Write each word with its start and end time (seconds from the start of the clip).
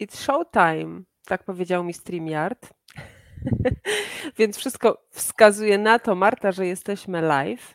It's 0.00 0.16
showtime, 0.16 1.02
tak 1.26 1.44
powiedział 1.44 1.84
mi 1.84 1.94
StreamYard. 1.94 2.74
Więc 4.38 4.56
wszystko 4.56 5.04
wskazuje 5.10 5.78
na 5.78 5.98
to, 5.98 6.14
Marta, 6.14 6.52
że 6.52 6.66
jesteśmy 6.66 7.22
live. 7.22 7.74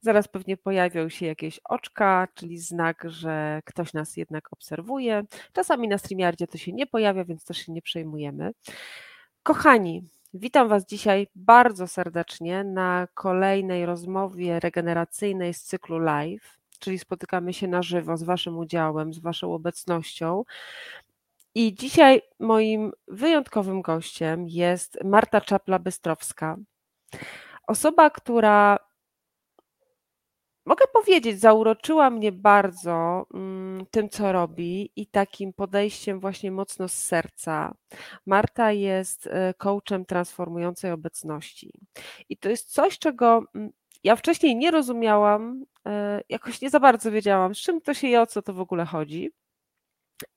Zaraz 0.00 0.28
pewnie 0.28 0.56
pojawią 0.56 1.08
się 1.08 1.26
jakieś 1.26 1.60
oczka, 1.64 2.28
czyli 2.34 2.58
znak, 2.58 3.04
że 3.06 3.60
ktoś 3.64 3.92
nas 3.92 4.16
jednak 4.16 4.52
obserwuje. 4.52 5.22
Czasami 5.52 5.88
na 5.88 5.98
StreamYardzie 5.98 6.46
to 6.46 6.58
się 6.58 6.72
nie 6.72 6.86
pojawia, 6.86 7.24
więc 7.24 7.44
też 7.44 7.58
się 7.58 7.72
nie 7.72 7.82
przejmujemy. 7.82 8.52
Kochani, 9.42 10.02
witam 10.34 10.68
Was 10.68 10.86
dzisiaj 10.86 11.26
bardzo 11.34 11.86
serdecznie 11.86 12.64
na 12.64 13.08
kolejnej 13.14 13.86
rozmowie 13.86 14.60
regeneracyjnej 14.60 15.54
z 15.54 15.62
cyklu 15.62 15.98
live, 15.98 16.58
czyli 16.78 16.98
spotykamy 16.98 17.52
się 17.52 17.68
na 17.68 17.82
żywo 17.82 18.16
z 18.16 18.22
Waszym 18.22 18.58
udziałem, 18.58 19.14
z 19.14 19.18
Waszą 19.18 19.54
obecnością. 19.54 20.44
I 21.54 21.74
dzisiaj 21.74 22.22
moim 22.40 22.92
wyjątkowym 23.08 23.82
gościem 23.82 24.48
jest 24.48 24.98
Marta 25.04 25.40
Czapla-Bystrowska. 25.40 26.56
Osoba, 27.66 28.10
która 28.10 28.78
mogę 30.66 30.84
powiedzieć, 30.92 31.40
zauroczyła 31.40 32.10
mnie 32.10 32.32
bardzo 32.32 33.26
mm, 33.34 33.86
tym, 33.90 34.08
co 34.08 34.32
robi 34.32 34.92
i 34.96 35.06
takim 35.06 35.52
podejściem 35.52 36.20
właśnie 36.20 36.50
mocno 36.50 36.88
z 36.88 36.92
serca. 36.92 37.74
Marta 38.26 38.72
jest 38.72 39.26
e, 39.26 39.54
coachem 39.54 40.04
transformującej 40.04 40.90
obecności. 40.90 41.72
I 42.28 42.36
to 42.36 42.48
jest 42.48 42.72
coś, 42.72 42.98
czego 42.98 43.42
mm, 43.54 43.70
ja 44.04 44.16
wcześniej 44.16 44.56
nie 44.56 44.70
rozumiałam, 44.70 45.64
e, 45.86 46.20
jakoś 46.28 46.60
nie 46.60 46.70
za 46.70 46.80
bardzo 46.80 47.10
wiedziałam, 47.10 47.54
z 47.54 47.58
czym 47.58 47.80
to 47.80 47.94
się 47.94 48.08
i 48.08 48.16
o 48.16 48.26
co 48.26 48.42
to 48.42 48.54
w 48.54 48.60
ogóle 48.60 48.84
chodzi. 48.84 49.30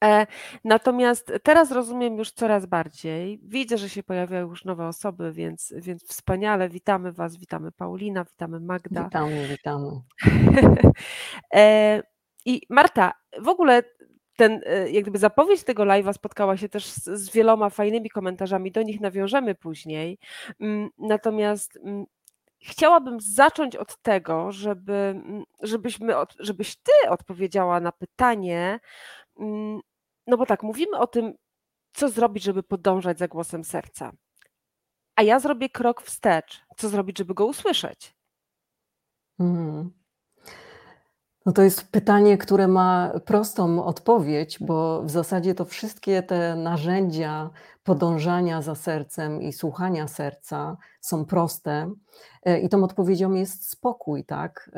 E, 0.03 0.27
natomiast 0.63 1.33
teraz 1.43 1.71
rozumiem 1.71 2.17
już 2.17 2.31
coraz 2.31 2.65
bardziej. 2.65 3.39
Widzę, 3.43 3.77
że 3.77 3.89
się 3.89 4.03
pojawiają 4.03 4.49
już 4.49 4.65
nowe 4.65 4.87
osoby, 4.87 5.31
więc, 5.31 5.73
więc 5.77 6.03
wspaniale. 6.03 6.69
Witamy 6.69 7.11
Was, 7.11 7.37
witamy 7.37 7.71
Paulina, 7.71 8.23
witamy 8.23 8.59
Magda. 8.59 9.03
Witamy, 9.03 9.47
witamy. 9.47 9.87
E, 11.53 12.03
I 12.45 12.61
Marta, 12.69 13.13
w 13.41 13.47
ogóle 13.47 13.83
ten, 14.37 14.61
e, 14.65 14.89
jak 14.91 15.03
gdyby 15.03 15.17
zapowiedź 15.17 15.63
tego 15.63 15.83
live'a 15.83 16.13
spotkała 16.13 16.57
się 16.57 16.69
też 16.69 16.85
z, 16.85 17.03
z 17.03 17.31
wieloma 17.31 17.69
fajnymi 17.69 18.09
komentarzami, 18.09 18.71
do 18.71 18.81
nich 18.81 19.01
nawiążemy 19.01 19.55
później. 19.55 20.19
Mm, 20.59 20.89
natomiast 20.97 21.79
mm, 21.83 22.05
chciałabym 22.61 23.19
zacząć 23.19 23.75
od 23.75 24.01
tego, 24.01 24.51
żeby, 24.51 24.93
mm, 24.93 25.43
żebyśmy, 25.61 26.13
żebyś 26.39 26.75
ty 26.75 27.09
odpowiedziała 27.09 27.79
na 27.79 27.91
pytanie, 27.91 28.79
no 30.27 30.37
bo 30.37 30.45
tak, 30.45 30.63
mówimy 30.63 30.97
o 30.97 31.07
tym, 31.07 31.33
co 31.93 32.09
zrobić, 32.09 32.43
żeby 32.43 32.63
podążać 32.63 33.19
za 33.19 33.27
głosem 33.27 33.63
serca. 33.63 34.11
A 35.15 35.23
ja 35.23 35.39
zrobię 35.39 35.69
krok 35.69 36.01
wstecz. 36.01 36.65
Co 36.77 36.89
zrobić, 36.89 37.17
żeby 37.17 37.33
go 37.33 37.45
usłyszeć? 37.45 38.15
Hmm. 39.37 39.91
No 41.45 41.53
to 41.53 41.61
jest 41.61 41.91
pytanie, 41.91 42.37
które 42.37 42.67
ma 42.67 43.11
prostą 43.25 43.85
odpowiedź, 43.85 44.59
bo 44.59 45.03
w 45.03 45.09
zasadzie 45.09 45.55
to 45.55 45.65
wszystkie 45.65 46.23
te 46.23 46.55
narzędzia 46.55 47.49
podążania 47.83 48.61
za 48.61 48.75
sercem 48.75 49.41
i 49.41 49.53
słuchania 49.53 50.07
serca 50.07 50.77
są 51.01 51.25
proste. 51.25 51.91
E, 52.43 52.59
I 52.59 52.69
tą 52.69 52.83
odpowiedzią 52.83 53.33
jest 53.33 53.69
spokój, 53.69 54.25
tak? 54.25 54.71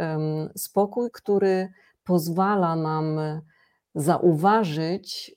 Spokój, 0.56 1.10
który 1.14 1.72
pozwala 2.04 2.76
nam 2.76 3.20
zauważyć 4.02 5.36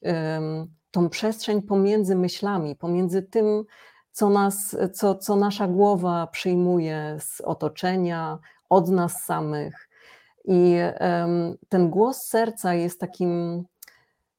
tą 0.91 1.09
przestrzeń 1.09 1.63
pomiędzy 1.63 2.17
myślami, 2.17 2.77
pomiędzy 2.77 3.23
tym, 3.23 3.65
co, 4.13 4.31
nas, 4.31 4.77
co, 4.93 5.15
co 5.15 5.37
nasza 5.37 5.69
głowa 5.69 6.27
przyjmuje 6.27 7.17
z 7.21 7.41
otoczenia, 7.41 8.39
od 8.69 8.89
nas 8.89 9.23
samych. 9.25 9.89
I 10.45 10.77
ten 11.69 11.91
głos 11.91 12.23
serca 12.23 12.75
jest 12.75 13.01
takim, 13.01 13.65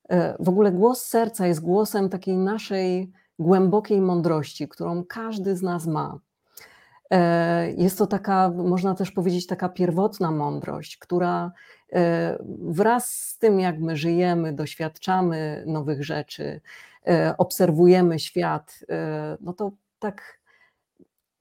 e, 0.10 0.36
w 0.40 0.50
ogóle 0.50 0.72
głos 0.72 1.06
serca 1.06 1.48
jest 1.48 1.62
głosem 1.62 2.10
takiej 2.10 2.38
naszej 2.38 3.12
głębokiej 3.40 4.02
mądrości, 4.02 4.68
którą 4.68 5.04
każdy 5.06 5.56
z 5.56 5.62
nas 5.62 5.88
ma. 5.88 6.20
E, 7.12 7.72
jest 7.72 7.98
to 7.98 8.08
taka, 8.08 8.50
można 8.50 8.96
też 8.96 9.12
powiedzieć, 9.12 9.48
taka 9.48 9.70
pierwotna 9.70 10.32
mądrość, 10.32 10.98
która 10.98 11.52
wraz 12.60 13.10
z 13.10 13.38
tym, 13.38 13.60
jak 13.60 13.80
my 13.80 13.98
żyjemy, 13.98 14.54
doświadczamy 14.54 15.64
nowych 15.68 16.04
rzeczy, 16.04 16.62
e, 17.08 17.36
obserwujemy 17.38 18.20
świat, 18.20 18.80
no 19.42 19.54
to 19.54 19.72
tak 20.00 20.40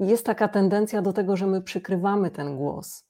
jest 0.01 0.27
taka 0.27 0.49
tendencja 0.49 1.03
do 1.03 1.13
tego, 1.13 1.37
że 1.37 1.47
my 1.47 1.63
przykrywamy 1.63 2.31
ten 2.31 2.57
głos. 2.57 3.05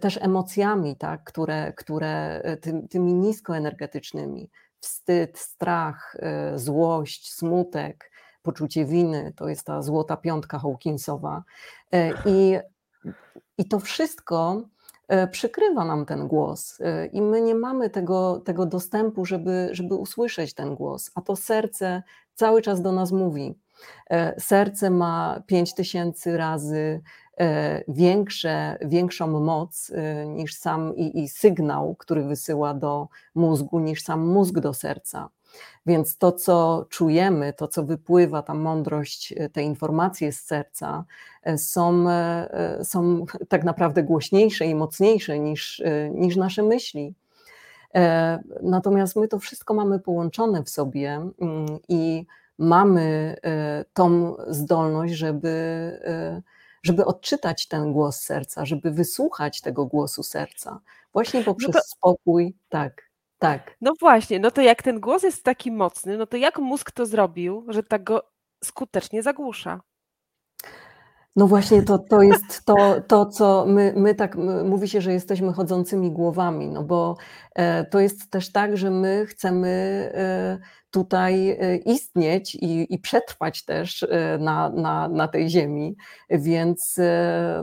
Też 0.00 0.18
emocjami, 0.22 0.96
tak, 0.96 1.24
które, 1.24 1.72
które 1.72 2.42
ty, 2.60 2.86
tymi 2.90 3.14
niskoenergetycznymi, 3.14 4.50
wstyd, 4.80 5.38
strach, 5.38 6.16
złość, 6.54 7.32
smutek, 7.32 8.10
poczucie 8.42 8.84
winy, 8.84 9.32
to 9.36 9.48
jest 9.48 9.66
ta 9.66 9.82
złota 9.82 10.16
piątka 10.16 10.58
Hawkinsowa. 10.58 11.44
E, 11.92 12.12
I, 12.26 12.58
i 13.58 13.64
to 13.64 13.80
wszystko 13.80 14.62
e, 14.62 14.64
przykrywa 15.30 15.84
nam 15.84 16.06
ten 16.06 16.28
głos 16.28 16.80
e, 16.80 17.06
i 17.06 17.22
my 17.22 17.40
nie 17.40 17.54
mamy 17.54 17.90
tego, 17.90 18.40
tego 18.44 18.66
dostępu, 18.66 19.24
żeby, 19.24 19.68
żeby 19.72 19.94
usłyszeć 19.94 20.54
ten 20.54 20.74
głos, 20.74 21.10
a 21.14 21.20
to 21.20 21.36
serce 21.36 22.02
cały 22.34 22.62
czas 22.62 22.82
do 22.82 22.92
nas 22.92 23.12
mówi. 23.12 23.54
Serce 24.38 24.90
ma 24.90 25.42
5000 25.46 26.36
razy 26.36 27.00
większe, 27.88 28.78
większą 28.80 29.40
moc 29.40 29.92
niż 30.26 30.54
sam 30.54 30.96
i, 30.96 31.22
i 31.22 31.28
sygnał, 31.28 31.94
który 31.98 32.24
wysyła 32.24 32.74
do 32.74 33.08
mózgu, 33.34 33.78
niż 33.80 34.02
sam 34.02 34.26
mózg 34.26 34.58
do 34.58 34.74
serca. 34.74 35.28
Więc 35.86 36.16
to, 36.16 36.32
co 36.32 36.86
czujemy, 36.88 37.52
to, 37.52 37.68
co 37.68 37.84
wypływa, 37.84 38.42
ta 38.42 38.54
mądrość, 38.54 39.34
e, 39.36 39.48
te 39.48 39.62
informacje 39.62 40.32
z 40.32 40.40
serca 40.40 41.04
e, 41.42 41.58
są, 41.58 42.10
e, 42.10 42.80
są 42.84 43.24
tak 43.48 43.64
naprawdę 43.64 44.02
głośniejsze 44.02 44.66
i 44.66 44.74
mocniejsze 44.74 45.38
niż, 45.38 45.82
niż 46.14 46.36
nasze 46.36 46.62
myśli. 46.62 47.14
Natomiast 48.62 49.16
my 49.16 49.28
to 49.28 49.38
wszystko 49.38 49.74
mamy 49.74 49.98
połączone 49.98 50.62
w 50.62 50.70
sobie 50.70 51.08
mm, 51.40 51.66
i 51.88 52.26
mamy 52.58 53.36
tą 53.94 54.36
zdolność, 54.48 55.14
żeby, 55.14 55.50
żeby 56.82 57.04
odczytać 57.04 57.68
ten 57.68 57.92
głos 57.92 58.20
serca, 58.20 58.64
żeby 58.66 58.90
wysłuchać 58.90 59.60
tego 59.60 59.86
głosu 59.86 60.22
serca, 60.22 60.80
właśnie 61.12 61.44
poprzez 61.44 61.74
no 61.74 61.80
to... 61.80 61.86
spokój, 61.86 62.54
tak. 62.68 63.09
Tak. 63.40 63.76
No 63.80 63.92
właśnie, 64.00 64.38
no 64.38 64.50
to 64.50 64.60
jak 64.60 64.82
ten 64.82 65.00
głos 65.00 65.22
jest 65.22 65.44
taki 65.44 65.72
mocny, 65.72 66.16
no 66.16 66.26
to 66.26 66.36
jak 66.36 66.58
mózg 66.58 66.90
to 66.90 67.06
zrobił, 67.06 67.64
że 67.68 67.82
tak 67.82 68.04
go 68.04 68.22
skutecznie 68.64 69.22
zagłusza? 69.22 69.80
No 71.36 71.46
właśnie, 71.46 71.82
to, 71.82 71.98
to 71.98 72.22
jest 72.22 72.64
to, 72.64 73.00
to 73.08 73.26
co 73.26 73.64
my, 73.68 73.92
my 73.96 74.14
tak, 74.14 74.36
mówi 74.64 74.88
się, 74.88 75.00
że 75.00 75.12
jesteśmy 75.12 75.52
chodzącymi 75.52 76.12
głowami, 76.12 76.68
no 76.68 76.82
bo 76.82 77.16
e, 77.54 77.84
to 77.84 78.00
jest 78.00 78.30
też 78.30 78.52
tak, 78.52 78.76
że 78.76 78.90
my 78.90 79.26
chcemy 79.26 79.68
e, 80.14 80.58
tutaj 80.90 81.50
e, 81.50 81.76
istnieć 81.76 82.54
i, 82.54 82.94
i 82.94 82.98
przetrwać 82.98 83.64
też 83.64 84.06
na, 84.38 84.70
na, 84.70 85.08
na 85.08 85.28
tej 85.28 85.48
ziemi, 85.48 85.96
więc 86.30 87.00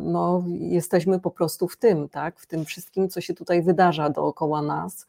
no, 0.01 0.43
jesteśmy 0.47 1.19
po 1.19 1.31
prostu 1.31 1.67
w 1.67 1.77
tym, 1.77 2.09
tak, 2.09 2.39
w 2.39 2.47
tym 2.47 2.65
wszystkim, 2.65 3.09
co 3.09 3.21
się 3.21 3.33
tutaj 3.33 3.63
wydarza 3.63 4.09
dookoła 4.09 4.61
nas. 4.61 5.07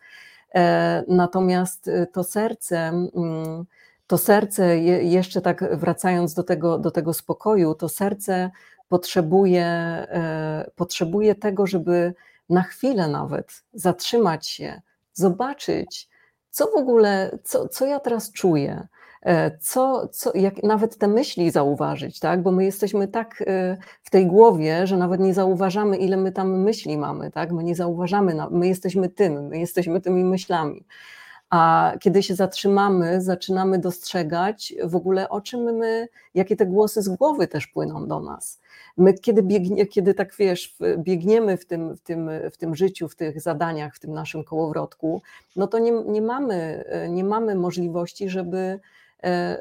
E, 0.55 1.05
natomiast 1.09 1.89
e, 1.89 2.07
to 2.07 2.25
serce, 2.25 2.79
mm, 2.79 3.65
to 4.07 4.19
serce, 4.19 4.79
jeszcze 5.03 5.41
tak 5.41 5.77
wracając 5.77 6.35
do 6.35 6.43
tego, 6.43 6.79
do 6.79 6.91
tego 6.91 7.15
spokoju, 7.15 7.75
to 7.75 7.89
serce 7.89 8.51
potrzebuje, 8.89 9.65
e, 9.65 10.71
potrzebuje 10.77 11.35
tego, 11.35 11.67
żeby 11.67 12.15
na 12.49 12.63
chwilę 12.63 13.09
nawet 13.09 13.63
zatrzymać 13.73 14.49
się, 14.49 14.83
zobaczyć, 15.13 16.09
co 16.51 16.67
w 16.67 16.77
ogóle, 16.77 17.39
co, 17.45 17.69
co 17.69 17.87
ja 17.87 18.01
teraz 18.01 18.33
czuję, 18.33 18.89
co, 19.61 20.09
co, 20.09 20.33
jak 20.35 20.63
nawet 20.63 20.99
te 20.99 21.09
myśli 21.09 21.51
zauważyć, 21.51 22.21
tak? 22.21 22.43
bo 22.43 22.53
my 22.53 22.65
jesteśmy 22.65 23.09
tak 23.09 23.45
e, 23.47 23.77
w 24.03 24.11
tej 24.11 24.27
głowie, 24.27 24.87
że 24.87 24.97
nawet 24.97 25.21
nie 25.21 25.35
zauważamy, 25.35 25.97
ile 25.97 26.17
my 26.17 26.33
tam 26.33 26.63
myśli 26.63 26.99
mamy, 26.99 27.31
tak? 27.31 27.53
my 27.53 27.65
nie 27.65 27.75
zauważamy, 27.75 28.35
my 28.51 28.69
jesteśmy 28.69 29.09
tym, 29.09 29.47
my 29.47 29.59
jesteśmy 29.59 30.01
tymi 30.01 30.25
myślami. 30.25 30.85
A 31.51 31.93
kiedy 32.01 32.23
się 32.23 32.35
zatrzymamy, 32.35 33.21
zaczynamy 33.21 33.79
dostrzegać 33.79 34.75
w 34.85 34.97
ogóle 34.97 35.29
o 35.29 35.41
czym 35.41 35.61
my, 35.61 36.09
jakie 36.35 36.57
te 36.57 36.67
głosy 36.67 37.03
z 37.03 37.09
głowy 37.09 37.49
też 37.49 37.67
płyną 37.67 38.07
do 38.07 38.21
nas. 38.21 38.61
My 38.97 39.15
kiedy, 39.15 39.43
biegnie, 39.43 39.87
kiedy 39.87 40.15
tak 40.15 40.35
wiesz, 40.39 40.77
biegniemy 40.99 41.57
w 41.57 41.67
tym, 41.67 41.97
w, 41.97 42.01
tym, 42.01 42.31
w 42.53 42.57
tym 42.57 42.75
życiu, 42.75 43.09
w 43.09 43.17
tych 43.17 43.41
zadaniach, 43.41 43.95
w 43.95 44.01
tym 44.01 44.13
naszym 44.13 44.45
kołowrotku, 44.45 45.23
no 45.57 45.67
to 45.67 45.79
nie, 45.79 45.93
nie, 45.93 46.23
mamy, 46.23 46.85
nie 47.09 47.25
mamy 47.25 47.55
możliwości, 47.55 48.29
żeby 48.29 48.81
E, 48.81 48.81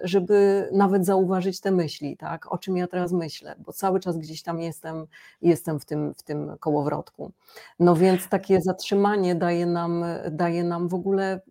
żeby 0.04 0.70
nawet 0.72 1.06
zauważyć 1.06 1.62
te 1.62 1.72
myśli, 1.72 2.18
tak, 2.18 2.54
o 2.54 2.58
czym 2.58 2.78
ja 2.78 2.88
teraz 2.88 3.12
myślę, 3.12 3.56
bo 3.60 3.74
cały 3.74 4.00
czas 4.00 4.18
gdzieś 4.18 4.44
tam 4.44 4.60
jestem, 4.60 5.06
jestem 5.42 5.80
w, 5.80 5.86
tym, 5.86 6.14
w 6.14 6.24
tym 6.24 6.58
kołowrotku. 6.60 7.32
No 7.80 7.96
więc 7.96 8.30
takie 8.30 8.62
zatrzymanie 8.62 9.36
daje 9.36 9.66
nam, 9.66 10.06
daje 10.32 10.64
nam 10.64 10.88
w 10.88 10.94
ogóle 10.94 11.42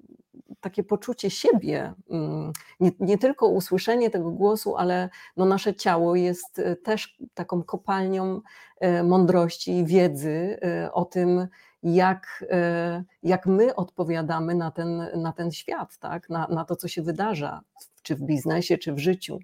takie 0.61 0.85
poczucie 0.85 1.31
siebie, 1.31 1.93
mm, 2.11 2.53
nie, 2.81 2.91
nie, 3.01 3.19
tylko 3.19 3.47
usłyszenie 3.49 4.11
tego 4.11 4.31
głosu, 4.31 4.77
ale 4.77 5.09
no 5.37 5.45
nasze 5.45 5.75
ciało 5.75 6.17
jest 6.17 6.59
e, 6.59 6.77
też 6.77 7.19
taką 7.35 7.63
kopalnią 7.63 8.41
e, 8.81 9.03
mądrości 9.03 9.73
i 9.73 9.85
wiedzy 9.85 10.59
o 10.93 11.05
tym, 11.05 11.49
jak, 11.95 12.45
jak 13.23 13.47
my 13.47 13.75
odpowiadamy 13.75 14.55
na 14.55 14.71
ten, 14.71 15.07
na 15.17 15.33
ten 15.33 15.53
świat, 15.53 15.99
tak? 15.99 16.31
na, 16.31 16.47
na 16.51 16.65
to, 16.65 16.77
co 16.77 16.89
się 16.89 17.03
wydarza 17.03 17.61
czy 18.03 18.17
w 18.17 18.23
biznesie, 18.23 18.79
czy 18.79 18.93
w 18.93 18.99
życiu. 18.99 19.39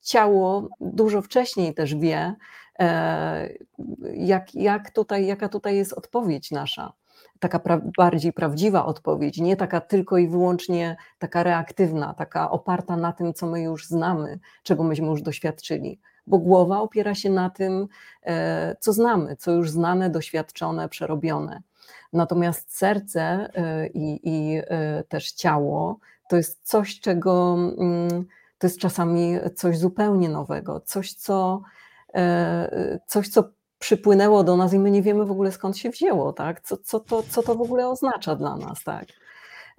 Ciało 0.00 0.68
dużo 0.80 1.22
wcześniej 1.22 1.74
też 1.74 1.94
wie, 1.94 2.34
e, 2.78 3.48
jak, 4.14 4.54
jak 4.54 4.90
tutaj, 4.90 5.26
jaka 5.26 5.48
tutaj 5.48 5.76
jest 5.76 5.92
odpowiedź 5.92 6.50
nasza. 6.50 6.92
Taka 7.40 7.58
pra 7.58 7.80
bardziej 7.96 8.32
prawdziwa 8.32 8.86
odpowiedź, 8.86 9.38
nie 9.38 9.56
taka 9.56 9.80
tylko 9.80 10.18
i 10.18 10.28
wyłącznie 10.28 10.96
taka 11.18 11.42
reaktywna, 11.42 12.14
taka 12.14 12.50
oparta 12.50 12.96
na 12.96 13.12
tym, 13.12 13.34
co 13.34 13.46
my 13.46 13.62
już 13.62 13.86
znamy, 13.86 14.38
czego 14.62 14.84
myśmy 14.84 15.06
już 15.06 15.22
doświadczyli 15.22 16.00
bo 16.28 16.38
głowa 16.38 16.80
opiera 16.80 17.14
się 17.14 17.30
na 17.30 17.50
tym, 17.50 17.88
e, 18.22 18.76
co 18.80 18.92
znamy, 18.92 19.36
co 19.36 19.52
już 19.52 19.70
znane, 19.70 20.10
doświadczone, 20.10 20.88
przerobione. 20.88 21.62
Natomiast 22.12 22.76
serce 22.76 23.20
e, 23.54 23.86
i, 23.86 24.20
i 24.22 24.62
też 25.08 25.32
ciało 25.32 25.98
to 26.28 26.36
jest 26.36 26.68
coś, 26.68 27.00
czego 27.00 27.56
mm, 27.78 28.26
to 28.58 28.66
jest 28.66 28.78
czasami 28.78 29.38
coś 29.54 29.78
zupełnie 29.78 30.28
nowego, 30.28 30.80
coś, 30.80 31.12
co, 31.12 31.62
e, 32.14 32.98
coś, 33.06 33.28
co 33.28 33.50
przypłynęło 33.78 34.44
do 34.44 34.56
nas 34.56 34.72
i 34.72 34.78
my 34.78 34.90
nie 34.90 35.02
wiemy 35.02 35.24
w 35.24 35.30
ogóle 35.30 35.52
skąd 35.52 35.78
się 35.78 35.90
wzięło, 35.90 36.32
tak? 36.32 36.60
Co, 36.60 36.76
co, 36.76 37.00
to, 37.00 37.22
co 37.22 37.42
to 37.42 37.54
w 37.54 37.60
ogóle 37.60 37.88
oznacza 37.88 38.36
dla 38.36 38.56
nas, 38.56 38.84
tak? 38.84 39.06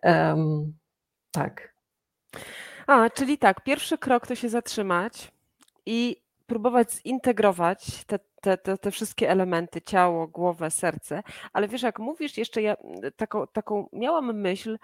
Um, 0.04 0.74
tak. 1.32 1.74
A, 2.88 3.10
czyli 3.10 3.38
tak, 3.38 3.64
pierwszy 3.64 3.98
krok 3.98 4.28
to 4.28 4.36
się 4.36 4.50
zatrzymać 4.50 5.32
i 5.86 6.22
próbować 6.48 6.92
zintegrować 6.92 8.06
te, 8.06 8.20
te, 8.42 8.58
te, 8.58 8.78
te, 8.78 8.92
wszystkie 8.92 9.30
elementy, 9.30 9.82
ciało, 9.82 10.28
głowę, 10.28 10.72
serce, 10.72 11.24
ale 11.54 11.68
wiesz, 11.68 11.82
jak 11.82 12.00
mówisz, 12.00 12.38
jeszcze 12.38 12.62
ja 12.62 12.76
taką, 13.18 13.48
taką 13.48 13.90
miałam 13.94 14.42
myśl, 14.42 14.78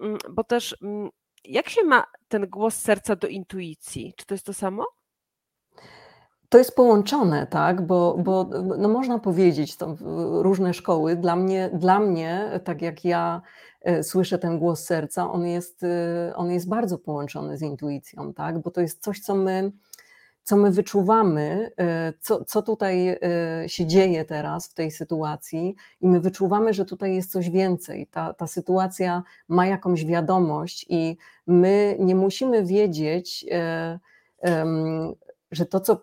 Mm, 0.00 0.18
bo 0.30 0.44
też 0.44 0.76
mm, 0.82 1.08
jak 1.44 1.68
się 1.68 1.84
ma 1.84 2.04
ten 2.28 2.46
głos 2.48 2.74
serca 2.74 3.16
do 3.16 3.28
intuicji? 3.28 4.14
Czy 4.16 4.26
to 4.26 4.34
jest 4.34 4.46
to 4.46 4.52
samo? 4.52 4.86
To 6.48 6.58
jest 6.58 6.76
połączone, 6.76 7.46
tak, 7.46 7.86
bo, 7.86 8.16
bo 8.18 8.44
no 8.78 8.88
można 8.88 9.18
powiedzieć, 9.18 9.76
to 9.76 9.96
różne 10.42 10.74
szkoły, 10.74 11.16
dla 11.16 11.36
mnie, 11.36 11.70
dla 11.74 12.00
mnie, 12.00 12.60
tak 12.64 12.82
jak 12.82 13.04
ja 13.04 13.42
e, 13.80 14.02
słyszę 14.02 14.38
ten 14.38 14.58
głos 14.58 14.84
serca, 14.84 15.32
on 15.32 15.46
jest, 15.46 15.82
e, 15.82 16.32
on 16.36 16.50
jest 16.50 16.68
bardzo 16.68 16.98
połączony 16.98 17.58
z 17.58 17.62
intuicją, 17.62 18.34
tak, 18.34 18.58
bo 18.58 18.70
to 18.70 18.80
jest 18.80 19.02
coś, 19.02 19.20
co 19.20 19.34
my 19.34 19.72
co 20.42 20.56
my 20.56 20.70
wyczuwamy, 20.70 21.70
e, 21.78 22.12
co, 22.20 22.44
co 22.44 22.62
tutaj 22.62 23.08
e, 23.08 23.18
się 23.66 23.86
dzieje 23.86 24.24
teraz 24.24 24.68
w 24.68 24.74
tej 24.74 24.90
sytuacji, 24.90 25.74
i 26.00 26.08
my 26.08 26.20
wyczuwamy, 26.20 26.74
że 26.74 26.84
tutaj 26.84 27.14
jest 27.14 27.32
coś 27.32 27.50
więcej. 27.50 28.06
Ta, 28.06 28.34
ta 28.34 28.46
sytuacja 28.46 29.22
ma 29.48 29.66
jakąś 29.66 30.04
wiadomość, 30.04 30.86
i 30.88 31.16
my 31.46 31.96
nie 32.00 32.14
musimy 32.14 32.64
wiedzieć, 32.64 33.46
e, 33.50 33.98
że 35.50 35.66
to, 35.66 35.80
co. 35.80 36.00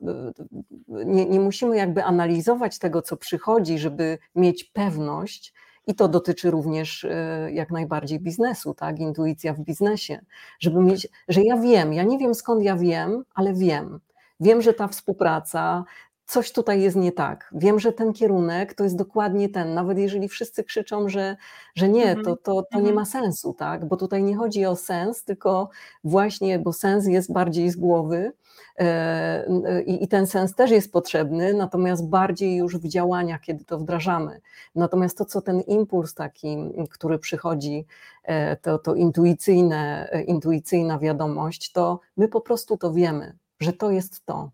Nie, 0.88 1.26
nie 1.26 1.40
musimy 1.40 1.78
jakby 1.78 2.04
analizować 2.04 2.80
tego, 2.80 3.02
co 3.02 3.18
przychodzi, 3.18 3.80
żeby 3.80 4.18
mieć 4.36 4.64
pewność, 4.64 5.54
i 5.88 5.96
to 5.96 6.08
dotyczy 6.08 6.52
również 6.52 7.08
jak 7.52 7.72
najbardziej 7.72 8.20
biznesu, 8.20 8.74
tak? 8.74 9.00
Intuicja 9.00 9.54
w 9.54 9.60
biznesie, 9.60 10.20
żeby 10.60 10.80
mieć, 10.82 11.08
że 11.28 11.44
ja 11.44 11.58
wiem, 11.58 11.94
ja 11.94 12.04
nie 12.04 12.18
wiem 12.18 12.36
skąd 12.36 12.64
ja 12.64 12.76
wiem, 12.76 13.24
ale 13.36 13.54
wiem. 13.54 14.00
Wiem, 14.40 14.62
że 14.62 14.74
ta 14.74 14.88
współpraca, 14.88 15.86
coś 16.28 16.52
tutaj 16.52 16.82
jest 16.82 16.96
nie 16.96 17.12
tak. 17.12 17.50
Wiem, 17.52 17.80
że 17.80 17.94
ten 17.94 18.14
kierunek 18.14 18.74
to 18.74 18.84
jest 18.84 18.96
dokładnie 18.96 19.50
ten, 19.50 19.74
nawet 19.74 19.98
jeżeli 19.98 20.30
wszyscy 20.30 20.64
krzyczą, 20.64 21.10
że, 21.10 21.36
że 21.76 21.90
nie, 21.90 22.14
to, 22.14 22.20
mhm, 22.20 22.38
to, 22.44 22.62
to 22.62 22.68
nie 22.72 22.80
mhm. 22.80 22.96
ma 22.96 23.06
sensu, 23.06 23.54
tak? 23.54 23.86
Bo 23.88 23.98
tutaj 23.98 24.24
nie 24.24 24.36
chodzi 24.36 24.66
o 24.66 24.76
sens, 24.76 25.24
tylko 25.24 25.70
właśnie, 26.04 26.60
bo 26.60 26.74
sens 26.74 27.06
jest 27.06 27.34
bardziej 27.34 27.70
z 27.70 27.76
głowy 27.76 28.32
e, 28.80 29.84
i, 29.86 30.04
i 30.04 30.08
ten 30.08 30.28
sens 30.28 30.56
też 30.56 30.72
jest 30.72 30.92
potrzebny, 30.92 31.54
natomiast 31.54 32.10
bardziej 32.10 32.56
już 32.56 32.78
w 32.78 32.88
działaniach, 32.88 33.42
kiedy 33.42 33.66
to 33.66 33.78
wdrażamy. 33.80 34.42
Natomiast 34.76 35.18
to, 35.18 35.26
co 35.26 35.42
ten 35.42 35.62
impuls 35.62 36.14
taki, 36.14 36.58
który 36.90 37.20
przychodzi, 37.20 37.86
e, 38.24 38.56
to, 38.56 38.80
to 38.80 38.96
intuicyjne, 38.96 40.10
e, 40.12 40.22
intuicyjna 40.22 41.00
wiadomość, 41.00 41.72
to 41.72 42.00
my 42.18 42.28
po 42.28 42.42
prostu 42.42 42.78
to 42.78 42.94
wiemy 42.94 43.38
że 43.60 43.74
to 43.74 43.92
jest 43.92 44.26
to. 44.26 44.52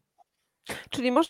Czyli 0.90 1.12
może 1.12 1.30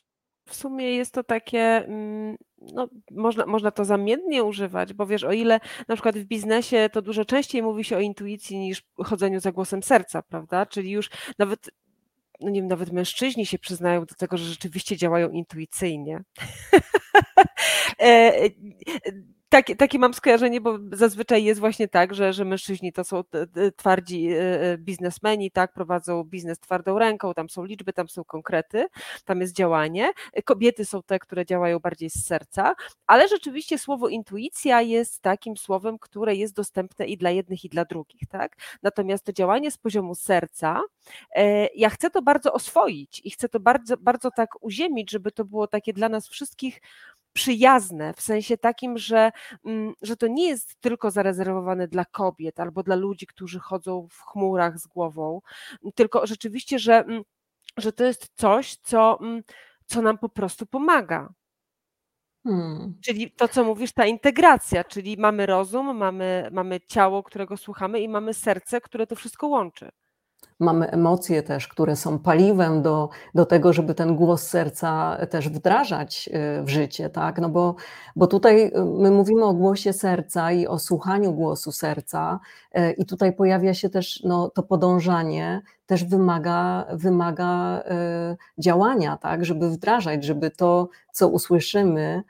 w 0.50 0.56
sumie 0.56 0.96
jest 0.96 1.14
to 1.14 1.24
takie, 1.24 1.60
mm, 1.60 2.38
no, 2.62 2.88
można, 3.12 3.46
można 3.46 3.72
to 3.72 3.86
zamiennie 3.86 4.44
używać, 4.44 4.94
bo 4.94 5.06
wiesz, 5.06 5.24
o 5.24 5.32
ile 5.32 5.60
na 5.88 5.96
przykład 5.96 6.18
w 6.18 6.24
biznesie 6.24 6.90
to 6.94 7.02
dużo 7.02 7.26
częściej 7.26 7.64
mówi 7.64 7.84
się 7.84 7.98
o 7.98 8.00
intuicji 8.00 8.58
niż 8.58 8.84
chodzeniu 9.04 9.40
za 9.40 9.52
głosem 9.52 9.84
serca, 9.84 10.22
prawda? 10.22 10.66
Czyli 10.66 10.92
już 10.92 11.10
nawet 11.40 11.70
no 12.40 12.50
nie 12.50 12.62
wiem, 12.62 12.68
nawet 12.68 12.92
mężczyźni 12.92 13.46
się 13.46 13.60
przyznają 13.60 14.06
do 14.06 14.16
tego, 14.16 14.38
że 14.38 14.46
rzeczywiście 14.46 14.98
działają 14.98 15.30
intuicyjnie. 15.30 16.24
Takie, 19.54 19.76
takie 19.76 20.00
mam 20.00 20.14
skojarzenie, 20.14 20.62
bo 20.62 20.80
zazwyczaj 20.92 21.44
jest 21.44 21.60
właśnie 21.60 21.88
tak, 21.88 22.14
że, 22.14 22.34
że 22.34 22.46
mężczyźni 22.46 22.94
to 22.94 23.04
są 23.04 23.24
twardzi 23.76 24.28
e, 24.32 24.62
e, 24.62 24.78
biznesmeni, 24.78 25.52
tak, 25.52 25.74
prowadzą 25.74 26.24
biznes 26.24 26.60
twardą 26.60 27.00
ręką, 27.00 27.34
tam 27.34 27.50
są 27.50 27.64
liczby, 27.64 27.94
tam 27.94 28.10
są 28.10 28.24
konkrety, 28.24 28.86
tam 29.26 29.42
jest 29.42 29.56
działanie. 29.56 30.12
Kobiety 30.46 30.86
są 30.86 31.04
te, 31.04 31.20
które 31.20 31.46
działają 31.46 31.80
bardziej 31.80 32.10
z 32.10 32.26
serca, 32.26 32.76
ale 33.08 33.28
rzeczywiście 33.28 33.78
słowo 33.78 34.08
intuicja 34.08 34.82
jest 34.82 35.22
takim 35.22 35.58
słowem, 35.58 36.00
które 36.00 36.36
jest 36.36 36.56
dostępne 36.56 37.06
i 37.06 37.18
dla 37.18 37.30
jednych, 37.30 37.66
i 37.66 37.70
dla 37.70 37.86
drugich, 37.86 38.22
tak. 38.30 38.56
Natomiast 38.84 39.24
to 39.26 39.34
działanie 39.34 39.72
z 39.72 39.78
poziomu 39.78 40.16
serca, 40.16 40.82
e, 41.36 41.68
ja 41.76 41.90
chcę 41.90 42.10
to 42.10 42.22
bardzo 42.22 42.54
oswoić 42.54 43.22
i 43.24 43.32
chcę 43.32 43.50
to 43.50 43.60
bardzo, 43.60 43.98
bardzo 43.98 44.32
tak 44.32 44.50
uziemić, 44.64 45.12
żeby 45.12 45.32
to 45.32 45.46
było 45.46 45.68
takie 45.68 45.94
dla 45.94 46.10
nas 46.10 46.28
wszystkich 46.28 46.80
przyjazne, 47.34 48.14
w 48.14 48.22
sensie 48.22 48.58
takim, 48.58 48.98
że, 48.98 49.32
mm, 49.66 49.94
że 50.02 50.18
to 50.18 50.28
nie 50.28 50.48
jest 50.48 50.82
tylko 50.82 51.12
zarezerwowane 51.12 51.88
dla 51.88 52.06
kobiet 52.06 52.60
albo 52.60 52.84
dla 52.84 52.96
ludzi, 52.96 53.28
którzy 53.28 53.60
chodzą 53.60 54.08
w 54.12 54.22
chmurach 54.22 54.80
z 54.80 54.88
głową, 54.88 55.42
tylko 55.96 56.28
rzeczywiście, 56.28 56.80
że, 56.80 56.96
mm, 56.96 57.24
że 57.78 57.94
to 57.94 58.04
jest 58.04 58.32
coś, 58.36 58.76
co, 58.76 59.20
mm, 59.22 59.44
co 59.86 60.02
nam 60.02 60.18
po 60.18 60.30
prostu 60.30 60.66
pomaga. 60.66 61.34
Hmm. 62.44 63.00
Czyli 63.06 63.32
to, 63.32 63.48
co 63.48 63.64
mówisz, 63.64 63.92
ta 63.92 64.06
integracja, 64.06 64.84
czyli 64.84 65.18
mamy 65.18 65.46
rozum, 65.46 65.98
mamy, 65.98 66.50
mamy 66.52 66.82
ciało, 66.82 67.24
którego 67.24 67.58
słuchamy 67.58 68.00
i 68.00 68.10
mamy 68.10 68.34
serce, 68.34 68.82
które 68.82 69.08
to 69.08 69.16
wszystko 69.16 69.48
łączy 69.48 69.92
mamy 70.64 70.92
emocje 70.92 71.44
też, 71.44 71.68
które 71.68 71.96
są 71.96 72.20
paliwem 72.20 72.82
do, 72.82 73.10
do 73.36 73.46
tego, 73.46 73.74
żeby 73.74 73.96
ten 73.96 74.16
głos 74.16 74.44
serca 74.48 75.18
też 75.30 75.50
wdrażać 75.50 76.30
y, 76.60 76.64
w 76.64 76.70
życie, 76.70 77.10
tak? 77.10 77.40
No 77.40 77.50
bo, 77.50 77.76
bo 78.16 78.28
tutaj 78.28 78.66
y, 78.66 78.86
my 78.86 79.12
mówimy 79.12 79.44
o 79.46 79.54
głosie 79.54 79.94
serca 79.94 80.52
i 80.52 80.68
o 80.68 80.80
słuchaniu 80.80 81.34
głosu 81.34 81.72
serca 81.72 82.40
y, 82.78 82.92
i 82.92 83.06
tutaj 83.06 83.34
pojawia 83.34 83.74
się 83.74 83.90
też 83.90 84.24
no, 84.24 84.50
to 84.50 84.64
podążanie, 84.64 85.62
też 85.86 86.04
wymaga, 86.04 86.86
wymaga 86.94 87.84
działania, 88.58 89.18
tak? 89.18 89.46
Żeby 89.46 89.70
wdrażać, 89.70 90.24
żeby 90.24 90.52
to, 90.52 90.90
co 91.12 91.28
usłyszymy, 91.28 92.24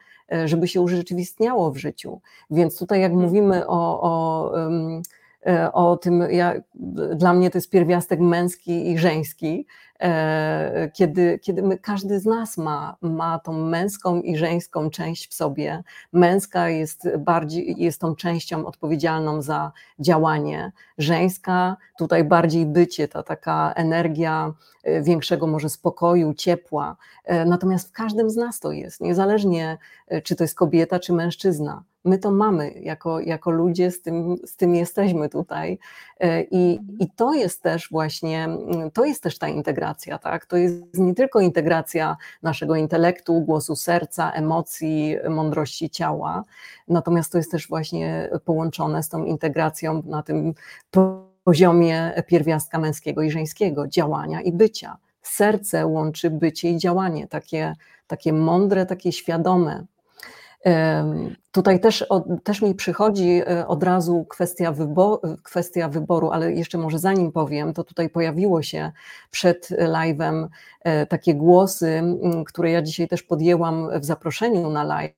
żeby 0.46 0.68
się 0.68 0.82
urzeczywistniało 0.82 1.72
w 1.72 1.78
życiu. 1.78 2.22
Więc 2.50 2.80
tutaj 2.80 3.02
jak 3.02 3.14
mówimy 3.14 3.68
o, 3.68 4.02
o 4.02 4.52
o 5.74 5.98
tym, 5.98 6.24
ja, 6.32 6.54
dla 7.16 7.34
mnie 7.34 7.50
to 7.50 7.58
jest 7.58 7.70
pierwiastek 7.70 8.20
męski 8.20 8.92
i 8.92 8.98
żeński, 8.98 9.66
E, 10.04 10.90
kiedy, 10.94 11.40
kiedy 11.40 11.62
my, 11.62 11.78
każdy 11.78 12.20
z 12.20 12.26
nas 12.26 12.58
ma, 12.58 12.98
ma 13.02 13.40
tą 13.40 13.54
męską 13.54 14.22
i 14.22 14.38
żeńską 14.38 14.90
część 14.90 15.30
w 15.30 15.34
sobie. 15.34 15.84
Męska 16.14 16.70
jest 16.70 17.18
bardziej, 17.18 17.76
jest 17.78 18.02
tą 18.02 18.16
częścią 18.16 18.66
odpowiedzialną 18.66 19.42
za 19.42 19.72
działanie, 20.00 20.72
żeńska 20.98 21.78
tutaj 21.98 22.24
bardziej 22.24 22.66
bycie, 22.66 23.08
ta 23.08 23.24
taka 23.24 23.74
energia 23.76 24.54
e, 24.84 25.02
większego 25.02 25.48
może 25.48 25.70
spokoju, 25.70 26.34
ciepła. 26.34 26.98
E, 27.24 27.46
natomiast 27.46 27.90
w 27.90 27.92
każdym 27.92 28.30
z 28.30 28.36
nas 28.36 28.60
to 28.60 28.72
jest, 28.72 29.02
niezależnie 29.02 29.78
czy 30.24 30.36
to 30.36 30.44
jest 30.44 30.56
kobieta, 30.56 31.00
czy 31.00 31.14
mężczyzna 31.14 31.84
my 32.06 32.18
to 32.18 32.32
mamy 32.32 32.72
jako, 32.72 33.20
jako 33.20 33.52
ludzie, 33.52 33.92
z 33.92 34.02
tym, 34.02 34.36
z 34.46 34.56
tym 34.56 34.76
jesteśmy 34.76 35.30
tutaj. 35.30 35.80
E, 36.20 36.44
I, 36.44 36.80
I 37.00 37.10
to 37.16 37.34
jest 37.34 37.62
też 37.62 37.90
właśnie, 37.92 38.50
to 38.94 39.06
jest 39.06 39.24
też 39.24 39.38
ta 39.38 39.48
integracja, 39.48 40.18
tak? 40.18 40.46
To 40.46 40.58
jest 40.58 40.84
nie 40.94 41.14
tylko 41.14 41.40
integracja 41.40 42.18
naszego 42.42 42.76
intelektu, 42.76 43.42
głosu 43.42 43.76
serca, 43.76 44.32
emocji, 44.32 45.18
mądrości 45.30 45.90
ciała, 45.90 46.44
natomiast 46.88 47.32
to 47.32 47.38
jest 47.38 47.52
też 47.52 47.68
właśnie 47.68 48.30
połączone 48.46 49.04
z 49.04 49.10
tą 49.10 49.24
integracją 49.24 50.04
na 50.06 50.24
tym 50.24 50.54
poziomie 51.44 52.24
pierwiastka 52.28 52.80
męskiego 52.80 53.22
i 53.22 53.32
żeńskiego, 53.32 53.88
działania 53.88 54.42
i 54.42 54.52
bycia. 54.52 54.98
Serce 55.22 55.86
łączy 55.86 56.30
bycie 56.30 56.70
i 56.70 56.78
działanie, 56.78 57.28
takie, 57.28 57.76
takie 58.08 58.34
mądre, 58.34 58.86
takie 58.86 59.12
świadome. 59.12 59.86
Tutaj 61.52 61.80
też, 61.80 62.06
też 62.44 62.62
mi 62.62 62.76
przychodzi 62.76 63.42
e, 63.48 63.68
od 63.68 63.84
razu 63.84 64.26
kwestia 64.30 64.72
wyboru, 64.72 65.20
kwestia 65.44 65.90
wyboru, 65.90 66.32
ale 66.32 66.54
jeszcze 66.54 66.78
może 66.78 67.00
zanim 67.00 67.32
powiem, 67.32 67.74
to 67.74 67.84
tutaj 67.84 68.10
pojawiło 68.10 68.62
się 68.62 68.92
przed 69.32 69.70
live'em 69.70 70.48
e, 70.82 71.06
takie 71.06 71.36
głosy, 71.36 72.02
które 72.46 72.72
ja 72.72 72.82
dzisiaj 72.82 73.08
też 73.08 73.24
podjęłam 73.24 74.00
w 74.00 74.06
zaproszeniu 74.06 74.70
na 74.70 74.84
live. 74.84 75.14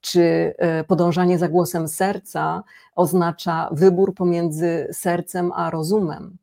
Czy 0.00 0.54
e, 0.58 0.84
podążanie 0.84 1.38
za 1.38 1.48
głosem 1.48 1.88
serca 1.88 2.62
oznacza 2.94 3.68
wybór 3.72 4.14
pomiędzy 4.14 4.88
sercem 4.92 5.52
a 5.52 5.70
rozumem? 5.70 6.36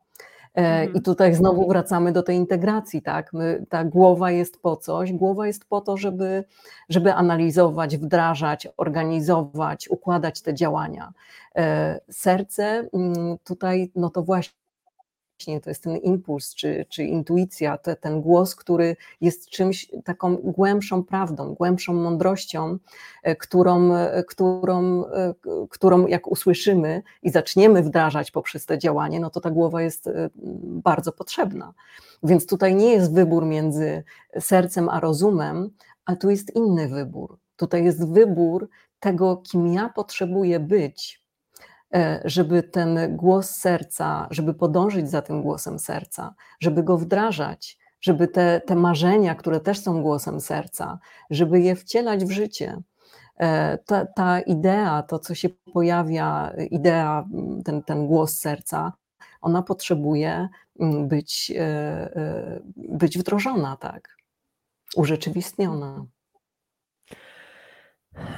E, 0.55 0.83
I 0.83 0.87
mhm. 0.87 1.03
tutaj 1.03 1.35
znowu 1.35 1.67
wracamy 1.67 2.11
do 2.11 2.23
tej 2.23 2.37
integracji, 2.37 3.01
tak? 3.01 3.33
My, 3.33 3.65
ta 3.69 3.83
głowa 3.83 4.31
jest 4.31 4.61
po 4.61 4.77
coś, 4.77 5.13
głowa 5.13 5.47
jest 5.47 5.65
po 5.65 5.81
to, 5.81 5.97
żeby, 5.97 6.43
żeby 6.89 7.13
analizować, 7.13 7.97
wdrażać, 7.97 8.67
organizować, 8.77 9.89
układać 9.89 10.41
te 10.41 10.53
działania. 10.53 11.13
E, 11.55 11.99
serce 12.09 12.89
mm, 12.93 13.37
tutaj, 13.43 13.91
no 13.95 14.09
to 14.09 14.23
właśnie 14.23 14.60
to 15.45 15.69
jest 15.69 15.83
ten 15.83 15.97
impuls 15.97 16.55
czy, 16.55 16.85
czy 16.89 17.03
intuicja, 17.03 17.77
to, 17.77 17.95
ten 17.95 18.21
głos, 18.21 18.55
który 18.55 18.95
jest 19.21 19.49
czymś 19.49 19.91
taką 20.03 20.35
głębszą 20.35 21.03
prawdą, 21.03 21.53
głębszą 21.53 21.93
mądrością, 21.93 22.77
e, 23.23 23.35
którą, 23.35 23.93
e, 23.93 24.23
którą, 24.23 25.05
e, 25.05 25.33
którą 25.69 26.07
jak 26.07 26.27
usłyszymy 26.27 27.03
i 27.23 27.29
zaczniemy 27.29 27.83
wdrażać 27.83 28.31
poprzez 28.31 28.65
to 28.65 28.77
działanie, 28.77 29.19
no 29.19 29.29
to 29.29 29.41
ta 29.41 29.51
głowa 29.51 29.81
jest 29.81 30.09
bardzo 30.63 31.11
potrzebna. 31.11 31.73
Więc 32.23 32.47
tutaj 32.47 32.75
nie 32.75 32.91
jest 32.91 33.13
wybór 33.13 33.45
między 33.45 34.03
sercem 34.39 34.89
a 34.89 34.99
rozumem, 34.99 35.69
a 36.05 36.15
tu 36.15 36.29
jest 36.29 36.55
inny 36.55 36.87
wybór. 36.87 37.37
Tutaj 37.55 37.83
jest 37.83 38.07
wybór 38.07 38.69
tego, 38.99 39.37
kim 39.37 39.67
ja 39.67 39.89
potrzebuję 39.89 40.59
być, 40.59 41.20
żeby 42.25 42.63
ten 42.63 43.17
głos 43.17 43.49
serca, 43.49 44.27
żeby 44.31 44.53
podążyć 44.53 45.09
za 45.09 45.21
tym 45.21 45.41
głosem 45.41 45.79
serca, 45.79 46.33
żeby 46.59 46.83
go 46.83 46.97
wdrażać, 46.97 47.77
żeby 48.01 48.27
te, 48.27 48.61
te 48.65 48.75
marzenia, 48.75 49.35
które 49.35 49.59
też 49.59 49.79
są 49.79 50.01
głosem 50.01 50.41
serca, 50.41 50.99
żeby 51.29 51.61
je 51.61 51.75
wcielać 51.75 52.25
w 52.25 52.31
życie. 52.31 52.81
E, 53.39 53.77
ta, 53.77 54.05
ta 54.05 54.39
idea, 54.39 55.03
to 55.03 55.19
co 55.19 55.35
się 55.35 55.49
pojawia, 55.49 56.53
idea, 56.71 57.25
ten, 57.65 57.83
ten 57.83 58.07
głos 58.07 58.37
serca, 58.37 58.93
ona 59.41 59.61
potrzebuje 59.61 60.49
być, 61.07 61.51
e, 61.55 62.61
być 62.75 63.17
wdrożona, 63.17 63.77
tak, 63.77 64.17
urzeczywistniona. 64.95 66.05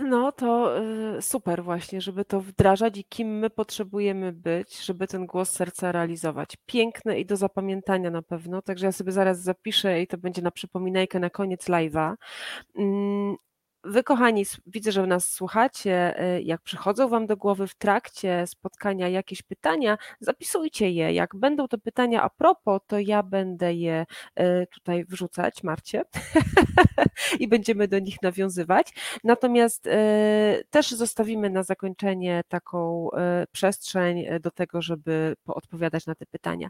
No 0.02 0.32
to 0.32 0.78
y, 1.18 1.22
super 1.22 1.64
właśnie, 1.64 2.02
żeby 2.02 2.26
to 2.26 2.42
wdrażać 2.42 2.98
i 2.98 3.04
kim 3.06 3.40
my 3.40 3.50
potrzebujemy 3.50 4.34
być, 4.34 4.86
żeby 4.86 5.08
ten 5.08 5.26
głos 5.26 5.50
serca 5.50 5.92
realizować. 5.92 6.58
Piękne 6.66 7.20
i 7.20 7.26
do 7.26 7.38
zapamiętania 7.38 8.10
na 8.12 8.22
pewno, 8.22 8.62
także 8.62 8.86
ja 8.86 8.92
sobie 8.92 9.12
zaraz 9.12 9.42
zapiszę 9.42 10.02
i 10.02 10.08
to 10.08 10.18
będzie 10.18 10.42
na 10.42 10.52
przypominajkę 10.52 11.20
na 11.20 11.30
koniec 11.30 11.70
live'a. 11.70 12.16
Mm, 12.78 13.36
Wy, 13.86 14.04
kochani, 14.04 14.46
widzę, 14.68 14.92
że 14.92 15.08
nas 15.08 15.30
słuchacie. 15.30 16.24
Y, 16.38 16.42
jak 16.42 16.62
przychodzą 16.62 17.08
Wam 17.08 17.28
do 17.28 17.38
głowy 17.38 17.68
w 17.68 17.76
trakcie 17.76 18.48
spotkania 18.48 19.10
jakieś 19.10 19.42
pytania, 19.42 19.98
zapisujcie 20.20 20.92
je. 20.92 21.14
Jak 21.14 21.36
będą 21.36 21.68
to 21.68 21.78
pytania 21.78 22.22
a 22.22 22.30
propos, 22.30 22.82
to 22.88 23.00
ja 23.00 23.24
będę 23.24 23.74
je 23.74 24.06
y, 24.40 24.68
tutaj 24.74 25.06
wrzucać, 25.06 25.64
Marcie, 25.64 26.04
i 27.40 27.48
będziemy 27.48 27.88
do 27.88 28.00
nich 28.00 28.22
nawiązywać. 28.22 28.94
Natomiast 29.24 29.88
y, 29.88 29.92
też 30.70 30.92
zostawimy 30.92 31.50
na 31.50 31.64
zakończenie 31.64 32.44
taką 32.48 33.10
przestrzeń 33.52 34.26
do 34.42 34.52
tego, 34.52 34.82
żeby 34.82 35.36
poodpowiadać 35.44 36.06
na 36.06 36.16
te 36.16 36.26
pytania. 36.26 36.70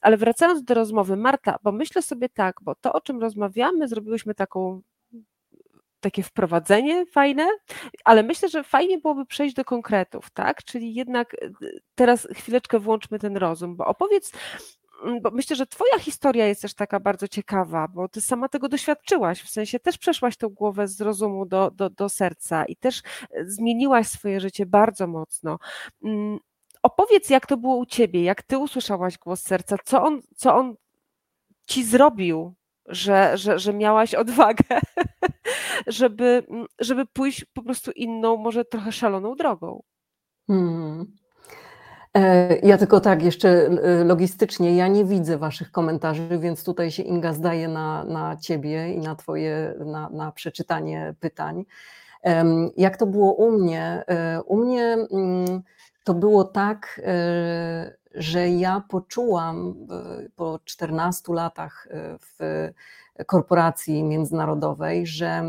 Ale 0.00 0.16
wracając 0.16 0.64
do 0.64 0.74
rozmowy, 0.74 1.16
Marta, 1.16 1.58
bo 1.62 1.72
myślę 1.72 2.02
sobie 2.02 2.28
tak, 2.28 2.56
bo 2.62 2.74
to, 2.74 2.92
o 2.92 3.00
czym 3.00 3.20
rozmawiamy, 3.20 3.88
zrobiłyśmy 3.88 4.34
taką 4.34 4.82
takie 6.04 6.22
wprowadzenie 6.22 7.06
fajne, 7.06 7.48
ale 8.04 8.22
myślę, 8.22 8.48
że 8.48 8.64
fajnie 8.64 8.98
byłoby 8.98 9.26
przejść 9.26 9.54
do 9.54 9.64
konkretów, 9.64 10.30
tak? 10.30 10.64
Czyli 10.64 10.94
jednak 10.94 11.34
y, 11.34 11.80
teraz 11.94 12.28
chwileczkę 12.34 12.78
włączmy 12.78 13.18
ten 13.18 13.36
rozum, 13.36 13.76
bo 13.76 13.86
opowiedz, 13.86 14.32
mm, 15.04 15.22
bo 15.22 15.30
myślę, 15.30 15.56
że 15.56 15.66
Twoja 15.66 15.98
historia 15.98 16.46
jest 16.46 16.62
też 16.62 16.74
taka 16.74 17.00
bardzo 17.00 17.28
ciekawa, 17.28 17.88
bo 17.88 18.08
Ty 18.08 18.20
sama 18.20 18.48
tego 18.48 18.68
doświadczyłaś, 18.68 19.42
w 19.42 19.50
sensie 19.50 19.80
też 19.80 19.98
przeszłaś 19.98 20.36
tą 20.36 20.48
głowę 20.48 20.88
z 20.88 21.00
rozumu 21.00 21.46
do, 21.46 21.70
do, 21.70 21.90
do 21.90 22.08
serca 22.08 22.64
i 22.64 22.76
też 22.76 22.98
y, 22.98 23.50
zmieniłaś 23.50 24.08
swoje 24.08 24.40
życie 24.40 24.66
bardzo 24.66 25.06
mocno. 25.06 25.58
Mm, 26.04 26.38
opowiedz, 26.82 27.30
jak 27.30 27.46
to 27.46 27.56
było 27.56 27.76
u 27.76 27.86
Ciebie, 27.86 28.22
jak 28.22 28.42
Ty 28.42 28.58
usłyszałaś 28.58 29.18
głos 29.18 29.42
serca, 29.42 29.76
co 29.84 30.02
on, 30.02 30.20
co 30.36 30.54
on 30.56 30.76
Ci 31.66 31.84
zrobił, 31.84 32.54
że, 32.86 33.38
że, 33.38 33.58
że 33.58 33.74
miałaś 33.74 34.14
odwagę, 34.14 34.80
żeby, 35.86 36.46
żeby 36.78 37.06
pójść 37.06 37.44
po 37.44 37.62
prostu 37.62 37.90
inną, 37.90 38.36
może 38.36 38.64
trochę 38.64 38.92
szaloną 38.92 39.34
drogą. 39.34 39.82
Hmm. 40.46 41.06
E, 42.16 42.56
ja 42.56 42.78
tylko 42.78 43.00
tak 43.00 43.22
jeszcze 43.22 43.48
e, 43.48 44.04
logistycznie, 44.04 44.76
ja 44.76 44.88
nie 44.88 45.04
widzę 45.04 45.38
Waszych 45.38 45.70
komentarzy, 45.70 46.38
więc 46.38 46.64
tutaj 46.64 46.90
się 46.90 47.02
Inga 47.02 47.32
zdaje 47.32 47.68
na, 47.68 48.04
na 48.04 48.36
Ciebie 48.36 48.94
i 48.94 48.98
na 48.98 49.14
Twoje, 49.14 49.74
na, 49.86 50.10
na 50.10 50.32
przeczytanie 50.32 51.14
pytań. 51.20 51.64
Jak 52.76 52.96
to 52.96 53.06
było 53.06 53.32
u 53.34 53.50
mnie? 53.50 54.04
E, 54.06 54.42
u 54.42 54.56
mnie 54.56 54.96
mm, 55.10 55.62
to 56.04 56.14
było 56.14 56.44
tak, 56.44 57.00
że 58.14 58.48
ja 58.48 58.82
poczułam 58.88 59.74
po 60.36 60.60
14 60.64 61.32
latach 61.32 61.88
w 62.20 62.70
korporacji 63.26 64.02
międzynarodowej, 64.02 65.06
że 65.06 65.42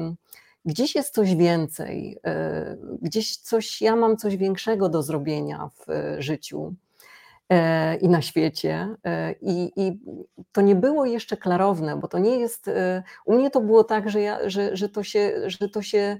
gdzieś 0.65 0.95
jest 0.95 1.13
coś 1.13 1.35
więcej, 1.35 2.19
e, 2.25 2.77
gdzieś 3.01 3.37
coś, 3.37 3.81
ja 3.81 3.95
mam 3.95 4.17
coś 4.17 4.37
większego 4.37 4.89
do 4.89 5.03
zrobienia 5.03 5.69
w 5.79 6.15
życiu 6.19 6.73
e, 7.49 7.95
i 7.95 8.09
na 8.09 8.21
świecie. 8.21 8.95
E, 9.03 9.35
I, 9.41 9.71
I, 9.75 9.99
to 10.51 10.61
nie 10.61 10.75
było 10.75 11.05
jeszcze 11.05 11.37
klarowne, 11.37 11.97
bo 11.97 12.07
to 12.07 12.19
nie 12.19 12.37
jest. 12.37 12.69
U 13.25 13.35
mnie 13.35 13.51
to 13.51 13.61
było 13.61 13.83
tak, 13.83 14.09
że, 14.09 14.21
ja, 14.21 14.49
że, 14.49 14.75
że, 14.75 14.89
to, 14.89 15.03
się, 15.03 15.41
że 15.45 15.69
to 15.69 15.81
się 15.81 16.17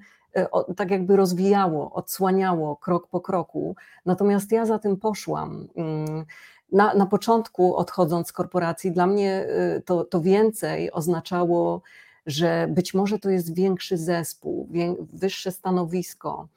tak 0.78 0.92
jakby 0.92 1.16
rozwijało, 1.16 1.92
odsłaniało 1.94 2.76
krok 2.76 3.08
po 3.08 3.22
kroku. 3.22 3.76
Natomiast 4.06 4.52
ja 4.52 4.66
za 4.66 4.80
tym 4.80 4.98
poszłam. 4.98 5.68
Mm, 5.76 6.26
na, 6.72 6.94
na 6.94 7.06
początku, 7.06 7.76
odchodząc 7.76 8.28
z 8.28 8.32
korporacji, 8.32 8.92
dla 8.92 9.08
mnie 9.08 9.48
to, 9.86 10.04
to 10.04 10.22
więcej 10.22 10.92
oznaczało 10.92 11.82
że 12.26 12.68
być 12.70 12.94
może 12.94 13.20
to 13.20 13.30
jest 13.30 13.56
większy 13.56 13.98
zespół, 13.98 14.70
wyższe 15.14 15.52
stanowisko, 15.52 16.48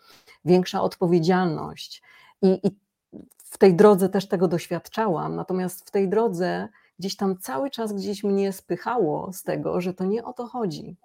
większa 0.44 0.82
odpowiedzialność. 0.82 2.02
I, 2.42 2.66
I 2.66 2.76
w 3.38 3.58
tej 3.58 3.74
drodze 3.74 4.08
też 4.08 4.28
tego 4.28 4.48
doświadczałam, 4.48 5.36
natomiast 5.36 5.88
w 5.88 5.90
tej 5.90 6.08
drodze 6.08 6.68
gdzieś 6.98 7.16
tam 7.16 7.38
cały 7.38 7.70
czas 7.70 7.92
gdzieś 7.92 8.24
mnie 8.24 8.52
spychało 8.52 9.32
z 9.32 9.42
tego, 9.42 9.80
że 9.80 9.94
to 9.94 10.04
nie 10.04 10.24
o 10.24 10.32
to 10.32 10.46
chodzi. 10.46 10.96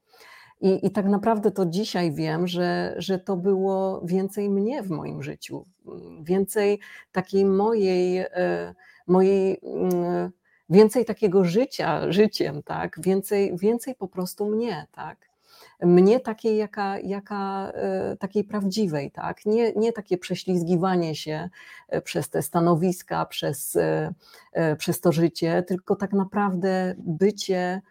I, 0.62 0.86
I 0.86 0.92
tak 0.92 1.06
naprawdę 1.06 1.52
to 1.52 1.66
dzisiaj 1.66 2.12
wiem, 2.12 2.48
że, 2.48 2.96
że 2.98 3.20
to 3.20 3.38
było 3.38 4.02
więcej 4.06 4.50
mnie 4.50 4.84
w 4.84 4.90
moim 4.90 5.24
życiu, 5.24 5.66
więcej 6.22 6.80
takiej 7.12 7.46
mojej, 7.46 8.18
e, 8.18 8.74
mojej 9.08 9.60
mm, 9.64 10.32
więcej 10.70 11.06
takiego 11.06 11.44
życia 11.44 12.12
życiem, 12.12 12.64
tak? 12.64 13.02
Więcej, 13.02 13.58
więcej 13.58 13.96
po 13.96 14.08
prostu 14.08 14.46
mnie, 14.46 14.88
tak? 14.92 15.18
Mnie 15.82 16.20
takiej, 16.20 16.58
jaka, 16.58 17.00
jaka, 17.00 17.72
e, 17.76 18.18
takiej 18.18 18.44
prawdziwej, 18.44 19.12
tak? 19.12 19.46
Nie, 19.46 19.74
nie 19.74 19.94
takie 19.94 20.18
prześlizgiwanie 20.18 21.16
się 21.16 21.50
e, 21.90 22.02
przez 22.02 22.30
te 22.30 22.42
stanowiska, 22.42 23.26
przez, 23.26 23.78
przez 24.78 25.02
to 25.02 25.12
życie, 25.12 25.64
tylko 25.64 25.96
tak 25.96 26.14
naprawdę 26.14 26.96
bycie 26.98 27.82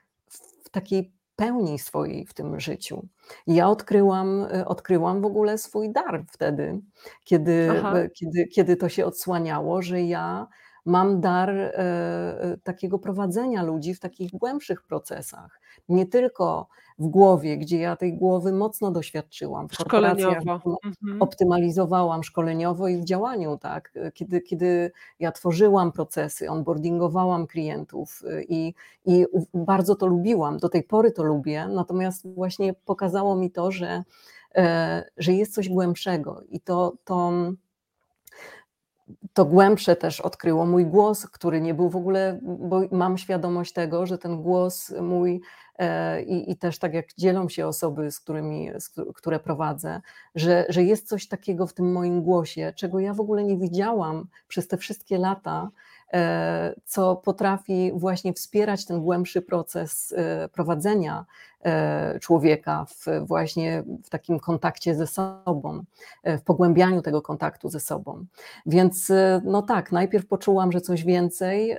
w 0.62 0.70
takiej 0.70 1.12
pełni 1.42 1.78
swojej 1.78 2.26
w 2.26 2.34
tym 2.34 2.60
życiu. 2.60 3.08
Ja 3.46 3.68
odkryłam, 3.68 4.46
e, 4.54 4.66
odkryłam 4.66 5.22
w 5.22 5.24
ogóle 5.24 5.58
swój 5.58 5.92
dar 5.92 6.24
wtedy, 6.30 6.80
kiedy, 7.24 7.68
kiedy, 8.14 8.46
kiedy 8.46 8.76
to 8.76 8.88
się 8.88 9.06
odsłaniało, 9.06 9.82
że 9.82 10.02
ja 10.02 10.46
mam 10.84 11.20
dar 11.20 11.50
e, 11.50 12.56
takiego 12.62 12.98
prowadzenia 12.98 13.62
ludzi 13.62 13.94
w 13.94 14.00
takich 14.00 14.30
głębszych 14.30 14.82
procesach. 14.82 15.60
Nie 15.88 16.06
tylko 16.06 16.68
w 16.98 17.06
głowie, 17.06 17.58
gdzie 17.58 17.78
ja 17.78 17.96
tej 17.96 18.14
głowy 18.14 18.52
mocno 18.52 18.90
doświadczyłam. 18.90 19.68
W 19.68 19.74
szkoleniowo. 19.74 20.78
Mhm. 20.84 21.22
Optymalizowałam 21.22 22.24
szkoleniowo 22.24 22.88
i 22.88 22.96
w 22.96 23.04
działaniu, 23.04 23.58
tak. 23.58 23.92
Kiedy, 24.14 24.40
kiedy 24.40 24.92
ja 25.18 25.32
tworzyłam 25.32 25.92
procesy, 25.92 26.50
onboardingowałam 26.50 27.46
klientów 27.46 28.22
y, 28.22 28.44
i, 28.48 28.74
i 29.04 29.26
bardzo 29.54 29.96
to 29.96 30.06
lubiłam, 30.06 30.58
do 30.58 30.68
tej 30.68 30.82
pory 30.82 31.12
to 31.12 31.22
lubię, 31.22 31.68
natomiast 31.68 32.34
właśnie 32.34 32.74
pokazało 32.74 33.36
mi 33.36 33.50
to, 33.50 33.70
że, 33.70 34.02
e, 34.54 35.04
że 35.16 35.32
jest 35.32 35.54
coś 35.54 35.68
głębszego 35.68 36.42
i 36.48 36.60
to, 36.60 36.92
to 37.04 37.32
to 39.34 39.44
głębsze 39.44 39.96
też 39.96 40.20
odkryło 40.20 40.66
mój 40.66 40.86
głos, 40.86 41.26
który 41.26 41.60
nie 41.60 41.74
był 41.74 41.90
w 41.90 41.96
ogóle, 41.96 42.38
bo 42.42 42.80
mam 42.90 43.18
świadomość 43.18 43.72
tego, 43.72 44.06
że 44.06 44.18
ten 44.18 44.42
głos 44.42 44.92
mój 45.00 45.40
E, 45.78 46.22
i, 46.22 46.50
i 46.50 46.56
też 46.56 46.78
tak 46.78 46.94
jak 46.94 47.06
dzielą 47.18 47.48
się 47.48 47.66
osoby, 47.66 48.10
z 48.10 48.20
którymi, 48.20 48.70
z, 48.78 48.90
które 49.14 49.40
prowadzę, 49.40 50.00
że, 50.34 50.64
że 50.68 50.82
jest 50.82 51.08
coś 51.08 51.28
takiego 51.28 51.66
w 51.66 51.74
tym 51.74 51.92
moim 51.92 52.22
głosie, 52.22 52.72
czego 52.76 53.00
ja 53.00 53.14
w 53.14 53.20
ogóle 53.20 53.44
nie 53.44 53.56
widziałam 53.56 54.26
przez 54.48 54.68
te 54.68 54.76
wszystkie 54.76 55.18
lata, 55.18 55.70
E, 56.12 56.74
co 56.84 57.16
potrafi 57.16 57.92
właśnie 57.94 58.32
wspierać 58.32 58.86
ten 58.86 59.00
głębszy 59.00 59.42
proces 59.42 60.14
e, 60.16 60.48
prowadzenia 60.48 61.24
człowieka 62.20 62.86
w 62.88 63.26
właśnie 63.26 63.84
w 64.04 64.08
takim 64.08 64.40
kontakcie 64.40 64.94
ze 64.94 65.06
sobą, 65.06 65.84
w 66.24 66.42
pogłębianiu 66.42 67.02
tego 67.02 67.22
kontaktu 67.22 67.68
ze 67.68 67.80
sobą. 67.80 68.24
Więc 68.66 69.12
no 69.44 69.62
tak, 69.62 69.92
najpierw 69.92 70.26
poczułam, 70.26 70.72
że 70.72 70.80
coś 70.80 71.04
więcej 71.04 71.76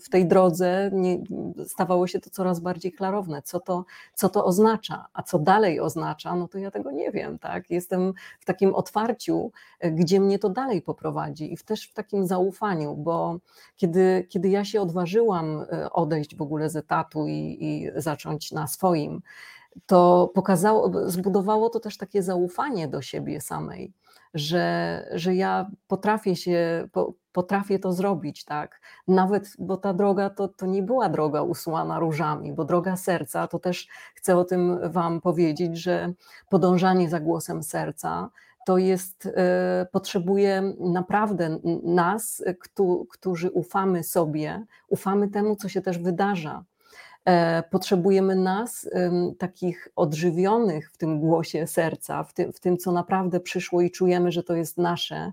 w 0.00 0.08
tej 0.10 0.26
drodze 0.26 0.90
nie, 0.92 1.22
stawało 1.66 2.06
się 2.06 2.20
to 2.20 2.30
coraz 2.30 2.60
bardziej 2.60 2.92
klarowne, 2.92 3.42
co 3.42 3.60
to, 3.60 3.84
co 4.14 4.28
to 4.28 4.44
oznacza, 4.44 5.06
a 5.12 5.22
co 5.22 5.38
dalej 5.38 5.80
oznacza, 5.80 6.34
no 6.34 6.48
to 6.48 6.58
ja 6.58 6.70
tego 6.70 6.90
nie 6.90 7.10
wiem, 7.10 7.38
tak? 7.38 7.70
Jestem 7.70 8.12
w 8.40 8.44
takim 8.44 8.74
otwarciu, 8.74 9.52
gdzie 9.92 10.20
mnie 10.20 10.38
to 10.38 10.48
dalej 10.48 10.82
poprowadzi 10.82 11.52
i 11.52 11.56
też 11.58 11.88
w 11.88 11.94
takim 11.94 12.26
zaufaniu, 12.26 12.96
bo 12.96 13.38
kiedy, 13.76 14.26
kiedy 14.28 14.48
ja 14.48 14.64
się 14.64 14.80
odważyłam 14.80 15.64
e, 15.72 15.92
odejść 15.92 16.36
w 16.36 16.42
ogóle 16.42 16.70
z 16.70 16.76
etatu 16.76 17.26
i, 17.26 17.56
i 17.60 17.90
zacząć 17.96 18.52
na 18.52 18.66
to 19.86 20.30
pokazało, 20.34 21.10
zbudowało 21.10 21.70
to 21.70 21.80
też 21.80 21.96
takie 21.96 22.22
zaufanie 22.22 22.88
do 22.88 23.02
siebie 23.02 23.40
samej, 23.40 23.92
że, 24.34 25.06
że 25.14 25.34
ja 25.34 25.70
potrafię 25.88 26.36
się, 26.36 26.88
potrafię 27.32 27.78
to 27.78 27.92
zrobić, 27.92 28.44
tak. 28.44 28.80
Nawet, 29.08 29.52
bo 29.58 29.76
ta 29.76 29.94
droga 29.94 30.30
to, 30.30 30.48
to 30.48 30.66
nie 30.66 30.82
była 30.82 31.08
droga 31.08 31.42
usłana 31.42 31.98
różami, 31.98 32.52
bo 32.52 32.64
droga 32.64 32.96
serca, 32.96 33.46
to 33.46 33.58
też 33.58 33.88
chcę 34.14 34.36
o 34.36 34.44
tym 34.44 34.90
Wam 34.90 35.20
powiedzieć, 35.20 35.76
że 35.78 36.12
podążanie 36.48 37.10
za 37.10 37.20
głosem 37.20 37.62
serca 37.62 38.30
to 38.66 38.78
jest, 38.78 39.26
e, 39.26 39.86
potrzebuje 39.92 40.74
naprawdę 40.80 41.58
nas, 41.82 42.44
którzy 43.10 43.50
ufamy 43.50 44.04
sobie, 44.04 44.64
ufamy 44.88 45.28
temu, 45.28 45.56
co 45.56 45.68
się 45.68 45.82
też 45.82 45.98
wydarza. 45.98 46.64
E, 47.24 47.62
potrzebujemy 47.62 48.36
nas, 48.36 48.90
takich 49.38 49.88
odżywionych 49.96 50.90
w 50.92 50.96
tym 50.96 51.20
głosie 51.20 51.66
serca, 51.66 52.24
w 52.24 52.32
tym, 52.32 52.52
w 52.52 52.60
tym, 52.60 52.78
co 52.78 52.92
naprawdę 52.92 53.40
przyszło 53.40 53.80
i 53.80 53.90
czujemy, 53.90 54.32
że 54.32 54.42
to 54.42 54.54
jest 54.54 54.78
nasze, 54.78 55.32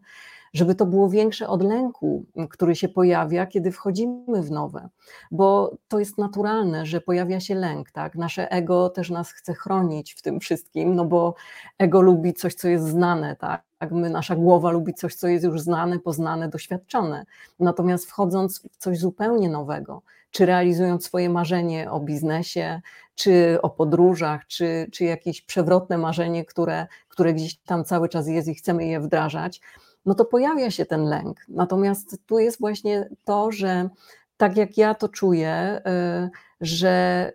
żeby 0.53 0.75
to 0.75 0.85
było 0.85 1.09
większe 1.09 1.47
od 1.47 1.63
lęku, 1.63 2.25
który 2.49 2.75
się 2.75 2.89
pojawia, 2.89 3.45
kiedy 3.45 3.71
wchodzimy 3.71 4.41
w 4.41 4.51
nowe, 4.51 4.89
bo 5.31 5.77
to 5.87 5.99
jest 5.99 6.17
naturalne, 6.17 6.85
że 6.85 7.01
pojawia 7.01 7.39
się 7.39 7.55
lęk, 7.55 7.91
tak? 7.91 8.15
Nasze 8.15 8.51
ego 8.51 8.89
też 8.89 9.09
nas 9.09 9.31
chce 9.31 9.53
chronić 9.53 10.13
w 10.13 10.21
tym 10.21 10.39
wszystkim, 10.39 10.95
no 10.95 11.05
bo 11.05 11.35
ego 11.77 12.01
lubi 12.01 12.33
coś, 12.33 12.55
co 12.55 12.67
jest 12.67 12.85
znane, 12.85 13.35
tak? 13.35 13.63
Tak, 13.77 13.91
my, 13.91 14.09
nasza 14.09 14.35
głowa 14.35 14.71
lubi 14.71 14.93
coś, 14.93 15.15
co 15.15 15.27
jest 15.27 15.45
już 15.45 15.61
znane, 15.61 15.99
poznane, 15.99 16.49
doświadczone. 16.49 17.25
Natomiast 17.59 18.05
wchodząc 18.05 18.61
w 18.71 18.77
coś 18.77 18.99
zupełnie 18.99 19.49
nowego, 19.49 20.01
czy 20.31 20.45
realizując 20.45 21.05
swoje 21.05 21.29
marzenie 21.29 21.91
o 21.91 21.99
biznesie, 21.99 22.81
czy 23.15 23.57
o 23.61 23.69
podróżach, 23.69 24.47
czy, 24.47 24.87
czy 24.91 25.03
jakieś 25.03 25.41
przewrotne 25.41 25.97
marzenie, 25.97 26.45
które, 26.45 26.87
które 27.07 27.33
gdzieś 27.33 27.57
tam 27.57 27.85
cały 27.85 28.09
czas 28.09 28.27
jest 28.27 28.47
i 28.47 28.55
chcemy 28.55 28.85
je 28.85 28.99
wdrażać, 28.99 29.61
no 30.05 30.15
to 30.15 30.25
pojawia 30.25 30.71
się 30.71 30.85
ten 30.85 31.03
lęk. 31.03 31.45
Natomiast 31.47 32.17
tu 32.25 32.39
jest 32.39 32.59
właśnie 32.59 33.09
to, 33.23 33.51
że 33.51 33.89
tak 34.37 34.57
jak 34.57 34.77
ja 34.77 34.95
to 34.95 35.09
czuję, 35.09 35.81
y, 36.25 36.29
że 36.61 37.33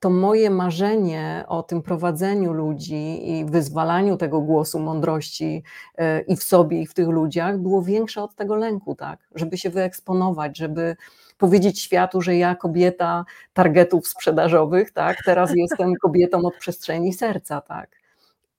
to 0.00 0.10
moje 0.10 0.50
marzenie 0.50 1.44
o 1.48 1.62
tym 1.62 1.82
prowadzeniu 1.82 2.52
ludzi 2.52 3.30
i 3.30 3.44
wyzwalaniu 3.44 4.16
tego 4.16 4.40
głosu 4.40 4.80
mądrości 4.80 5.62
y, 6.00 6.24
i 6.28 6.36
w 6.36 6.42
sobie, 6.42 6.82
i 6.82 6.86
w 6.86 6.94
tych 6.94 7.08
ludziach 7.08 7.58
było 7.58 7.82
większe 7.82 8.22
od 8.22 8.34
tego 8.34 8.56
lęku, 8.56 8.94
tak? 8.94 9.18
Żeby 9.34 9.58
się 9.58 9.70
wyeksponować, 9.70 10.58
żeby 10.58 10.96
powiedzieć 11.38 11.80
światu, 11.80 12.20
że 12.22 12.36
ja 12.36 12.54
kobieta 12.54 13.24
targetów 13.52 14.08
sprzedażowych, 14.08 14.92
tak? 14.92 15.16
Teraz 15.24 15.50
jestem 15.56 15.94
kobietą 16.02 16.38
od 16.44 16.56
przestrzeni 16.56 17.12
serca, 17.12 17.60
tak? 17.60 17.90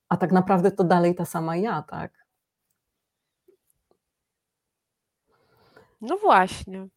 A 0.10 0.18
tak 0.18 0.32
naprawdę 0.32 0.72
to 0.72 0.84
dalej 0.84 1.16
ta 1.16 1.26
sama 1.26 1.58
ja, 1.58 1.84
tak? 1.84 2.26
No 6.02 6.18
właśnie. 6.18 6.88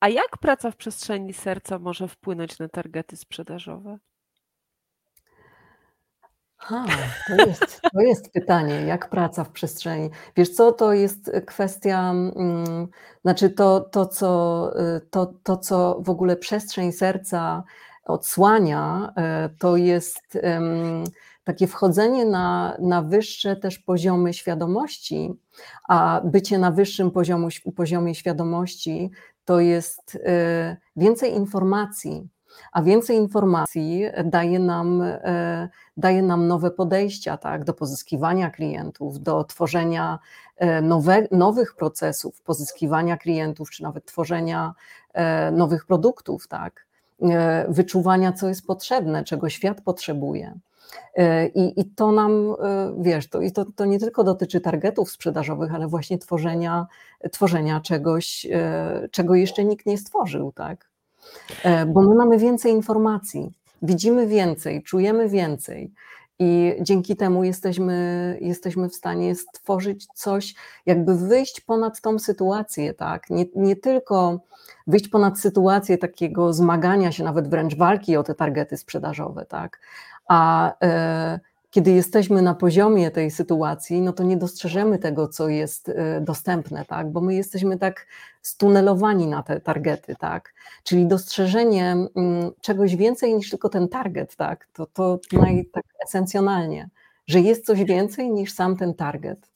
A 0.00 0.08
jak 0.08 0.38
praca 0.38 0.70
w 0.70 0.76
przestrzeni 0.76 1.32
serca 1.32 1.78
może 1.78 2.08
wpłynąć 2.08 2.58
na 2.58 2.68
targety 2.68 3.16
sprzedażowe? 3.16 3.98
Ha, 6.62 6.84
to 7.26 7.46
jest, 7.46 7.80
to 7.92 8.00
jest 8.00 8.32
pytanie, 8.32 8.74
jak 8.74 9.10
praca 9.10 9.44
w 9.44 9.50
przestrzeni. 9.50 10.10
Wiesz 10.36 10.50
co, 10.50 10.72
to 10.72 10.92
jest 10.92 11.32
kwestia, 11.46 12.10
mm, 12.10 12.88
znaczy 13.22 13.50
to, 13.50 13.80
to, 13.80 14.06
co, 14.06 14.70
y, 14.96 15.00
to, 15.00 15.32
to, 15.42 15.56
co 15.56 16.00
w 16.00 16.10
ogóle 16.10 16.36
przestrzeń 16.36 16.92
serca 16.92 17.62
odsłania, 18.04 19.12
e, 19.16 19.48
to 19.58 19.76
jest 19.76 20.38
takie 21.44 21.66
wchodzenie 21.66 22.26
na, 22.26 22.76
na 22.80 23.02
wyższe 23.02 23.56
też 23.56 23.78
poziomy 23.78 24.34
świadomości, 24.34 25.32
a 25.88 26.20
bycie 26.24 26.58
na 26.58 26.70
wyższym 26.70 27.10
poziomu, 27.10 27.48
poziomie 27.76 28.14
świadomości 28.14 29.10
to 29.44 29.60
jest 29.60 30.18
więcej 30.96 31.34
informacji, 31.34 32.28
a 32.72 32.82
więcej 32.82 33.16
informacji 33.16 34.04
daje 34.24 34.58
nam, 34.58 35.02
e, 35.02 35.68
daje 35.96 36.22
nam 36.22 36.46
nowe 36.46 36.70
podejścia 36.70 37.36
tak, 37.36 37.64
do 37.64 37.74
pozyskiwania 37.74 38.50
klientów, 38.50 39.22
do 39.22 39.44
tworzenia 39.44 40.18
nowe, 40.82 41.28
nowych 41.30 41.74
procesów, 41.76 42.42
pozyskiwania 42.42 43.16
klientów, 43.16 43.70
czy 43.70 43.82
nawet 43.82 44.04
tworzenia 44.04 44.74
nowych 45.52 45.86
produktów, 45.86 46.48
tak. 46.48 46.86
E, 47.22 47.66
wyczuwania, 47.68 48.32
co 48.32 48.48
jest 48.48 48.66
potrzebne, 48.66 49.24
czego 49.24 49.48
świat 49.48 49.80
potrzebuje. 49.80 50.58
E, 51.16 51.46
I, 51.46 51.80
i 51.80 51.84
to 51.84 52.12
nam, 52.12 52.54
e, 52.62 52.92
wiesz, 52.98 53.28
to, 53.28 53.40
i 53.40 53.52
to, 53.52 53.64
to 53.76 53.84
nie 53.84 53.98
tylko 53.98 54.24
dotyczy 54.24 54.60
targetów 54.60 55.10
sprzedażowych, 55.10 55.74
ale 55.74 55.86
właśnie 55.88 56.18
tworzenia, 56.18 56.86
tworzenia 57.32 57.80
czegoś, 57.80 58.46
czego 59.10 59.34
jeszcze 59.34 59.64
nikt 59.64 59.86
nie 59.86 59.98
stworzył, 59.98 60.52
tak? 60.52 60.89
Bo 61.86 62.02
my 62.02 62.14
mamy 62.14 62.38
więcej 62.38 62.72
informacji, 62.72 63.52
widzimy 63.82 64.26
więcej, 64.26 64.82
czujemy 64.82 65.28
więcej. 65.28 65.92
I 66.42 66.74
dzięki 66.80 67.16
temu 67.16 67.44
jesteśmy, 67.44 68.38
jesteśmy 68.40 68.88
w 68.88 68.94
stanie 68.94 69.34
stworzyć 69.34 70.06
coś, 70.14 70.54
jakby 70.86 71.16
wyjść 71.16 71.60
ponad 71.60 72.00
tą 72.00 72.18
sytuację, 72.18 72.94
tak? 72.94 73.30
Nie, 73.30 73.44
nie 73.56 73.76
tylko 73.76 74.40
wyjść 74.86 75.08
ponad 75.08 75.40
sytuację 75.40 75.98
takiego 75.98 76.52
zmagania 76.52 77.12
się, 77.12 77.24
nawet 77.24 77.48
wręcz 77.48 77.76
walki 77.76 78.16
o 78.16 78.22
te 78.22 78.34
targety 78.34 78.76
sprzedażowe, 78.76 79.46
tak? 79.46 79.80
A 80.28 80.72
e, 80.82 81.40
kiedy 81.70 81.90
jesteśmy 81.90 82.42
na 82.42 82.54
poziomie 82.54 83.10
tej 83.10 83.30
sytuacji, 83.30 84.00
no 84.00 84.12
to 84.12 84.22
nie 84.22 84.36
dostrzeżemy 84.36 84.98
tego, 84.98 85.28
co 85.28 85.48
jest 85.48 85.88
e, 85.88 86.20
dostępne, 86.20 86.84
tak? 86.84 87.12
bo 87.12 87.20
my 87.20 87.34
jesteśmy 87.34 87.78
tak 87.78 88.06
stunelowani 88.42 89.26
na 89.26 89.42
te 89.42 89.60
targety, 89.60 90.16
tak? 90.18 90.54
Czyli 90.84 91.06
dostrzeżenie 91.06 91.96
mm, 92.14 92.50
czegoś 92.60 92.96
więcej 92.96 93.34
niż 93.34 93.50
tylko 93.50 93.68
ten 93.68 93.88
target, 93.88 94.36
tak? 94.36 94.68
To, 94.72 94.86
to 94.86 95.18
naj, 95.32 95.66
tak 95.72 95.84
esencjonalnie, 96.06 96.88
że 97.26 97.40
jest 97.40 97.66
coś 97.66 97.84
więcej 97.84 98.30
niż 98.30 98.52
sam 98.52 98.76
ten 98.76 98.94
target. 98.94 99.49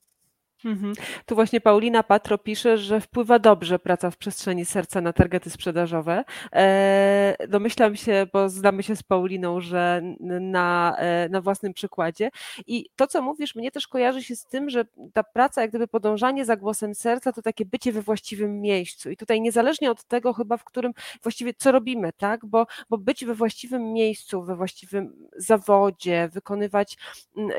Mhm. 0.64 0.94
Tu 1.26 1.34
właśnie 1.34 1.60
Paulina 1.60 2.02
Patro 2.02 2.38
pisze, 2.38 2.78
że 2.78 3.00
wpływa 3.00 3.38
dobrze 3.38 3.78
praca 3.78 4.10
w 4.10 4.16
przestrzeni 4.16 4.64
serca 4.64 5.00
na 5.00 5.12
targety 5.12 5.50
sprzedażowe. 5.50 6.24
E, 6.52 7.36
domyślam 7.48 7.96
się, 7.96 8.26
bo 8.32 8.48
znamy 8.48 8.82
się 8.82 8.96
z 8.96 9.02
Pauliną, 9.02 9.60
że 9.60 10.02
na, 10.40 10.96
e, 10.98 11.28
na 11.28 11.40
własnym 11.40 11.72
przykładzie. 11.72 12.30
I 12.66 12.86
to, 12.96 13.06
co 13.06 13.22
mówisz, 13.22 13.54
mnie 13.54 13.70
też 13.70 13.88
kojarzy 13.88 14.22
się 14.22 14.36
z 14.36 14.46
tym, 14.46 14.70
że 14.70 14.84
ta 15.12 15.22
praca, 15.22 15.60
jak 15.62 15.70
gdyby 15.70 15.88
podążanie 15.88 16.44
za 16.44 16.56
głosem 16.56 16.94
serca, 16.94 17.32
to 17.32 17.42
takie 17.42 17.64
bycie 17.64 17.92
we 17.92 18.02
właściwym 18.02 18.60
miejscu. 18.60 19.10
I 19.10 19.16
tutaj 19.16 19.40
niezależnie 19.40 19.90
od 19.90 20.04
tego 20.04 20.32
chyba, 20.32 20.56
w 20.56 20.64
którym 20.64 20.92
właściwie 21.22 21.54
co 21.54 21.72
robimy, 21.72 22.12
tak? 22.12 22.46
Bo, 22.46 22.66
bo 22.90 22.98
być 22.98 23.24
we 23.24 23.34
właściwym 23.34 23.92
miejscu, 23.92 24.42
we 24.42 24.56
właściwym 24.56 25.12
zawodzie, 25.36 26.28
wykonywać 26.32 26.96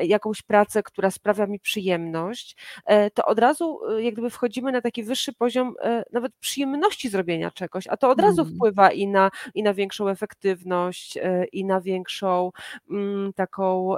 jakąś 0.02 0.42
pracę, 0.42 0.82
która 0.82 1.10
sprawia 1.10 1.46
mi 1.46 1.60
przyjemność, 1.60 2.56
E, 2.86 2.95
to 3.14 3.24
od 3.24 3.38
razu 3.38 3.80
e, 3.88 4.02
jak 4.02 4.14
gdyby 4.14 4.30
wchodzimy 4.30 4.72
na 4.72 4.80
taki 4.80 5.02
wyższy 5.02 5.32
poziom 5.32 5.74
e, 5.80 6.04
nawet 6.12 6.32
przyjemności 6.40 7.08
zrobienia 7.08 7.50
czegoś, 7.50 7.86
a 7.86 7.96
to 7.96 8.10
od 8.10 8.20
razu 8.20 8.40
mhm. 8.40 8.56
wpływa 8.56 8.92
i 8.92 9.06
na, 9.06 9.30
i 9.54 9.62
na 9.62 9.74
większą 9.74 10.08
efektywność, 10.08 11.18
i 11.52 11.64
na 11.64 11.80
większą 11.80 12.52
mm, 12.90 13.32
taką, 13.32 13.94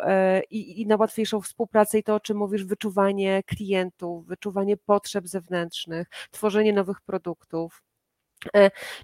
i, 0.51 0.81
i 0.81 0.87
na 0.87 0.97
łatwiejszą 0.97 1.41
współpracę 1.41 1.99
i 1.99 2.03
to, 2.03 2.15
o 2.15 2.21
czym 2.21 2.37
mówisz, 2.37 2.65
wyczuwanie 2.65 3.43
klientów, 3.47 4.27
wyczuwanie 4.27 4.77
potrzeb 4.77 5.29
zewnętrznych, 5.29 6.09
tworzenie 6.31 6.73
nowych 6.73 7.01
produktów. 7.01 7.83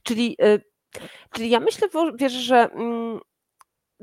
Czyli, 0.02 0.36
czyli 1.30 1.50
ja 1.50 1.60
myślę, 1.60 1.88
wiesz, 2.14 2.32
że 2.32 2.56
mm, 2.56 3.20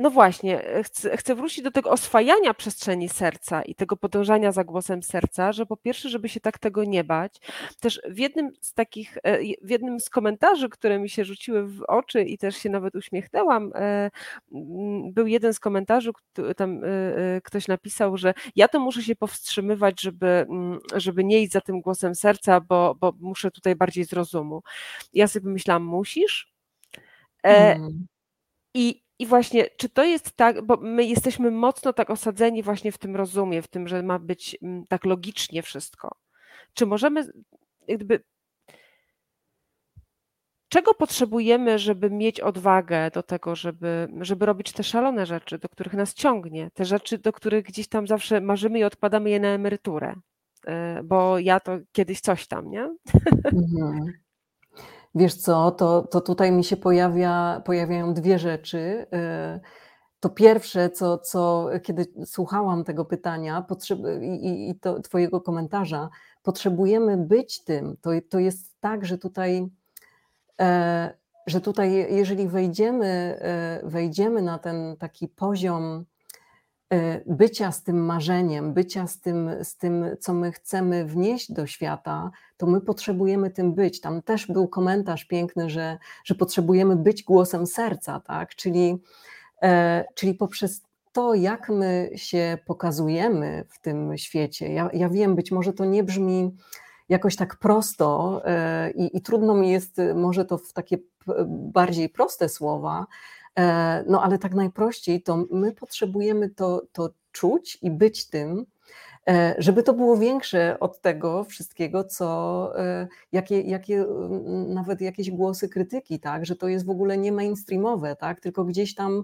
no 0.02 0.10
właśnie, 0.10 0.66
e, 0.66 0.84
chcę, 0.84 1.18
chcę, 1.18 1.36
wrócić 1.36 1.64
do 1.64 1.72
tego 1.72 1.90
oswajania 1.90 2.54
przestrzeni 2.54 3.10
serca 3.10 3.62
i 3.62 3.76
tego 3.76 3.98
podążania 3.98 4.52
za 4.52 4.64
głosem 4.64 5.04
serca, 5.04 5.52
że 5.52 5.66
po 5.66 5.78
pierwsze, 5.78 6.10
żeby 6.10 6.30
się 6.30 6.40
tak 6.40 6.60
tego 6.60 6.84
nie 6.84 7.04
bać. 7.04 7.38
Też 7.80 8.02
w 8.10 8.18
jednym 8.18 8.52
z 8.62 8.74
takich, 8.74 9.18
e, 9.24 9.38
w 9.62 9.70
jednym 9.70 10.00
z 10.00 10.10
komentarzy, 10.10 10.70
które 10.70 11.00
mi 11.00 11.10
się 11.10 11.26
rzuciły 11.26 11.68
w 11.68 11.84
oczy 11.88 12.24
i 12.24 12.38
też 12.38 12.58
się 12.58 12.70
nawet 12.70 12.96
uśmiechnęłam, 12.96 13.72
e, 13.76 14.12
był 15.14 15.28
jeden 15.28 15.54
z 15.54 15.60
komentarzy, 15.60 16.12
tam 16.58 16.82
ktoś 17.44 17.68
napisał, 17.68 18.18
że 18.18 18.34
ja 18.56 18.68
to 18.68 18.80
muszę 18.80 19.04
się 19.04 19.16
powstrzymywać, 19.16 20.02
żeby, 20.02 20.46
żeby 20.96 21.24
nie 21.24 21.42
iść 21.42 21.52
za 21.52 21.62
tym 21.62 21.82
głosem 21.82 22.16
serca, 22.16 22.62
bo, 22.62 22.96
bo 23.00 23.14
muszę 23.20 23.52
tutaj 23.52 23.76
bardziej 23.76 24.06
z 24.06 24.14
rozumu. 24.14 24.64
Ja 25.14 25.28
sobie 25.28 25.50
myślałam, 25.50 25.84
musisz? 25.84 26.54
Mm. 27.44 28.08
I 28.74 29.04
i 29.22 29.26
właśnie, 29.26 29.66
czy 29.78 29.90
to 29.90 30.04
jest 30.04 30.32
tak, 30.32 30.62
bo 30.62 30.78
my 30.78 31.06
jesteśmy 31.06 31.52
mocno 31.52 31.94
tak 31.94 32.10
osadzeni 32.10 32.64
właśnie 32.64 32.92
w 32.92 32.98
tym 32.98 33.16
rozumie, 33.16 33.62
w 33.62 33.68
tym, 33.68 33.88
że 33.88 34.04
ma 34.04 34.20
być 34.20 34.58
mm, 34.62 34.88
tak 34.88 35.06
logicznie 35.06 35.64
wszystko. 35.64 36.16
Czy 36.74 36.86
możemy, 36.86 37.32
jakby, 37.88 38.24
czego 40.70 40.94
potrzebujemy, 40.94 41.80
żeby 41.80 42.10
mieć 42.10 42.40
odwagę 42.40 43.12
do 43.12 43.24
tego, 43.24 43.56
żeby, 43.56 44.08
żeby 44.22 44.46
robić 44.46 44.72
te 44.72 44.84
szalone 44.84 45.26
rzeczy, 45.26 45.58
do 45.58 45.70
których 45.70 45.94
nas 45.94 46.14
ciągnie, 46.14 46.72
te 46.74 46.86
rzeczy, 46.86 47.18
do 47.18 47.34
których 47.34 47.66
gdzieś 47.66 47.88
tam 47.88 48.08
zawsze 48.08 48.42
marzymy 48.42 48.80
i 48.80 48.84
odpadamy 48.84 49.30
je 49.30 49.40
na 49.40 49.48
emeryturę? 49.48 50.16
E, 50.68 51.04
bo 51.04 51.40
ja 51.40 51.60
to 51.60 51.78
kiedyś 51.92 52.20
coś 52.20 52.48
tam, 52.48 52.70
nie? 52.72 52.96
Mhm. 53.44 54.14
Wiesz 55.16 55.36
co, 55.36 55.72
to, 55.72 56.02
to 56.02 56.22
tutaj 56.22 56.52
mi 56.52 56.64
się 56.64 56.78
pojawia, 56.78 57.62
pojawiają 57.66 58.14
dwie 58.14 58.40
rzeczy. 58.40 58.78
Y, 59.58 59.60
to 60.20 60.30
pierwsze, 60.30 60.90
co, 60.90 61.18
co 61.18 61.70
kiedy 61.84 62.06
słuchałam 62.26 62.84
tego 62.84 63.06
pytania 63.06 63.66
i, 64.22 64.70
i 64.70 64.80
to 64.80 65.00
Twojego 65.00 65.42
komentarza, 65.42 66.10
potrzebujemy 66.44 67.18
być 67.18 67.64
tym. 67.64 67.98
To, 68.02 68.10
to 68.30 68.40
jest 68.40 68.80
tak, 68.80 69.06
że 69.06 69.18
tutaj, 69.18 69.68
e, 70.62 71.14
że 71.48 71.62
tutaj, 71.62 72.16
jeżeli 72.16 72.48
wejdziemy, 72.48 73.08
e, 73.42 73.82
wejdziemy 73.84 74.42
na 74.42 74.60
ten 74.60 74.98
taki 74.98 75.28
poziom 75.28 76.06
E, 76.92 77.22
bycia 77.26 77.72
z 77.72 77.84
tym 77.84 78.06
marzeniem, 78.06 78.74
bycia 78.74 79.08
z 79.08 79.20
tym, 79.20 79.50
z 79.64 79.78
tym, 79.78 80.06
co 80.20 80.34
my 80.34 80.52
chcemy 80.52 81.06
wnieść 81.06 81.52
do 81.52 81.68
świata, 81.68 82.32
to 82.62 82.68
my 82.68 82.82
potrzebujemy 82.82 83.52
tym 83.52 83.74
być. 83.74 84.02
Tam 84.02 84.22
też 84.22 84.48
był 84.48 84.68
komentarz 84.68 85.26
piękny, 85.26 85.70
że, 85.70 85.98
że 86.24 86.36
potrzebujemy 86.36 86.96
być 86.96 87.24
głosem 87.24 87.68
serca, 87.68 88.20
tak? 88.20 88.56
Czyli, 88.56 88.98
e, 89.62 90.06
czyli 90.16 90.34
poprzez 90.34 90.82
to, 91.12 91.34
jak 91.34 91.70
my 91.70 92.10
się 92.16 92.58
pokazujemy 92.66 93.66
w 93.70 93.82
tym 93.82 94.18
świecie. 94.18 94.74
Ja, 94.74 94.90
ja 94.94 95.10
wiem, 95.10 95.36
być 95.36 95.52
może 95.52 95.74
to 95.74 95.86
nie 95.86 96.04
brzmi 96.04 96.56
jakoś 97.10 97.36
tak 97.36 97.56
prosto 97.56 98.42
e, 98.46 98.92
i, 98.92 99.18
i 99.18 99.22
trudno 99.22 99.54
mi 99.54 99.70
jest 99.70 99.98
może 100.16 100.46
to 100.46 100.58
w 100.58 100.74
takie 100.74 100.98
bardziej 101.48 102.10
proste 102.10 102.50
słowa, 102.50 103.06
E, 103.60 104.04
no 104.08 104.24
ale 104.24 104.38
tak 104.38 104.54
najprościej 104.54 105.24
to 105.24 105.46
my 105.52 105.72
potrzebujemy 105.72 106.50
to, 106.50 106.82
to 106.92 107.10
czuć 107.32 107.78
i 107.82 107.92
być 107.92 108.30
tym, 108.30 108.60
e, 108.60 108.66
żeby 109.58 109.84
to 109.84 109.94
było 109.94 110.18
większe 110.18 110.80
od 110.80 111.02
tego 111.02 111.44
wszystkiego, 111.44 112.04
co 112.04 112.72
e, 112.80 113.08
jakie, 113.32 113.62
jakie 113.62 114.06
nawet 114.68 115.02
jakieś 115.02 115.32
głosy 115.32 115.70
krytyki, 115.70 116.20
tak, 116.20 116.46
że 116.46 116.56
to 116.56 116.68
jest 116.68 116.86
w 116.86 116.90
ogóle 116.90 117.18
nie 117.18 117.32
mainstreamowe, 117.32 118.16
tak, 118.16 118.40
tylko 118.40 118.66
gdzieś 118.66 118.96
tam 118.96 119.24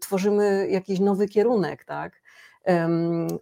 tworzymy 0.00 0.68
jakiś 0.70 1.00
nowy 1.00 1.28
kierunek, 1.28 1.84
tak. 1.84 2.22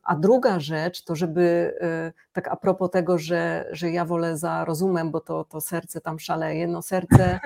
A 0.03 0.17
druga 0.17 0.61
rzecz 0.61 1.05
to, 1.05 1.17
żeby 1.17 1.75
e, 1.81 2.13
tak 2.33 2.49
a 2.49 2.57
propos 2.57 2.91
tego, 2.91 3.19
że, 3.19 3.69
że 3.73 3.91
ja 3.91 4.05
wolę 4.05 4.39
za 4.39 4.65
rozumem, 4.65 5.11
bo 5.11 5.21
to, 5.21 5.45
to 5.45 5.61
serce 5.61 6.01
tam 6.01 6.19
szaleje, 6.19 6.69
no 6.69 6.83
serce, 6.83 7.41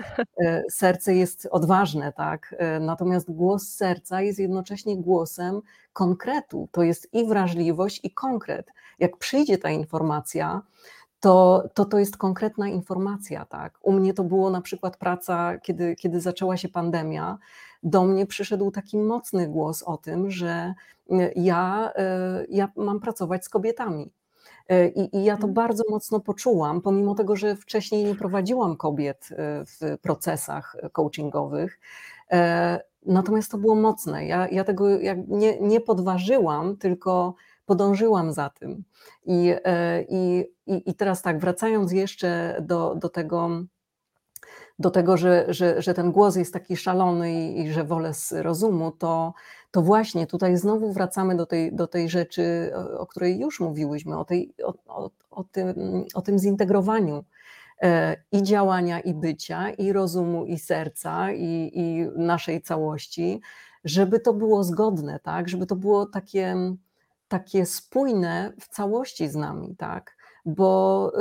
e, 0.44 0.62
serce 0.70 1.14
jest 1.14 1.48
odważne, 1.50 2.12
tak? 2.12 2.54
E, 2.58 2.80
natomiast 2.80 3.32
głos 3.32 3.68
serca 3.68 4.20
jest 4.20 4.38
jednocześnie 4.38 4.96
głosem 4.96 5.61
konkretu. 5.92 6.68
To 6.72 6.82
jest 6.82 7.14
i 7.14 7.26
wrażliwość, 7.26 8.00
i 8.02 8.11
konkret. 8.11 8.70
Jak 8.98 9.16
przyjdzie 9.16 9.58
ta 9.58 9.70
informacja, 9.70 10.62
to, 11.20 11.64
to 11.74 11.85
to 11.85 11.98
jest 11.98 12.16
konkretna 12.16 12.68
informacja. 12.68 13.44
Tak? 13.44 13.78
U 13.82 13.92
mnie 13.92 14.14
to 14.14 14.24
było 14.24 14.50
na 14.50 14.61
przykład 14.61 14.96
praca, 14.96 15.58
kiedy, 15.58 15.96
kiedy 15.96 16.20
zaczęła 16.20 16.56
się 16.56 16.68
pandemia. 16.68 17.38
Do 17.83 18.05
mnie 18.05 18.27
przyszedł 18.27 18.71
taki 18.71 18.99
mocny 18.99 19.49
głos 19.49 19.83
o 19.83 19.97
tym, 19.97 20.31
że 20.31 20.75
y, 21.12 21.33
ja, 21.37 21.92
y, 22.42 22.47
ja 22.49 22.68
mam 22.77 23.01
pracować 23.01 23.45
z 23.45 23.49
kobietami. 23.49 24.12
Y, 24.73 24.92
I, 24.97 25.16
I, 25.16 25.25
ja 25.25 25.35
to 25.37 25.47
mhm. 25.47 25.55
bardzo 25.55 25.85
mocno 25.90 26.21
poczułam, 26.21 26.81
pomimo 26.81 27.14
tego, 27.14 27.37
że 27.37 27.57
wcześniej 27.57 28.05
nie 28.05 28.14
prowadziłam 28.14 28.77
kobiet 28.77 29.29
w 29.66 29.99
procesach 30.03 30.77
coachingowych. 30.92 31.81
Natomiast 33.07 33.51
to 33.51 33.59
było 33.59 33.75
mocne. 33.75 34.27
Ja, 34.27 34.49
ja 34.49 34.64
tego 34.64 34.85
nie, 35.29 35.61
nie 35.61 35.81
podważyłam, 35.81 36.77
tylko 36.77 37.35
podążyłam 37.66 38.33
za 38.33 38.51
tym. 38.51 38.85
I, 39.27 39.55
e, 39.64 40.03
i, 40.03 40.47
i 40.66 40.95
teraz 40.95 41.23
tak, 41.23 41.38
wracając 41.38 41.92
jeszcze 41.92 42.57
do, 42.62 42.95
do 42.95 43.09
tego, 43.09 43.51
do 44.83 44.90
tego, 44.90 45.16
że, 45.16 45.47
że, 45.49 45.83
że 45.83 45.95
ten 45.95 46.12
głos 46.12 46.37
jest 46.37 46.53
taki 46.53 46.77
szalony 46.77 47.33
i, 47.33 47.61
i, 47.61 47.73
że 47.73 47.85
wolę 47.85 48.14
z 48.14 48.33
rozumu, 48.33 48.92
to, 48.92 49.35
to 49.71 49.83
właśnie 49.83 50.27
tutaj 50.27 50.57
znowu 50.57 50.92
wracamy 50.92 51.37
do 51.37 51.47
tej, 51.47 51.75
do 51.75 51.87
tej 51.87 52.09
rzeczy, 52.09 52.73
o 52.99 53.07
której 53.07 53.40
już 53.40 53.61
mówiłyśmy, 53.61 54.18
o, 54.18 54.25
tej, 54.25 54.55
o, 54.64 54.75
o, 54.87 55.11
o, 55.31 55.45
tym, 55.45 55.75
o 56.14 56.23
tym 56.23 56.38
zintegrowaniu 56.38 57.25
e, 57.83 58.16
i 58.33 58.42
działania, 58.42 59.01
i 59.01 59.14
bycia, 59.14 59.71
i 59.71 59.92
rozumu, 59.92 60.47
i 60.47 60.59
serca, 60.59 61.33
i, 61.33 61.71
i 61.75 62.09
naszej 62.16 62.62
całości, 62.62 63.40
żeby 63.85 64.21
to 64.21 64.33
było 64.35 64.64
zgodne, 64.64 65.21
tak? 65.21 65.49
żeby 65.49 65.66
to 65.66 65.77
było 65.77 66.07
takie 66.07 66.57
takie 67.29 67.66
spójne 67.66 68.53
w 68.61 68.68
całości 68.68 69.29
z 69.29 69.35
nami, 69.35 69.77
tak? 69.77 70.16
Bo 70.44 71.12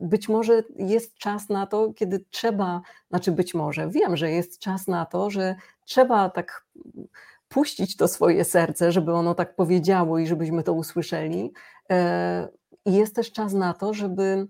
być 0.00 0.28
może 0.28 0.62
jest 0.76 1.14
czas 1.14 1.48
na 1.48 1.66
to, 1.66 1.92
kiedy 1.92 2.24
trzeba, 2.30 2.80
znaczy 3.10 3.32
być 3.32 3.54
może, 3.54 3.90
wiem, 3.90 4.16
że 4.16 4.30
jest 4.30 4.58
czas 4.58 4.86
na 4.86 5.06
to, 5.06 5.30
że 5.30 5.56
trzeba 5.84 6.30
tak 6.30 6.66
puścić 7.48 7.96
to 7.96 8.08
swoje 8.08 8.44
serce, 8.44 8.92
żeby 8.92 9.12
ono 9.12 9.34
tak 9.34 9.56
powiedziało 9.56 10.18
i 10.18 10.26
żebyśmy 10.26 10.62
to 10.62 10.72
usłyszeli. 10.72 11.52
E, 11.90 12.48
I 12.86 12.92
jest 12.92 13.14
też 13.14 13.32
czas 13.32 13.52
na 13.52 13.74
to, 13.74 13.94
żeby 13.94 14.46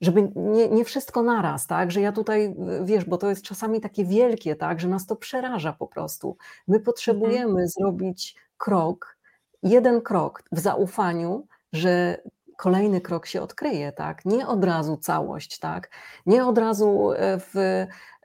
żeby 0.00 0.32
nie, 0.36 0.68
nie 0.68 0.84
wszystko 0.84 1.22
naraz, 1.22 1.66
tak, 1.66 1.90
że 1.90 2.00
ja 2.00 2.12
tutaj, 2.12 2.54
wiesz, 2.84 3.04
bo 3.04 3.18
to 3.18 3.28
jest 3.28 3.42
czasami 3.42 3.80
takie 3.80 4.04
wielkie, 4.04 4.56
tak, 4.56 4.80
że 4.80 4.88
nas 4.88 5.06
to 5.06 5.16
przeraża 5.16 5.72
po 5.72 5.86
prostu. 5.86 6.36
My 6.68 6.80
potrzebujemy 6.80 7.50
mhm. 7.50 7.68
zrobić 7.68 8.36
krok, 8.56 9.16
jeden 9.62 10.00
krok 10.00 10.42
w 10.52 10.58
zaufaniu, 10.58 11.46
że 11.72 12.22
kolejny 12.58 13.00
krok 13.00 13.26
się 13.26 13.42
odkryje, 13.42 13.92
tak? 13.92 14.24
Nie 14.24 14.46
od 14.46 14.64
razu 14.64 14.96
całość, 14.96 15.58
tak? 15.58 15.90
Nie 16.26 16.46
od 16.46 16.58
razu 16.58 17.12
e, 17.12 17.38
w, 17.38 17.56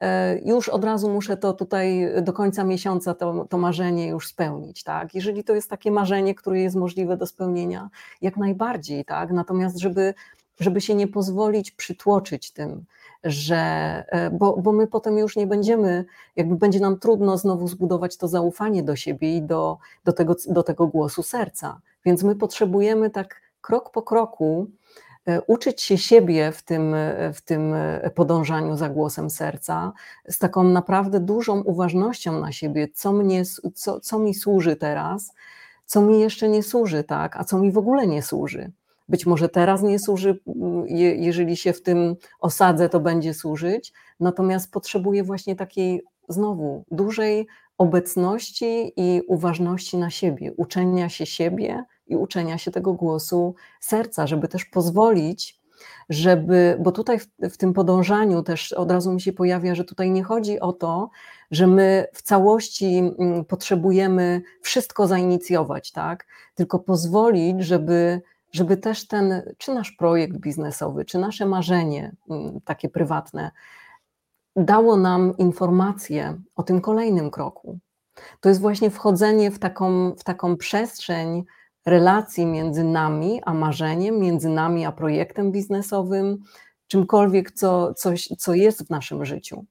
e, 0.01 0.39
już 0.45 0.69
od 0.69 0.83
razu 0.83 1.09
muszę 1.09 1.37
to 1.37 1.53
tutaj 1.53 2.09
do 2.21 2.33
końca 2.33 2.63
miesiąca 2.63 3.13
to, 3.13 3.45
to 3.49 3.57
marzenie 3.57 4.07
już 4.07 4.27
spełnić, 4.27 4.83
tak? 4.83 5.15
Jeżeli 5.15 5.43
to 5.43 5.55
jest 5.55 5.69
takie 5.69 5.91
marzenie, 5.91 6.35
które 6.35 6.59
jest 6.59 6.75
możliwe 6.75 7.17
do 7.17 7.25
spełnienia, 7.27 7.89
jak 8.21 8.37
najbardziej, 8.37 9.05
tak? 9.05 9.31
Natomiast 9.31 9.77
żeby, 9.77 10.13
żeby 10.59 10.81
się 10.81 10.95
nie 10.95 11.07
pozwolić 11.07 11.71
przytłoczyć 11.71 12.51
tym, 12.51 12.85
że, 13.23 13.55
e, 14.07 14.29
bo, 14.29 14.57
bo 14.57 14.71
my 14.71 14.87
potem 14.87 15.17
już 15.17 15.35
nie 15.35 15.47
będziemy, 15.47 16.05
jakby 16.35 16.55
będzie 16.55 16.79
nam 16.79 16.99
trudno 16.99 17.37
znowu 17.37 17.67
zbudować 17.67 18.17
to 18.17 18.27
zaufanie 18.27 18.83
do 18.83 18.95
siebie 18.95 19.37
i 19.37 19.41
do, 19.41 19.77
do, 20.05 20.13
tego, 20.13 20.35
do 20.47 20.63
tego 20.63 20.87
głosu 20.87 21.23
serca. 21.23 21.81
Więc 22.05 22.23
my 22.23 22.35
potrzebujemy 22.35 23.09
tak 23.09 23.42
krok 23.63 23.91
po 23.91 24.01
kroku 24.01 24.67
e, 25.25 25.41
uczyć 25.41 25.81
się 25.81 25.97
siebie 25.97 26.51
w 26.51 26.63
tym, 26.63 26.95
w 27.33 27.41
tym 27.41 27.73
podążaniu 28.15 28.77
za 28.77 28.89
głosem 28.89 29.29
serca, 29.29 29.93
z 30.29 30.39
taką 30.39 30.63
naprawdę 30.63 31.19
dużą 31.19 31.61
uważnością 31.61 32.39
na 32.39 32.51
siebie, 32.51 32.87
co, 32.93 33.13
mnie, 33.13 33.43
co, 33.75 33.99
co 33.99 34.19
mi 34.19 34.33
służy 34.33 34.75
teraz, 34.75 35.33
co 35.85 36.01
mi 36.01 36.19
jeszcze 36.19 36.49
nie 36.49 36.63
służy, 36.63 37.03
tak, 37.03 37.37
a 37.37 37.43
co 37.43 37.57
mi 37.57 37.71
w 37.71 37.77
ogóle 37.77 38.07
nie 38.07 38.21
służy. 38.21 38.71
Być 39.09 39.25
może 39.25 39.49
teraz 39.49 39.81
nie 39.81 39.99
służy, 39.99 40.39
jeżeli 41.15 41.57
się 41.57 41.73
w 41.73 41.81
tym 41.81 42.15
osadzę, 42.39 42.89
to 42.89 42.99
będzie 42.99 43.33
służyć, 43.33 43.93
natomiast 44.19 44.71
potrzebuję 44.71 45.23
właśnie 45.23 45.55
takiej 45.55 46.03
znowu 46.29 46.83
dużej 46.91 47.47
obecności 47.77 48.93
i 48.95 49.21
uważności 49.27 49.97
na 49.97 50.09
siebie, 50.09 50.53
uczenia 50.57 51.09
się 51.09 51.25
siebie 51.25 51.83
i 52.07 52.15
uczenia 52.15 52.57
się 52.57 52.71
tego 52.71 52.93
głosu 52.93 53.55
serca, 53.79 54.27
żeby 54.27 54.47
też 54.47 54.65
pozwolić, 54.65 55.63
żeby, 56.09 56.77
bo 56.79 56.91
tutaj 56.91 57.19
w, 57.19 57.27
w, 57.39 57.57
tym 57.57 57.73
podążaniu 57.73 58.43
też 58.43 58.73
od 58.73 58.91
razu 58.91 59.13
mi 59.13 59.21
się 59.21 59.33
pojawia, 59.33 59.75
że 59.75 59.83
tutaj 59.83 60.11
nie 60.11 60.23
chodzi 60.23 60.59
o 60.59 60.73
to, 60.73 61.09
że 61.51 61.67
my 61.67 62.07
w 62.13 62.21
całości 62.21 62.97
mm, 62.97 63.45
potrzebujemy 63.45 64.41
wszystko 64.61 65.07
zainicjować, 65.07 65.91
tak? 65.91 66.25
Tylko 66.55 66.79
pozwolić, 66.79 67.63
żeby, 67.63 68.21
żeby 68.51 68.77
też 68.77 69.07
ten, 69.07 69.53
czy 69.57 69.73
nasz 69.73 69.91
projekt 69.91 70.37
biznesowy, 70.37 71.05
czy 71.05 71.17
nasze 71.19 71.45
marzenie 71.45 72.15
mm, 72.29 72.61
takie 72.61 72.89
prywatne, 72.89 73.51
dało 74.55 74.97
nam 74.97 75.37
informację 75.37 76.41
o 76.55 76.63
tym 76.63 76.81
kolejnym 76.81 77.31
kroku. 77.31 77.79
To 78.39 78.49
jest 78.49 78.61
właśnie 78.61 78.89
wchodzenie 78.89 79.51
w 79.51 79.59
taką, 79.59 80.11
w 80.11 80.23
taką 80.23 80.57
przestrzeń 80.57 81.43
relacji 81.85 82.45
między 82.45 82.83
nami 82.83 83.41
a 83.45 83.53
marzeniem, 83.53 84.19
między 84.19 84.49
nami 84.49 84.85
a 84.85 84.91
projektem 84.91 85.51
biznesowym, 85.51 86.43
czymkolwiek, 86.87 87.51
co, 87.51 87.93
coś, 87.93 88.27
co 88.37 88.53
jest 88.53 88.87
w 88.87 88.89
naszym 88.89 89.25
życiu. 89.25 89.65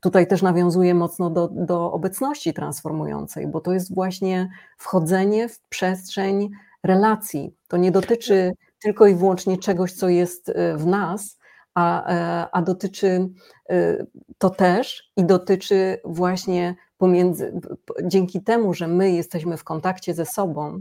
Tutaj 0.00 0.26
też 0.26 0.42
nawiązuję 0.42 0.94
mocno 0.94 1.30
do, 1.30 1.48
do 1.48 1.92
obecności 1.92 2.54
transformującej, 2.54 3.46
bo 3.46 3.60
to 3.60 3.72
jest 3.72 3.94
właśnie 3.94 4.50
wchodzenie 4.76 5.48
w 5.48 5.60
przestrzeń 5.60 6.50
relacji. 6.82 7.54
To 7.68 7.76
nie 7.76 7.92
dotyczy 7.92 8.52
tylko 8.82 9.06
i 9.06 9.14
wyłącznie 9.14 9.58
czegoś, 9.58 9.92
co 9.92 10.08
jest 10.08 10.48
e, 10.48 10.76
w 10.76 10.86
nas, 10.86 11.38
a, 11.74 12.06
e, 12.06 12.48
a 12.52 12.62
dotyczy 12.62 13.28
e, 13.70 14.06
to 14.38 14.50
też 14.50 15.10
i 15.16 15.24
dotyczy 15.24 15.98
właśnie 16.04 16.74
pomiędzy, 16.98 17.60
dzięki 18.04 18.42
temu, 18.42 18.74
że 18.74 18.88
my 18.88 19.10
jesteśmy 19.10 19.56
w 19.56 19.64
kontakcie 19.64 20.14
ze 20.14 20.26
sobą, 20.26 20.80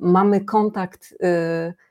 mamy 0.00 0.44
kontakt 0.44 1.12
y, 1.12 1.16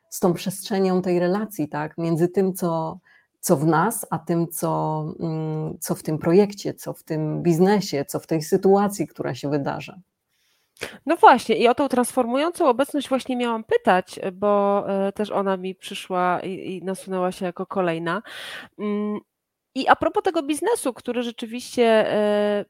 z 0.09 0.19
tą 0.19 0.33
przestrzenią 0.33 1.01
tej 1.01 1.19
relacji, 1.19 1.69
tak, 1.69 1.97
między 1.97 2.27
tym, 2.27 2.53
co, 2.53 2.99
co 3.39 3.57
w 3.57 3.65
nas, 3.65 4.05
a 4.09 4.19
tym, 4.19 4.47
co, 4.47 5.03
mm, 5.19 5.77
co 5.79 5.95
w 5.95 6.03
tym 6.03 6.17
projekcie, 6.17 6.73
co 6.73 6.93
w 6.93 7.03
tym 7.03 7.43
biznesie, 7.43 8.05
co 8.05 8.19
w 8.19 8.27
tej 8.27 8.41
sytuacji, 8.41 9.07
która 9.07 9.35
się 9.35 9.49
wydarza. 9.49 9.99
No 11.05 11.15
właśnie, 11.15 11.55
i 11.55 11.67
o 11.67 11.75
tą 11.75 11.87
transformującą 11.87 12.67
obecność 12.67 13.09
właśnie 13.09 13.35
miałam 13.35 13.63
pytać, 13.63 14.19
bo 14.33 14.83
e, 14.87 15.11
też 15.11 15.31
ona 15.31 15.57
mi 15.57 15.75
przyszła 15.75 16.39
i, 16.39 16.75
i 16.75 16.83
nasunęła 16.83 17.31
się 17.31 17.45
jako 17.45 17.65
kolejna. 17.65 18.21
Mm, 18.79 19.19
I 19.75 19.87
a 19.87 19.95
propos 19.95 20.23
tego 20.23 20.43
biznesu, 20.43 20.93
który 20.93 21.23
rzeczywiście 21.23 21.83
e, 22.11 22.65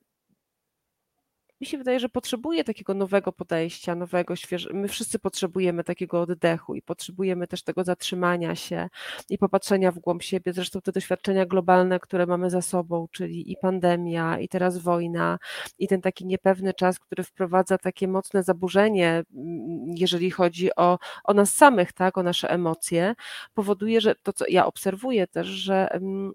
mi 1.61 1.67
się 1.67 1.77
wydaje, 1.77 1.99
że 1.99 2.09
potrzebuje 2.09 2.63
takiego 2.63 2.93
nowego 2.93 3.31
podejścia, 3.31 3.95
nowego, 3.95 4.35
świeżego. 4.35 4.75
My 4.75 4.87
wszyscy 4.87 5.19
potrzebujemy 5.19 5.83
takiego 5.83 6.21
oddechu 6.21 6.75
i 6.75 6.81
potrzebujemy 6.81 7.47
też 7.47 7.63
tego 7.63 7.83
zatrzymania 7.83 8.55
się 8.55 8.89
i 9.29 9.37
popatrzenia 9.37 9.91
w 9.91 9.99
głąb 9.99 10.23
siebie. 10.23 10.53
Zresztą 10.53 10.81
te 10.81 10.91
doświadczenia 10.91 11.45
globalne, 11.45 11.99
które 11.99 12.25
mamy 12.25 12.49
za 12.49 12.61
sobą, 12.61 13.07
czyli 13.11 13.51
i 13.51 13.57
pandemia, 13.57 14.39
i 14.39 14.47
teraz 14.47 14.77
wojna, 14.77 15.37
i 15.79 15.87
ten 15.87 16.01
taki 16.01 16.25
niepewny 16.25 16.73
czas, 16.73 16.99
który 16.99 17.23
wprowadza 17.23 17.77
takie 17.77 18.07
mocne 18.07 18.43
zaburzenie, 18.43 19.23
mm, 19.35 19.85
jeżeli 19.95 20.31
chodzi 20.31 20.69
o, 20.75 20.99
o 21.23 21.33
nas 21.33 21.53
samych, 21.53 21.93
tak, 21.93 22.17
o 22.17 22.23
nasze 22.23 22.49
emocje, 22.49 23.15
powoduje, 23.53 24.01
że 24.01 24.15
to, 24.15 24.33
co 24.33 24.45
ja 24.49 24.65
obserwuję 24.65 25.27
też, 25.27 25.47
że 25.47 25.91
mm, 25.91 26.33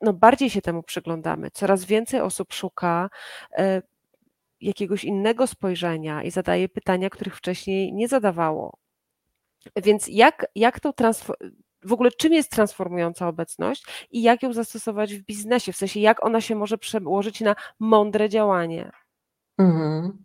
no 0.00 0.12
bardziej 0.12 0.50
się 0.50 0.62
temu 0.62 0.82
przyglądamy. 0.82 1.50
Coraz 1.50 1.84
więcej 1.84 2.20
osób 2.20 2.52
szuka 2.52 3.10
e, 3.52 3.82
jakiegoś 4.60 5.04
innego 5.04 5.46
spojrzenia 5.46 6.22
i 6.22 6.30
zadaje 6.30 6.68
pytania, 6.68 7.10
których 7.10 7.36
wcześniej 7.36 7.92
nie 7.92 8.08
zadawało. 8.08 8.76
Więc 9.76 10.08
jak, 10.08 10.46
jak 10.54 10.80
to 10.80 10.92
w 11.84 11.92
ogóle 11.92 12.10
czym 12.10 12.32
jest 12.32 12.50
transformująca 12.50 13.28
obecność 13.28 13.84
i 14.10 14.22
jak 14.22 14.42
ją 14.42 14.52
zastosować 14.52 15.14
w 15.14 15.22
biznesie, 15.22 15.72
w 15.72 15.76
sensie 15.76 16.00
jak 16.00 16.24
ona 16.24 16.40
się 16.40 16.54
może 16.54 16.78
przełożyć 16.78 17.40
na 17.40 17.56
mądre 17.78 18.28
działanie? 18.28 18.90
Mhm. 19.58 20.24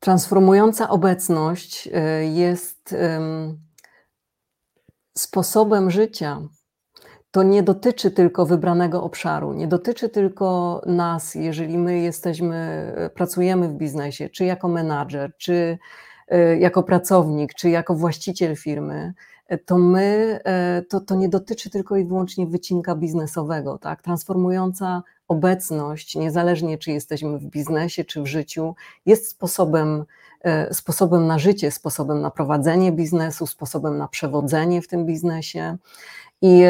Transformująca 0.00 0.88
obecność 0.88 1.88
e, 1.92 2.24
jest 2.24 2.94
sposobem 5.16 5.90
życia, 5.90 6.48
to 7.36 7.42
nie 7.42 7.62
dotyczy 7.62 8.10
tylko 8.10 8.46
wybranego 8.46 9.02
obszaru, 9.02 9.52
nie 9.52 9.68
dotyczy 9.68 10.08
tylko 10.08 10.80
nas, 10.86 11.34
jeżeli 11.34 11.78
my 11.78 11.98
jesteśmy, 11.98 12.92
pracujemy 13.14 13.68
w 13.68 13.72
biznesie, 13.72 14.28
czy 14.28 14.44
jako 14.44 14.68
menadżer, 14.68 15.32
czy 15.36 15.78
e, 16.28 16.58
jako 16.58 16.82
pracownik, 16.82 17.54
czy 17.54 17.70
jako 17.70 17.94
właściciel 17.94 18.56
firmy, 18.56 19.14
to 19.66 19.78
my, 19.78 20.38
e, 20.44 20.82
to, 20.82 21.00
to 21.00 21.14
nie 21.14 21.28
dotyczy 21.28 21.70
tylko 21.70 21.96
i 21.96 22.04
wyłącznie 22.04 22.46
wycinka 22.46 22.94
biznesowego, 22.94 23.78
tak? 23.78 24.02
Transformująca 24.02 25.02
obecność, 25.28 26.16
niezależnie 26.16 26.78
czy 26.78 26.90
jesteśmy 26.90 27.38
w 27.38 27.44
biznesie, 27.44 28.04
czy 28.04 28.22
w 28.22 28.26
życiu, 28.26 28.74
jest 29.06 29.28
sposobem, 29.28 30.04
e, 30.42 30.74
sposobem 30.74 31.26
na 31.26 31.38
życie, 31.38 31.70
sposobem 31.70 32.20
na 32.20 32.30
prowadzenie 32.30 32.92
biznesu, 32.92 33.46
sposobem 33.46 33.98
na 33.98 34.08
przewodzenie 34.08 34.82
w 34.82 34.88
tym 34.88 35.06
biznesie. 35.06 35.76
I 36.42 36.62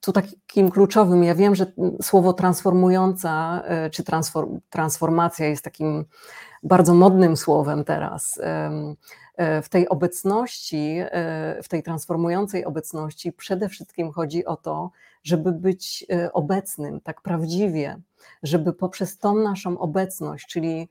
tu 0.00 0.12
takim 0.12 0.70
kluczowym, 0.70 1.24
ja 1.24 1.34
wiem, 1.34 1.54
że 1.54 1.66
słowo 2.02 2.32
transformująca 2.32 3.62
e, 3.64 3.90
czy 3.90 4.04
transform, 4.04 4.60
transformacja 4.70 5.46
jest 5.46 5.64
takim 5.64 6.04
bardzo 6.62 6.94
modnym 6.94 7.36
słowem 7.36 7.84
teraz. 7.84 8.40
E, 8.42 9.62
w 9.62 9.68
tej 9.68 9.88
obecności, 9.88 10.96
e, 11.00 11.62
w 11.62 11.68
tej 11.68 11.82
transformującej 11.82 12.64
obecności 12.64 13.32
przede 13.32 13.68
wszystkim 13.68 14.12
chodzi 14.12 14.44
o 14.44 14.56
to, 14.56 14.90
żeby 15.22 15.52
być 15.52 16.06
obecnym 16.32 17.00
tak 17.00 17.20
prawdziwie, 17.20 18.00
żeby 18.42 18.72
poprzez 18.72 19.18
tą 19.18 19.34
naszą 19.34 19.78
obecność, 19.78 20.46
czyli 20.46 20.88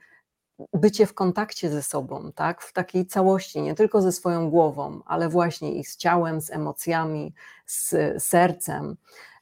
bycie 0.74 1.06
w 1.06 1.14
kontakcie 1.14 1.70
ze 1.70 1.84
sobą, 1.84 2.32
tak, 2.36 2.62
w 2.62 2.74
takiej 2.74 3.06
całości, 3.06 3.62
nie 3.62 3.76
tylko 3.76 4.02
ze 4.02 4.12
swoją 4.12 4.50
głową, 4.50 5.02
ale 5.06 5.30
właśnie 5.30 5.76
i 5.76 5.84
z 5.84 5.98
ciałem, 5.98 6.42
z 6.42 6.50
emocjami, 6.50 7.34
z 7.66 7.96
sercem, 8.24 8.96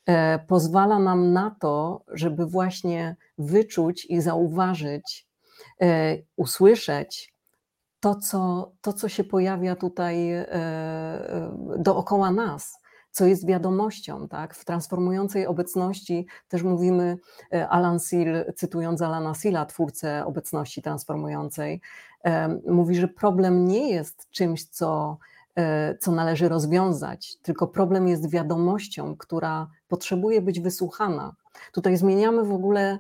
e, 0.05 0.39
pozwala 0.39 0.99
nam 0.99 1.33
na 1.33 1.55
to, 1.59 2.01
żeby 2.07 2.45
właśnie 2.45 3.15
wyczuć 3.37 4.05
i 4.05 4.21
zauważyć, 4.21 5.27
e, 5.81 6.17
usłyszeć 6.35 7.33
to, 7.99 8.15
co, 8.15 8.71
to, 8.81 8.93
co 8.93 9.09
się 9.09 9.23
pojawia 9.23 9.75
tutaj 9.75 10.31
e, 10.31 10.47
dookoła 11.77 12.31
nas 12.31 12.78
co 13.11 13.25
jest 13.25 13.47
wiadomością. 13.47 14.27
Tak? 14.27 14.55
W 14.55 14.65
transformującej 14.65 15.47
obecności 15.47 16.27
też 16.47 16.63
mówimy, 16.63 17.17
e, 17.53 17.69
Alan 17.69 17.99
Seal, 17.99 18.53
cytując 18.55 19.01
Alana 19.01 19.33
Seala, 19.33 19.65
twórcę 19.65 20.25
obecności 20.25 20.81
transformującej, 20.81 21.81
mówi, 22.67 22.95
że 22.95 23.07
problem 23.07 23.67
nie 23.67 23.89
jest 23.89 24.29
czymś, 24.29 24.65
co 24.65 25.17
co 25.99 26.11
należy 26.11 26.49
rozwiązać, 26.49 27.37
tylko 27.37 27.67
problem 27.67 28.07
jest 28.07 28.29
wiadomością, 28.29 29.15
która 29.17 29.67
potrzebuje 29.87 30.41
być 30.41 30.59
wysłuchana. 30.59 31.35
Tutaj 31.71 31.97
zmieniamy 31.97 32.43
w 32.43 32.53
ogóle 32.53 32.99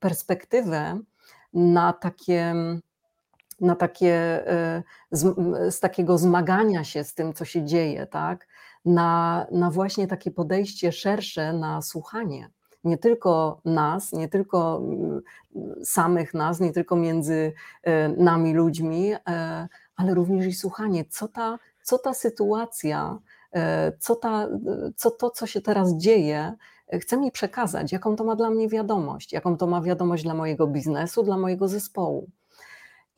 perspektywę 0.00 1.00
na 1.54 1.92
takie 1.92 2.54
na 3.60 3.76
takie, 3.76 4.44
z, 5.10 5.34
z, 5.74 5.80
takiego 5.80 6.18
zmagania 6.18 6.84
się 6.84 7.04
z 7.04 7.14
tym, 7.14 7.32
co 7.32 7.44
się 7.44 7.64
dzieje, 7.64 8.06
tak? 8.06 8.46
na, 8.84 9.46
na 9.50 9.70
właśnie 9.70 10.06
takie 10.06 10.30
podejście 10.30 10.92
szersze 10.92 11.52
na 11.52 11.82
słuchanie. 11.82 12.50
Nie 12.84 12.98
tylko 12.98 13.60
nas, 13.64 14.12
nie 14.12 14.28
tylko 14.28 14.82
mm, 14.84 15.20
samych 15.84 16.34
nas, 16.34 16.60
nie 16.60 16.72
tylko 16.72 16.96
między 16.96 17.52
e, 17.82 18.08
nami 18.08 18.54
ludźmi, 18.54 19.12
e, 19.12 19.68
ale 19.96 20.14
również 20.14 20.46
i 20.46 20.52
słuchanie, 20.52 21.04
co 21.04 21.28
ta, 21.28 21.58
co 21.82 21.98
ta 21.98 22.14
sytuacja, 22.14 23.18
e, 23.52 23.92
co, 23.98 24.16
ta, 24.16 24.48
co 24.96 25.10
to, 25.10 25.30
co 25.30 25.46
się 25.46 25.60
teraz 25.60 25.96
dzieje, 25.96 26.52
chce 26.92 27.16
mi 27.16 27.32
przekazać, 27.32 27.92
jaką 27.92 28.16
to 28.16 28.24
ma 28.24 28.36
dla 28.36 28.50
mnie 28.50 28.68
wiadomość, 28.68 29.32
jaką 29.32 29.56
to 29.56 29.66
ma 29.66 29.80
wiadomość 29.80 30.22
dla 30.22 30.34
mojego 30.34 30.66
biznesu, 30.66 31.22
dla 31.22 31.36
mojego 31.36 31.68
zespołu. 31.68 32.30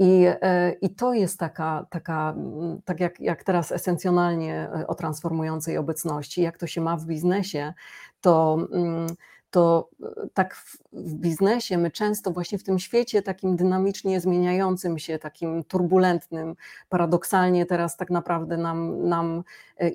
I, 0.01 0.27
e, 0.27 0.73
I 0.73 0.91
to 0.91 1.15
jest 1.15 1.39
taka, 1.39 1.87
taka 1.91 2.31
mm, 2.37 2.83
tak 2.85 3.01
jak, 3.01 3.21
jak 3.21 3.45
teraz 3.45 3.73
esencjonalnie 3.73 4.69
e, 4.75 4.87
o 4.87 4.95
transformującej 4.95 5.79
obecności, 5.79 6.43
jak 6.43 6.59
to 6.59 6.67
się 6.67 6.81
ma 6.81 6.97
w 6.97 7.05
biznesie, 7.05 7.73
to, 8.21 8.59
mm, 8.73 9.07
to 9.51 9.89
e, 10.03 10.29
tak 10.35 10.55
w, 10.55 10.79
w 10.93 11.15
biznesie 11.15 11.79
my 11.79 11.91
często 11.91 12.31
właśnie 12.31 12.59
w 12.59 12.65
tym 12.65 12.79
świecie 12.79 13.23
takim 13.23 13.57
dynamicznie 13.57 14.21
zmieniającym 14.21 14.99
się, 14.99 15.19
takim 15.19 15.65
turbulentnym, 15.65 16.55
paradoksalnie 16.89 17.67
teraz 17.67 17.97
tak 17.97 18.11
naprawdę 18.11 18.57
nam, 18.57 19.09
nam 19.09 19.43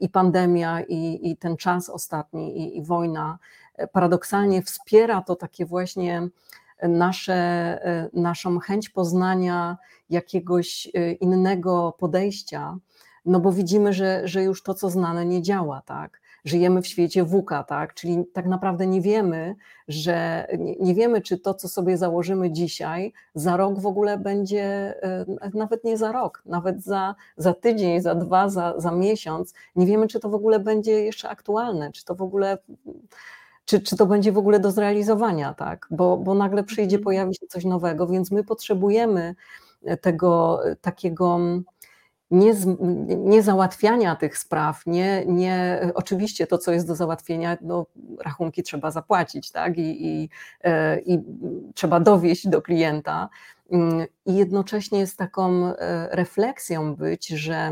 i 0.02 0.10
pandemia, 0.10 0.82
i, 0.82 1.20
i 1.32 1.38
ten 1.38 1.58
czas 1.58 1.90
ostatni, 1.90 2.58
i, 2.58 2.78
i 2.78 2.84
wojna, 2.84 3.38
paradoksalnie 3.92 4.62
wspiera 4.62 5.22
to 5.22 5.36
takie 5.36 5.66
właśnie 5.66 6.30
nasze, 6.84 7.34
e, 7.34 8.10
naszą 8.14 8.60
chęć 8.60 8.90
poznania 8.90 9.78
jakiegoś 10.10 10.90
e, 10.94 11.12
innego 11.12 11.96
podejścia, 12.00 12.78
no 13.26 13.40
bo 13.40 13.52
widzimy, 13.52 13.94
że, 13.94 14.22
że 14.28 14.44
już 14.44 14.64
to, 14.64 14.74
co 14.74 14.90
znane, 14.90 15.26
nie 15.26 15.42
działa, 15.42 15.82
tak? 15.86 16.22
Żyjemy 16.46 16.82
w 16.82 16.88
świecie 16.88 17.24
WUKA, 17.24 17.64
tak? 17.64 17.94
Czyli 17.94 18.26
tak 18.34 18.46
naprawdę 18.46 18.88
nie 18.88 19.02
wiemy, 19.02 19.56
że 19.88 20.48
nie, 20.80 20.96
wiemy, 20.96 21.22
czy 21.22 21.38
to, 21.38 21.54
co 21.54 21.68
sobie 21.68 21.98
założymy 21.98 22.52
dzisiaj, 22.52 23.14
za 23.36 23.58
rok 23.58 23.80
w 23.80 23.86
ogóle 23.86 24.18
będzie, 24.18 24.64
e, 25.04 25.26
nawet 25.54 25.84
nie 25.84 25.98
za 25.98 26.12
rok, 26.12 26.42
nawet 26.46 26.84
za, 26.84 27.16
za 27.38 27.54
tydzień, 27.54 28.02
za 28.02 28.16
dwa, 28.16 28.50
za, 28.50 28.74
za 28.78 28.92
miesiąc, 28.92 29.54
nie 29.76 29.86
wiemy, 29.86 30.08
czy 30.08 30.20
to 30.20 30.30
w 30.30 30.36
ogóle 30.36 30.60
będzie 30.60 30.92
jeszcze 30.92 31.30
aktualne, 31.30 31.92
czy 31.92 32.06
to 32.06 32.16
w 32.16 32.22
ogóle 32.22 32.58
czy, 33.66 33.82
czy 33.82 33.98
to 33.98 34.06
będzie 34.06 34.32
w 34.32 34.38
ogóle 34.38 34.60
do 34.60 34.72
zrealizowania, 34.72 35.54
tak? 35.54 35.88
Bo, 35.92 36.18
bo 36.18 36.34
nagle 36.34 36.64
przyjdzie, 36.64 36.96
mhm. 36.96 37.04
pojawi 37.04 37.36
się 37.36 37.48
coś 37.48 37.66
nowego, 37.66 38.08
więc 38.08 38.32
my 38.32 38.44
potrzebujemy 38.44 39.36
e, 39.86 39.98
tego 39.98 40.60
e, 40.66 40.76
takiego 40.76 41.40
nie, 42.32 42.54
nie 43.08 43.44
załatwiania 43.44 44.16
tych 44.16 44.38
spraw, 44.38 44.86
nie, 44.86 45.26
nie, 45.26 45.80
oczywiście 45.94 46.48
to, 46.48 46.58
co 46.58 46.72
jest 46.72 46.88
do 46.88 46.96
załatwienia, 46.96 47.58
no, 47.62 47.86
rachunki 48.26 48.64
trzeba 48.64 48.92
zapłacić, 48.92 49.52
tak? 49.52 49.78
I, 49.78 50.08
i, 50.08 50.30
e, 50.64 51.00
i 51.00 51.24
trzeba 51.76 52.00
dowieść 52.00 52.48
do 52.48 52.62
klienta. 52.62 53.30
Mm, 53.72 54.06
I 54.26 54.36
jednocześnie 54.36 55.08
z 55.08 55.16
taką 55.16 55.74
refleksją 56.12 56.96
być, 56.96 57.28
że 57.28 57.72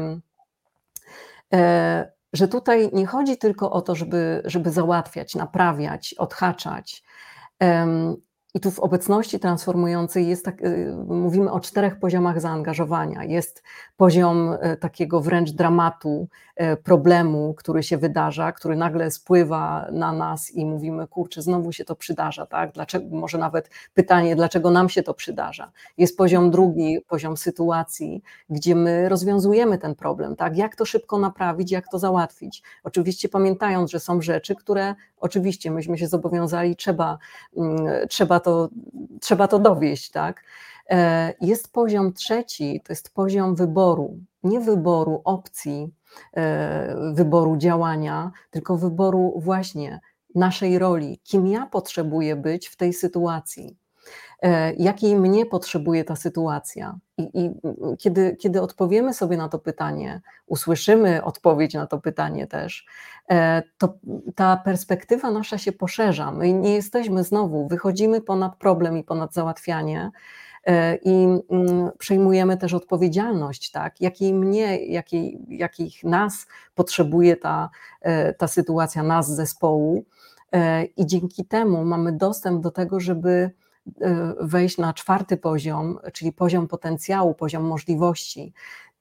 że 2.34 2.48
tutaj 2.48 2.90
nie 2.94 3.06
chodzi 3.06 3.38
tylko 3.38 3.72
o 3.72 3.82
to, 3.82 3.96
żeby, 3.96 4.42
żeby 4.46 4.72
załatwiać, 4.72 5.36
naprawiać, 5.36 6.16
odhaczać. 6.18 7.04
I 8.56 8.60
tu 8.60 8.72
w 8.72 8.80
obecności 8.80 9.40
transformującej 9.40 10.28
jest 10.28 10.46
tak, 10.46 10.62
y, 10.62 10.96
mówimy 11.08 11.52
o 11.52 11.60
czterech 11.60 12.00
poziomach 12.00 12.42
zaangażowania. 12.42 13.24
Jest 13.24 13.64
poziom 13.98 14.54
y, 14.54 14.78
takiego 14.78 15.22
wręcz 15.22 15.52
dramatu, 15.52 16.28
problemu, 16.84 17.54
który 17.54 17.84
się 17.84 17.98
wydarza, 17.98 18.52
który 18.52 18.76
nagle 18.76 19.12
spływa 19.12 19.88
na 19.92 20.14
nas 20.14 20.52
i 20.52 20.66
mówimy, 20.66 21.08
kurczę, 21.08 21.42
znowu 21.42 21.72
się 21.72 21.86
to 21.86 21.96
przydarza, 21.96 22.46
tak? 22.46 22.72
Dlaczego, 22.72 23.16
może 23.16 23.38
nawet 23.38 23.70
pytanie, 23.94 24.36
dlaczego 24.36 24.72
nam 24.72 24.90
się 24.90 25.04
to 25.04 25.14
przydarza. 25.14 25.72
Jest 25.98 26.18
poziom 26.18 26.52
drugi, 26.52 26.98
poziom 27.08 27.38
sytuacji, 27.38 28.24
gdzie 28.50 28.76
my 28.76 29.10
rozwiązujemy 29.10 29.78
ten 29.78 29.96
problem, 29.96 30.36
tak? 30.36 30.58
Jak 30.58 30.76
to 30.76 30.86
szybko 30.86 31.20
naprawić, 31.20 31.72
jak 31.72 31.88
to 31.92 32.00
załatwić. 32.00 32.64
Oczywiście 32.84 33.30
pamiętając, 33.30 33.92
że 33.92 34.00
są 34.00 34.22
rzeczy, 34.22 34.56
które 34.56 34.96
oczywiście 35.18 35.72
myśmy 35.72 35.98
się 35.98 36.08
zobowiązali, 36.08 36.76
trzeba, 36.76 37.18
mm, 37.58 38.08
trzeba 38.10 38.40
to, 38.40 38.70
trzeba 39.22 39.48
to 39.48 39.60
dowieść, 39.60 40.12
tak? 40.12 40.44
E, 40.90 41.34
jest 41.42 41.74
poziom 41.74 42.14
trzeci, 42.14 42.82
to 42.86 42.94
jest 42.94 43.14
poziom 43.14 43.56
wyboru, 43.56 44.18
nie 44.44 44.60
wyboru 44.60 45.22
opcji, 45.24 45.84
e, 45.84 46.03
wyboru 47.14 47.58
działania, 47.58 48.32
tylko 48.50 48.78
wyboru 48.78 49.34
właśnie 49.36 50.00
naszej 50.36 50.80
roli, 50.80 51.20
kim 51.24 51.48
ja 51.48 51.66
potrzebuję 51.66 52.36
być 52.36 52.68
w 52.68 52.76
tej 52.76 52.94
sytuacji. 52.94 53.78
E, 54.42 54.74
jakiej 54.74 55.16
mnie 55.16 55.46
potrzebuje 55.46 56.04
ta 56.04 56.16
sytuacja. 56.16 57.00
I, 57.18 57.24
I, 57.34 57.52
kiedy, 57.98 58.36
kiedy 58.36 58.62
odpowiemy 58.62 59.14
sobie 59.14 59.38
na 59.38 59.50
to 59.50 59.60
pytanie, 59.60 60.22
usłyszymy 60.46 61.24
odpowiedź 61.24 61.74
na 61.74 61.88
to 61.88 62.00
pytanie 62.00 62.48
też, 62.48 62.86
e, 63.30 63.64
to 63.78 63.94
ta 64.36 64.58
perspektywa 64.58 65.32
nasza 65.32 65.58
się 65.58 65.72
poszerza. 65.72 66.32
My 66.32 66.54
nie 66.54 66.74
jesteśmy 66.74 67.24
znowu, 67.24 67.68
wychodzimy 67.68 68.22
ponad 68.22 68.56
problem 68.56 68.98
i 68.98 69.04
ponad 69.04 69.34
załatwianie 69.34 70.12
e, 70.12 70.53
i 71.04 71.28
mm, 71.50 71.92
przejmujemy 71.98 72.58
też 72.58 72.74
odpowiedzialność, 72.74 73.72
tak? 73.72 74.02
jakiej 74.02 74.34
mnie, 74.34 74.86
jakiej, 74.86 75.40
jakich 75.50 76.04
nas 76.04 76.48
potrzebuje 76.76 77.38
ta, 77.38 77.70
ta 78.38 78.48
sytuacja, 78.48 79.04
nas 79.04 79.36
zespołu. 79.36 80.06
I 80.98 81.06
dzięki 81.06 81.46
temu 81.46 81.86
mamy 81.86 82.12
dostęp 82.12 82.62
do 82.62 82.72
tego, 82.72 83.00
żeby 83.00 83.52
E, 84.02 84.34
wejść 84.40 84.78
na 84.78 84.94
czwarty 84.94 85.38
poziom, 85.38 86.00
czyli 86.14 86.32
poziom 86.32 86.68
potencjału, 86.68 87.34
poziom 87.34 87.64
możliwości, 87.64 88.54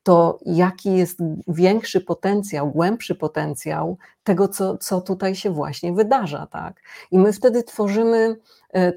to 0.03 0.39
jaki 0.47 0.97
jest 0.97 1.19
większy 1.49 2.01
potencjał, 2.01 2.71
głębszy 2.71 3.15
potencjał 3.15 3.99
tego, 4.25 4.49
co, 4.49 4.79
co 4.79 5.01
tutaj 5.01 5.35
się 5.35 5.51
właśnie 5.51 5.93
wydarza. 5.93 6.47
Tak? 6.47 6.81
I 7.11 7.19
my 7.19 7.33
wtedy 7.33 7.63
tworzymy 7.63 8.17
e, 8.17 8.37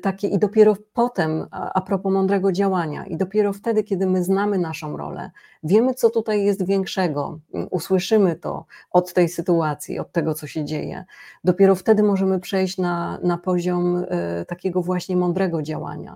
takie, 0.02 0.28
i 0.28 0.40
dopiero 0.40 0.78
potem, 0.94 1.48
a 1.52 1.82
propos 1.82 2.14
mądrego 2.14 2.52
działania, 2.52 3.06
i 3.06 3.18
dopiero 3.18 3.54
wtedy, 3.54 3.84
kiedy 3.84 4.08
my 4.08 4.24
znamy 4.24 4.58
naszą 4.58 4.98
rolę, 4.98 5.32
wiemy, 5.64 5.94
co 5.94 6.10
tutaj 6.10 6.44
jest 6.44 6.66
większego, 6.66 7.40
usłyszymy 7.72 8.36
to 8.36 8.66
od 8.92 9.14
tej 9.14 9.30
sytuacji, 9.30 10.00
od 10.00 10.12
tego, 10.12 10.34
co 10.34 10.48
się 10.48 10.66
dzieje, 10.66 11.06
dopiero 11.44 11.76
wtedy 11.76 12.04
możemy 12.04 12.40
przejść 12.40 12.78
na, 12.78 13.20
na 13.24 13.38
poziom 13.38 14.06
e, 14.08 14.46
takiego 14.46 14.82
właśnie 14.82 15.18
mądrego 15.18 15.62
działania. 15.62 16.16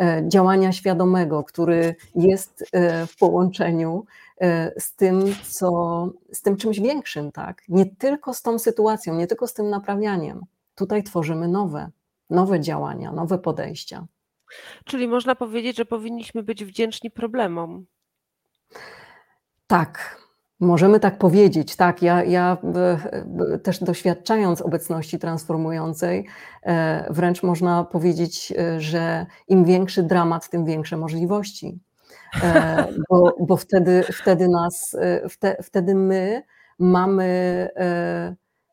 E, 0.00 0.22
działania 0.28 0.72
świadomego, 0.72 1.44
który 1.44 1.94
jest 2.14 2.64
w 3.06 3.18
połączeniu 3.18 4.04
z 4.78 4.94
tym, 4.96 5.24
co, 5.50 6.08
z 6.32 6.42
tym 6.42 6.56
czymś 6.56 6.80
większym, 6.80 7.32
tak? 7.32 7.62
Nie 7.68 7.86
tylko 7.86 8.34
z 8.34 8.42
tą 8.42 8.58
sytuacją, 8.58 9.14
nie 9.14 9.26
tylko 9.26 9.46
z 9.46 9.54
tym 9.54 9.70
naprawianiem. 9.70 10.40
Tutaj 10.74 11.02
tworzymy 11.02 11.48
nowe, 11.48 11.90
nowe 12.30 12.60
działania, 12.60 13.12
nowe 13.12 13.38
podejścia. 13.38 14.06
Czyli 14.84 15.08
można 15.08 15.34
powiedzieć, 15.34 15.76
że 15.76 15.84
powinniśmy 15.84 16.42
być 16.42 16.64
wdzięczni 16.64 17.10
problemom. 17.10 17.86
Tak, 19.66 20.20
możemy 20.60 21.00
tak 21.00 21.18
powiedzieć. 21.18 21.76
Tak, 21.76 22.02
ja, 22.02 22.24
ja 22.24 22.56
e, 22.74 22.98
e, 23.54 23.58
też 23.58 23.84
doświadczając 23.84 24.62
obecności 24.62 25.18
transformującej, 25.18 26.26
e, 26.62 27.06
wręcz 27.12 27.42
można 27.42 27.84
powiedzieć, 27.84 28.54
że 28.78 29.26
im 29.48 29.64
większy 29.64 30.02
dramat, 30.02 30.50
tym 30.50 30.64
większe 30.64 30.96
możliwości. 30.96 31.78
Bo, 33.10 33.36
bo 33.40 33.56
wtedy, 33.56 34.04
wtedy 34.12 34.48
nas, 34.48 34.96
wtedy 35.62 35.94
my 35.94 36.42
mamy, 36.78 37.68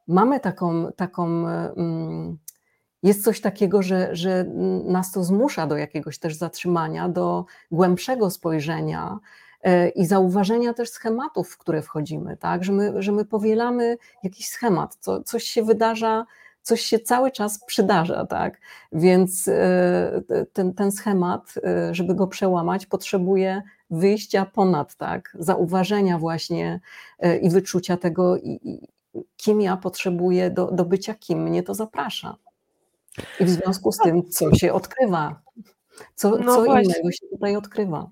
mamy 0.07 0.39
taką, 0.39 0.91
taką 0.91 1.47
mm, 1.47 2.37
jest 3.03 3.23
coś 3.23 3.41
takiego, 3.41 3.81
że, 3.81 4.15
że 4.15 4.45
nas 4.85 5.11
to 5.11 5.23
zmusza 5.23 5.67
do 5.67 5.77
jakiegoś 5.77 6.17
też 6.19 6.35
zatrzymania, 6.35 7.09
do 7.09 7.45
głębszego 7.71 8.29
spojrzenia 8.29 9.19
e, 9.61 9.89
i 9.89 10.05
zauważenia 10.05 10.73
też 10.73 10.89
schematów, 10.89 11.49
w 11.49 11.57
które 11.57 11.81
wchodzimy, 11.81 12.37
tak? 12.37 12.63
że, 12.63 12.73
my, 12.73 13.01
że 13.01 13.11
my 13.11 13.25
powielamy 13.25 13.97
jakiś 14.23 14.47
schemat, 14.47 14.97
co, 14.99 15.23
coś 15.23 15.43
się 15.43 15.63
wydarza, 15.63 16.25
coś 16.61 16.81
się 16.81 16.99
cały 16.99 17.31
czas 17.31 17.65
przydarza, 17.65 18.25
tak? 18.25 18.61
Więc 18.91 19.47
e, 19.47 20.21
ten, 20.53 20.73
ten 20.73 20.91
schemat, 20.91 21.53
e, 21.63 21.95
żeby 21.95 22.15
go 22.15 22.27
przełamać, 22.27 22.85
potrzebuje 22.85 23.61
wyjścia 23.89 24.45
ponad, 24.45 24.95
tak? 24.95 25.37
Zauważenia 25.39 26.17
właśnie 26.17 26.79
i 27.41 27.49
wyczucia 27.49 27.97
tego, 27.97 28.37
kim 29.37 29.61
ja 29.61 29.77
potrzebuję 29.77 30.49
do, 30.49 30.71
do 30.71 30.85
bycia 30.85 31.13
kim 31.13 31.43
mnie 31.43 31.63
to 31.63 31.73
zaprasza. 31.73 32.37
I 33.39 33.45
w 33.45 33.49
związku 33.49 33.91
z 33.91 33.97
tym, 33.97 34.29
co 34.29 34.55
się 34.55 34.73
odkrywa, 34.73 35.41
co, 36.15 36.37
no 36.37 36.55
co 36.55 36.65
innego 36.65 37.11
się 37.11 37.27
tutaj 37.31 37.55
odkrywa. 37.55 38.09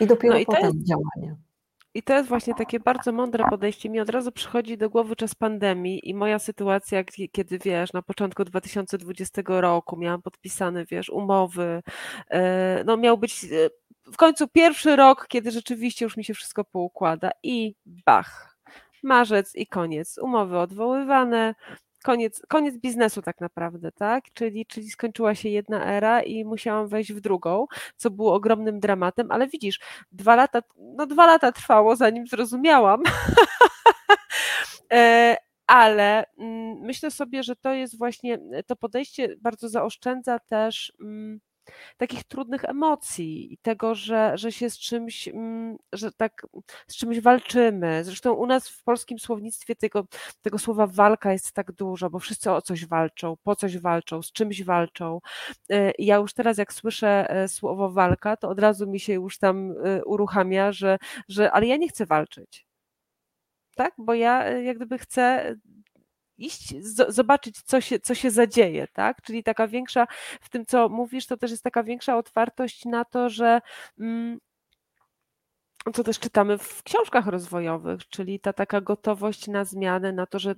I 0.00 0.06
dopiero 0.06 0.34
no 0.34 0.40
i 0.40 0.46
potem 0.46 0.64
jest, 0.64 0.88
działanie. 0.88 1.36
I 1.94 2.02
to 2.02 2.14
jest 2.14 2.28
właśnie 2.28 2.54
takie 2.54 2.80
bardzo 2.80 3.12
mądre 3.12 3.44
podejście. 3.50 3.90
Mi 3.90 4.00
od 4.00 4.10
razu 4.10 4.32
przychodzi 4.32 4.78
do 4.78 4.90
głowy 4.90 5.16
czas 5.16 5.34
pandemii 5.34 6.08
i 6.08 6.14
moja 6.14 6.38
sytuacja, 6.38 7.04
kiedy 7.32 7.58
wiesz, 7.58 7.92
na 7.92 8.02
początku 8.02 8.44
2020 8.44 9.42
roku 9.46 9.96
miałam 9.96 10.22
podpisane, 10.22 10.84
wiesz, 10.84 11.10
umowy. 11.10 11.82
E, 12.30 12.84
no 12.84 12.96
miał 12.96 13.18
być 13.18 13.44
e, 13.44 13.48
w 14.12 14.16
końcu 14.16 14.48
pierwszy 14.48 14.96
rok, 14.96 15.26
kiedy 15.28 15.50
rzeczywiście 15.50 16.04
już 16.04 16.16
mi 16.16 16.24
się 16.24 16.34
wszystko 16.34 16.64
poukłada 16.64 17.30
i 17.42 17.74
bach. 17.86 18.58
Marzec 19.02 19.54
i 19.54 19.66
koniec. 19.66 20.18
Umowy 20.18 20.58
odwoływane, 20.58 21.54
koniec, 22.04 22.42
koniec 22.48 22.76
biznesu 22.76 23.22
tak 23.22 23.40
naprawdę, 23.40 23.92
tak? 23.92 24.24
Czyli, 24.34 24.66
czyli 24.66 24.90
skończyła 24.90 25.34
się 25.34 25.48
jedna 25.48 25.84
era 25.86 26.22
i 26.22 26.44
musiałam 26.44 26.88
wejść 26.88 27.12
w 27.12 27.20
drugą, 27.20 27.66
co 27.96 28.10
było 28.10 28.34
ogromnym 28.34 28.80
dramatem, 28.80 29.30
ale 29.30 29.48
widzisz, 29.48 29.80
dwa 30.12 30.36
lata, 30.36 30.62
no 30.78 31.06
dwa 31.06 31.26
lata 31.26 31.52
trwało, 31.52 31.96
zanim 31.96 32.26
zrozumiałam. 32.26 33.02
E, 34.92 35.36
ale 35.66 36.24
mm, 36.38 36.78
myślę 36.80 37.10
sobie, 37.10 37.42
że 37.42 37.56
to 37.56 37.72
jest 37.72 37.98
właśnie 37.98 38.38
to 38.66 38.76
podejście 38.76 39.36
bardzo 39.40 39.68
zaoszczędza 39.68 40.38
też 40.38 40.92
mm, 41.00 41.40
takich 41.96 42.24
trudnych 42.24 42.64
emocji 42.64 43.52
i 43.52 43.58
tego, 43.58 43.94
że, 43.94 44.32
że 44.38 44.52
się 44.52 44.70
z 44.70 44.78
czymś, 44.78 45.28
mm, 45.28 45.76
że 45.92 46.12
tak 46.12 46.46
z 46.88 46.96
czymś 46.96 47.20
walczymy. 47.20 48.04
Zresztą 48.04 48.32
u 48.32 48.46
nas 48.46 48.68
w 48.68 48.82
polskim 48.82 49.18
słownictwie 49.18 49.76
tego, 49.76 50.06
tego 50.42 50.58
słowa 50.58 50.86
walka 50.86 51.32
jest 51.32 51.52
tak 51.52 51.72
dużo, 51.72 52.10
bo 52.10 52.18
wszyscy 52.18 52.50
o 52.52 52.62
coś 52.62 52.86
walczą, 52.86 53.36
po 53.42 53.56
coś 53.56 53.78
walczą, 53.78 54.22
z 54.22 54.32
czymś 54.32 54.62
walczą. 54.62 55.20
E, 55.70 55.92
ja 55.98 56.16
już 56.16 56.34
teraz 56.34 56.58
jak 56.58 56.72
słyszę 56.72 57.30
e, 57.30 57.48
słowo 57.48 57.90
walka, 57.90 58.36
to 58.36 58.48
od 58.48 58.58
razu 58.60 58.86
mi 58.86 59.00
się 59.00 59.12
już 59.12 59.38
tam 59.38 59.74
e, 59.84 60.04
uruchamia, 60.04 60.72
że, 60.72 60.98
że 61.28 61.52
ale 61.52 61.66
ja 61.66 61.76
nie 61.76 61.88
chcę 61.88 62.06
walczyć. 62.06 62.66
Tak? 63.76 63.94
Bo 63.98 64.14
ja 64.14 64.48
jak 64.50 64.76
gdyby 64.76 64.98
chcę 64.98 65.54
iść, 66.38 66.74
zobaczyć, 67.08 67.62
co 67.62 67.80
się, 67.80 68.00
co 68.00 68.14
się 68.14 68.30
zadzieje, 68.30 68.88
tak? 68.92 69.22
Czyli 69.22 69.42
taka 69.42 69.68
większa, 69.68 70.06
w 70.40 70.48
tym, 70.48 70.66
co 70.66 70.88
mówisz, 70.88 71.26
to 71.26 71.36
też 71.36 71.50
jest 71.50 71.62
taka 71.62 71.82
większa 71.82 72.16
otwartość 72.16 72.84
na 72.84 73.04
to, 73.04 73.28
że 73.30 73.60
mm, 74.00 74.38
co 75.92 76.04
też 76.04 76.18
czytamy 76.18 76.58
w 76.58 76.82
książkach 76.82 77.26
rozwojowych, 77.26 78.08
czyli 78.08 78.40
ta 78.40 78.52
taka 78.52 78.80
gotowość 78.80 79.48
na 79.48 79.64
zmianę, 79.64 80.12
na 80.12 80.26
to, 80.26 80.38
że, 80.38 80.54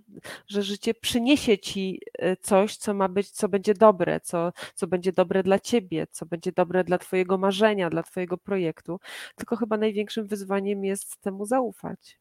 że 0.48 0.62
życie 0.62 0.94
przyniesie 0.94 1.58
ci 1.58 2.00
e, 2.18 2.36
coś, 2.36 2.76
co 2.76 2.94
ma 2.94 3.08
być, 3.08 3.30
co 3.30 3.48
będzie 3.48 3.74
dobre, 3.74 4.20
co, 4.20 4.52
co 4.74 4.86
będzie 4.86 5.12
dobre 5.12 5.42
dla 5.42 5.58
ciebie, 5.58 6.06
co 6.10 6.26
będzie 6.26 6.52
dobre 6.52 6.84
dla 6.84 6.98
twojego 6.98 7.38
marzenia, 7.38 7.90
dla 7.90 8.02
twojego 8.02 8.38
projektu. 8.38 9.00
Tylko 9.36 9.56
chyba 9.56 9.76
największym 9.76 10.26
wyzwaniem 10.26 10.84
jest 10.84 11.20
temu 11.20 11.46
zaufać. 11.46 12.18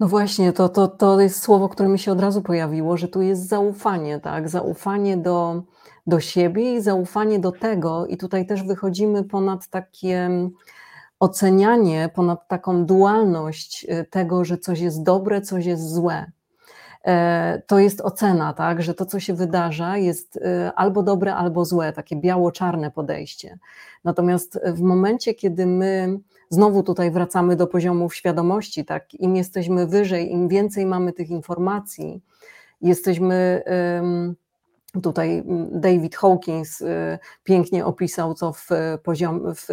No 0.00 0.08
właśnie, 0.08 0.52
to, 0.52 0.68
to, 0.68 0.88
to 0.88 1.20
jest 1.20 1.42
słowo, 1.42 1.68
które 1.68 1.88
mi 1.88 1.98
się 1.98 2.12
od 2.12 2.20
razu 2.20 2.42
pojawiło, 2.42 2.96
że 2.96 3.08
tu 3.08 3.22
jest 3.22 3.48
zaufanie, 3.48 4.20
tak? 4.20 4.48
Zaufanie 4.48 5.16
do, 5.16 5.62
do 6.06 6.20
siebie 6.20 6.74
i 6.74 6.80
zaufanie 6.80 7.38
do 7.38 7.52
tego, 7.52 8.06
i 8.06 8.16
tutaj 8.16 8.46
też 8.46 8.62
wychodzimy 8.62 9.24
ponad 9.24 9.68
takie 9.68 10.30
ocenianie, 11.20 12.10
ponad 12.14 12.48
taką 12.48 12.86
dualność 12.86 13.86
y, 13.90 14.04
tego, 14.10 14.44
że 14.44 14.58
coś 14.58 14.80
jest 14.80 15.02
dobre, 15.02 15.40
coś 15.40 15.66
jest 15.66 15.94
złe. 15.94 16.32
E, 17.04 17.62
to 17.66 17.78
jest 17.78 18.00
ocena, 18.00 18.52
tak, 18.52 18.82
że 18.82 18.94
to, 18.94 19.06
co 19.06 19.20
się 19.20 19.34
wydarza, 19.34 19.96
jest 19.96 20.36
y, 20.36 20.40
albo 20.76 21.02
dobre, 21.02 21.34
albo 21.34 21.64
złe, 21.64 21.92
takie 21.92 22.16
biało-czarne 22.16 22.90
podejście. 22.90 23.58
Natomiast 24.04 24.60
w 24.66 24.80
momencie, 24.80 25.34
kiedy 25.34 25.66
my 25.66 26.18
znowu 26.50 26.82
tutaj 26.82 27.10
wracamy 27.10 27.56
do 27.56 27.66
poziomów 27.66 28.14
świadomości, 28.14 28.84
tak? 28.84 29.14
Im 29.14 29.36
jesteśmy 29.36 29.86
wyżej, 29.86 30.32
im 30.32 30.48
więcej 30.48 30.86
mamy 30.86 31.12
tych 31.12 31.30
informacji, 31.30 32.22
jesteśmy. 32.80 33.62
Tutaj 35.02 35.42
David 35.72 36.16
Hawkins 36.16 36.80
y, 36.80 37.18
pięknie 37.44 37.84
opisał 37.84 38.34
to 38.34 38.52
w, 38.52 38.68
poziom, 39.02 39.54
w, 39.54 39.66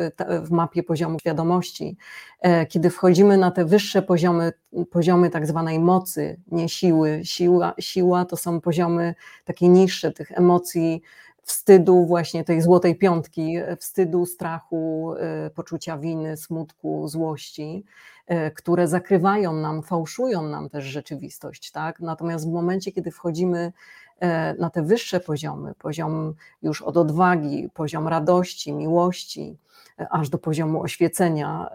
w, 0.45 0.51
mapie 0.51 0.83
poziomu 0.83 1.19
świadomości. 1.19 1.97
E, 2.41 2.65
kiedy 2.65 2.89
wchodzimy 2.89 3.37
na 3.37 3.51
te 3.51 3.65
wyższe 3.65 4.01
poziomy, 4.01 4.51
poziomy 4.91 5.29
tak 5.29 5.47
zwanej 5.47 5.79
mocy, 5.79 6.41
nie 6.51 6.69
siły, 6.69 7.21
siła, 7.23 7.73
siła 7.79 8.25
to 8.25 8.37
są 8.37 8.61
poziomy 8.61 9.15
takie 9.45 9.67
niższe 9.67 10.11
tych 10.11 10.31
emocji, 10.31 11.01
wstydu, 11.45 12.05
właśnie 12.05 12.43
tej 12.43 12.61
złotej 12.61 12.95
piątki, 12.95 13.57
wstydu, 13.79 14.25
strachu, 14.25 15.13
e, 15.19 15.49
poczucia 15.49 15.97
winy, 15.97 16.37
smutku, 16.37 17.07
złości, 17.07 17.85
które 18.55 18.87
zakrywają 18.87 19.53
nam, 19.53 19.83
fałszują 19.83 20.41
nam 20.41 20.69
też 20.69 20.85
rzeczywistość, 20.85 21.71
tak? 21.71 21.99
Natomiast 21.99 22.49
w 22.49 22.51
momencie, 22.51 22.91
kiedy 22.91 23.11
wchodzimy 23.11 23.73
e, 24.19 24.53
na 24.53 24.69
te 24.69 24.83
wyższe 24.83 25.19
poziomy, 25.19 25.73
poziom 25.79 26.33
już 26.61 26.81
od 26.81 26.97
odwagi, 26.97 27.69
poziom 27.73 28.07
radości, 28.07 28.73
miłości, 28.73 29.57
aż 30.09 30.29
do 30.29 30.37
poziomu 30.37 30.81
oświecenia, 30.81 31.69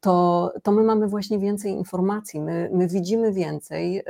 to, 0.00 0.52
to 0.62 0.72
my 0.72 0.82
mamy 0.82 1.06
właśnie 1.06 1.38
więcej 1.38 1.72
informacji, 1.72 2.40
my, 2.40 2.70
my 2.72 2.88
widzimy 2.88 3.32
więcej, 3.32 4.02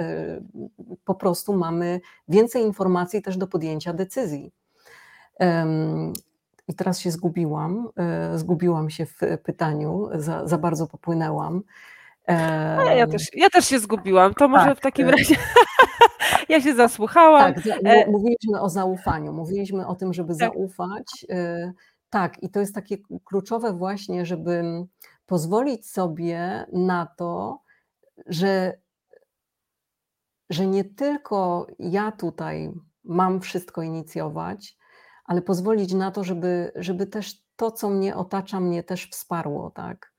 po 1.05 1.15
prostu 1.15 1.57
mamy 1.57 2.01
więcej 2.29 2.63
informacji 2.63 3.23
też 3.23 3.37
do 3.37 3.47
podjęcia 3.47 3.93
decyzji. 3.93 4.53
I 6.71 6.75
teraz 6.75 6.99
się 6.99 7.11
zgubiłam, 7.11 7.89
e, 7.97 8.39
zgubiłam 8.39 8.91
się 8.91 9.07
w 9.07 9.21
pytaniu, 9.45 10.09
za, 10.15 10.47
za 10.47 10.59
bardzo 10.59 10.87
popłynęłam. 10.87 11.63
Ja 12.97 13.07
też, 13.07 13.23
ja 13.35 13.51
też 13.51 13.65
się 13.65 13.79
zgubiłam, 13.79 14.35
to 14.35 14.49
może 14.49 14.65
tak, 14.65 14.79
w 14.79 14.81
takim 14.81 15.09
e, 15.09 15.11
razie 15.11 15.37
ja 16.49 16.61
się 16.61 16.75
zasłuchałam. 16.75 17.55
Tak, 17.55 17.65
e, 17.85 18.11
mówiliśmy 18.11 18.61
o 18.61 18.69
zaufaniu, 18.69 19.33
mówiliśmy 19.33 19.87
o 19.87 19.95
tym, 19.95 20.15
żeby 20.15 20.37
tak. 20.37 20.39
zaufać. 20.39 21.27
Tak, 22.11 22.43
i 22.43 22.51
to 22.51 22.61
jest 22.61 22.75
takie 22.75 22.97
kluczowe 23.25 23.73
właśnie, 23.73 24.27
żeby 24.27 24.63
pozwolić 25.27 25.91
sobie 25.91 26.67
na 26.73 27.07
to, 27.17 27.63
że, 28.27 28.79
że 30.51 30.67
nie 30.67 30.85
tylko 30.85 31.67
ja 31.79 32.13
tutaj 32.13 32.71
mam 33.05 33.41
wszystko 33.41 33.83
inicjować, 33.83 34.80
ale 35.31 35.43
pozwolić 35.43 35.95
na 35.95 36.11
to, 36.11 36.25
żeby, 36.25 36.73
żeby 36.75 37.07
też 37.07 37.43
to, 37.57 37.71
co 37.71 37.91
mnie 37.91 38.17
otacza, 38.17 38.61
mnie 38.61 38.83
też 38.83 39.09
wsparło, 39.11 39.71
tak? 39.71 40.13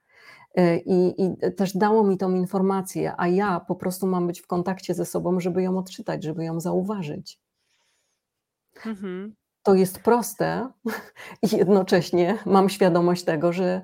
E, 0.55 0.77
I, 0.77 1.23
I, 1.23 1.35
też 1.57 1.77
dało 1.77 2.03
mi 2.03 2.17
tą 2.17 2.35
informację, 2.35 3.13
a 3.17 3.27
ja 3.27 3.59
po 3.59 3.75
prostu 3.75 4.07
mam 4.07 4.27
być 4.27 4.41
w 4.41 4.47
kontakcie 4.47 4.93
ze 4.93 5.05
sobą, 5.05 5.39
żeby 5.39 5.63
ją 5.63 5.77
odczytać, 5.77 6.23
żeby 6.23 6.45
ją 6.45 6.59
zauważyć. 6.59 7.39
Mhm. 8.85 9.35
To 9.63 9.73
jest 9.73 9.99
proste 9.99 10.69
i 11.51 11.57
jednocześnie 11.57 12.37
mam 12.45 12.69
świadomość 12.69 13.23
tego, 13.23 13.53
że 13.53 13.81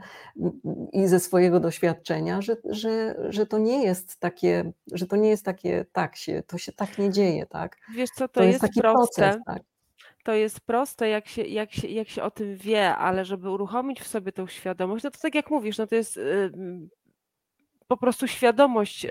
i 0.94 1.08
ze 1.08 1.20
swojego 1.20 1.60
doświadczenia, 1.60 2.42
że, 2.42 2.58
że, 2.70 3.16
że 3.30 3.46
to 3.46 3.58
nie 3.58 3.84
jest 3.84 4.20
takie, 4.20 4.72
że 4.92 5.08
to 5.08 5.16
nie 5.16 5.30
jest 5.30 5.46
takie, 5.46 5.86
tak 5.92 6.16
się, 6.16 6.44
to 6.48 6.58
się 6.58 6.72
tak 6.72 6.98
nie 6.98 7.10
dzieje, 7.10 7.46
tak? 7.46 7.78
Wiesz 7.96 8.10
co, 8.10 8.28
to, 8.28 8.34
to 8.34 8.44
jest, 8.44 8.52
jest, 8.52 8.62
taki 8.62 8.82
proste. 8.82 9.22
proces, 9.22 9.44
tak? 9.46 9.64
To 10.28 10.34
jest 10.34 10.60
proste, 10.60 11.10
jak 11.10 11.28
się, 11.28 11.42
jak, 11.42 11.74
się, 11.74 11.88
jak 11.88 12.10
się 12.10 12.24
o 12.24 12.32
tym 12.32 12.58
wie, 12.58 12.96
ale 12.96 13.26
żeby 13.26 13.50
uruchomić 13.50 14.02
w 14.02 14.08
sobie 14.08 14.32
tą 14.32 14.48
świadomość, 14.48 15.04
no 15.04 15.12
to 15.12 15.20
tak 15.20 15.36
jak 15.36 15.50
mówisz, 15.50 15.78
no 15.78 15.88
to 15.88 15.96
jest 15.96 16.18
y, 16.18 16.52
po 17.88 17.98
prostu 17.98 18.28
świadomość 18.28 19.06
y, 19.06 19.10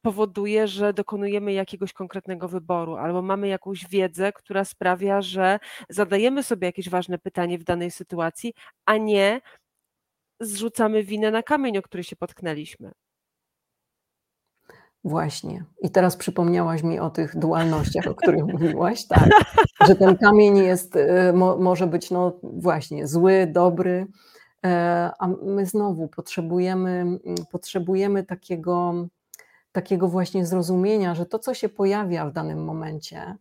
powoduje, 0.00 0.68
że 0.68 0.92
dokonujemy 0.92 1.52
jakiegoś 1.52 1.92
konkretnego 1.92 2.48
wyboru, 2.48 2.96
albo 2.96 3.22
mamy 3.22 3.48
jakąś 3.48 3.86
wiedzę, 3.88 4.32
która 4.32 4.64
sprawia, 4.64 5.22
że 5.22 5.58
zadajemy 5.88 6.42
sobie 6.42 6.66
jakieś 6.66 6.88
ważne 6.88 7.18
pytanie 7.18 7.58
w 7.58 7.64
danej 7.64 7.90
sytuacji, 7.90 8.54
a 8.86 8.96
nie 8.96 9.40
zrzucamy 10.40 11.04
winę 11.04 11.30
na 11.30 11.42
kamień, 11.42 11.78
o 11.78 11.82
który 11.82 12.04
się 12.04 12.16
potknęliśmy. 12.16 12.92
Właśnie. 15.04 15.64
I 15.80 15.90
teraz 15.90 16.16
przypomniałaś 16.16 16.82
mi 16.82 17.00
o 17.00 17.10
tych 17.10 17.38
dualnościach, 17.38 18.06
o 18.06 18.14
których 18.14 18.44
mówiłaś, 18.44 19.06
tak. 19.08 19.28
Że 19.86 19.94
ten 19.96 20.16
kamień 20.16 20.56
jest, 20.56 20.96
y, 20.96 21.32
mo, 21.34 21.56
może 21.56 21.86
być, 21.86 22.10
no 22.10 22.38
właśnie, 22.42 23.06
zły, 23.06 23.46
dobry, 23.46 24.06
e, 24.64 25.10
a 25.18 25.28
my 25.28 25.66
znowu 25.66 26.08
potrzebujemy, 26.08 26.90
mm, 26.90 27.20
potrzebujemy 27.50 28.24
takiego, 28.24 28.94
takiego 29.72 30.08
właśnie 30.08 30.46
zrozumienia, 30.46 31.14
że 31.14 31.26
to, 31.26 31.38
co 31.38 31.54
się 31.54 31.68
pojawia 31.68 32.26
w 32.26 32.32
danym 32.32 32.64
momencie, 32.64 33.36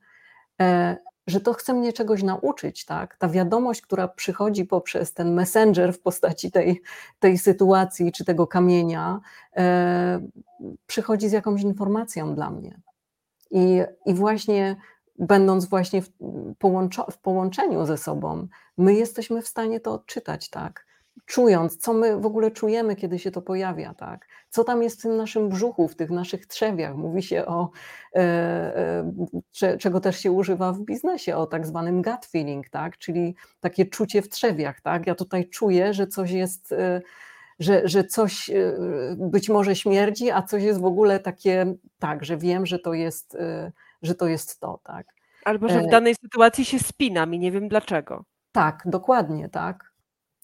e, 0.61 0.97
że 1.27 1.41
to 1.41 1.53
chce 1.53 1.73
mnie 1.73 1.93
czegoś 1.93 2.23
nauczyć, 2.23 2.85
tak? 2.85 3.17
Ta 3.17 3.29
wiadomość, 3.29 3.81
która 3.81 4.07
przychodzi 4.07 4.65
poprzez 4.65 5.13
ten 5.13 5.33
messenger 5.33 5.93
w 5.93 6.01
postaci 6.01 6.51
tej, 6.51 6.81
tej 7.19 7.37
sytuacji 7.37 8.11
czy 8.11 8.25
tego 8.25 8.47
kamienia, 8.47 9.19
e, 9.55 10.27
przychodzi 10.87 11.29
z 11.29 11.31
jakąś 11.31 11.61
informacją 11.61 12.35
dla 12.35 12.49
mnie. 12.49 12.81
I, 13.51 13.81
i 14.05 14.13
właśnie 14.13 14.75
będąc 15.19 15.65
właśnie 15.65 16.01
w, 16.01 16.09
w 17.11 17.17
połączeniu 17.21 17.85
ze 17.85 17.97
sobą, 17.97 18.47
my 18.77 18.93
jesteśmy 18.93 19.41
w 19.41 19.47
stanie 19.47 19.79
to 19.79 19.93
odczytać, 19.93 20.49
tak? 20.49 20.85
Czując, 21.25 21.77
co 21.77 21.93
my 21.93 22.17
w 22.19 22.25
ogóle 22.25 22.51
czujemy, 22.51 22.95
kiedy 22.95 23.19
się 23.19 23.31
to 23.31 23.41
pojawia, 23.41 23.93
tak? 23.93 24.27
Co 24.49 24.63
tam 24.63 24.83
jest 24.83 24.99
w 24.99 25.01
tym 25.01 25.17
naszym 25.17 25.49
brzuchu, 25.49 25.87
w 25.87 25.95
tych 25.95 26.09
naszych 26.09 26.47
trzewiach. 26.47 26.95
Mówi 26.95 27.23
się 27.23 27.45
o, 27.45 27.69
e, 28.15 28.19
e, 29.61 29.77
czego 29.77 29.99
też 29.99 30.19
się 30.19 30.31
używa 30.31 30.73
w 30.73 30.79
biznesie, 30.79 31.35
o 31.35 31.45
tak 31.45 31.67
zwanym 31.67 32.01
gut 32.01 32.25
feeling, 32.25 32.69
tak? 32.69 32.97
Czyli 32.97 33.35
takie 33.59 33.85
czucie 33.85 34.21
w 34.21 34.29
trzewiach, 34.29 34.81
tak? 34.81 35.07
Ja 35.07 35.15
tutaj 35.15 35.49
czuję, 35.49 35.93
że 35.93 36.07
coś 36.07 36.31
jest, 36.31 36.71
e, 36.71 37.01
że, 37.59 37.81
że 37.87 38.03
coś 38.03 38.49
e, 38.49 38.75
być 39.17 39.49
może 39.49 39.75
śmierdzi, 39.75 40.31
a 40.31 40.41
coś 40.41 40.63
jest 40.63 40.81
w 40.81 40.85
ogóle 40.85 41.19
takie, 41.19 41.73
tak, 41.99 42.25
że 42.25 42.37
wiem, 42.37 42.65
że 42.65 42.79
to 42.79 42.93
jest, 42.93 43.35
e, 43.35 43.71
że 44.01 44.15
to 44.15 44.27
jest 44.27 44.59
to, 44.59 44.79
tak? 44.83 45.07
Albo 45.45 45.69
że 45.69 45.81
w 45.81 45.85
e, 45.85 45.87
danej 45.87 46.15
sytuacji 46.15 46.65
się 46.65 46.79
spinam 46.79 47.33
i 47.33 47.39
nie 47.39 47.51
wiem 47.51 47.67
dlaczego. 47.67 48.25
Tak, 48.51 48.83
dokładnie, 48.85 49.49
tak. 49.49 49.90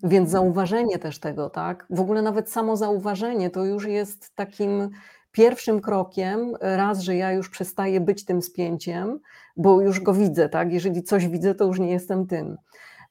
Więc 0.03 0.29
zauważenie 0.29 0.99
też 0.99 1.19
tego, 1.19 1.49
tak? 1.49 1.85
W 1.89 1.99
ogóle 1.99 2.21
nawet 2.21 2.51
samo 2.51 2.77
zauważenie 2.77 3.49
to 3.49 3.65
już 3.65 3.85
jest 3.85 4.35
takim 4.35 4.89
pierwszym 5.31 5.81
krokiem, 5.81 6.53
raz, 6.61 6.99
że 6.99 7.15
ja 7.15 7.31
już 7.31 7.49
przestaję 7.49 8.01
być 8.01 8.25
tym 8.25 8.41
spięciem, 8.41 9.19
bo 9.57 9.81
już 9.81 9.99
go 9.99 10.13
widzę, 10.13 10.49
tak? 10.49 10.73
Jeżeli 10.73 11.03
coś 11.03 11.27
widzę, 11.27 11.55
to 11.55 11.65
już 11.65 11.79
nie 11.79 11.91
jestem 11.91 12.27
tym. 12.27 12.57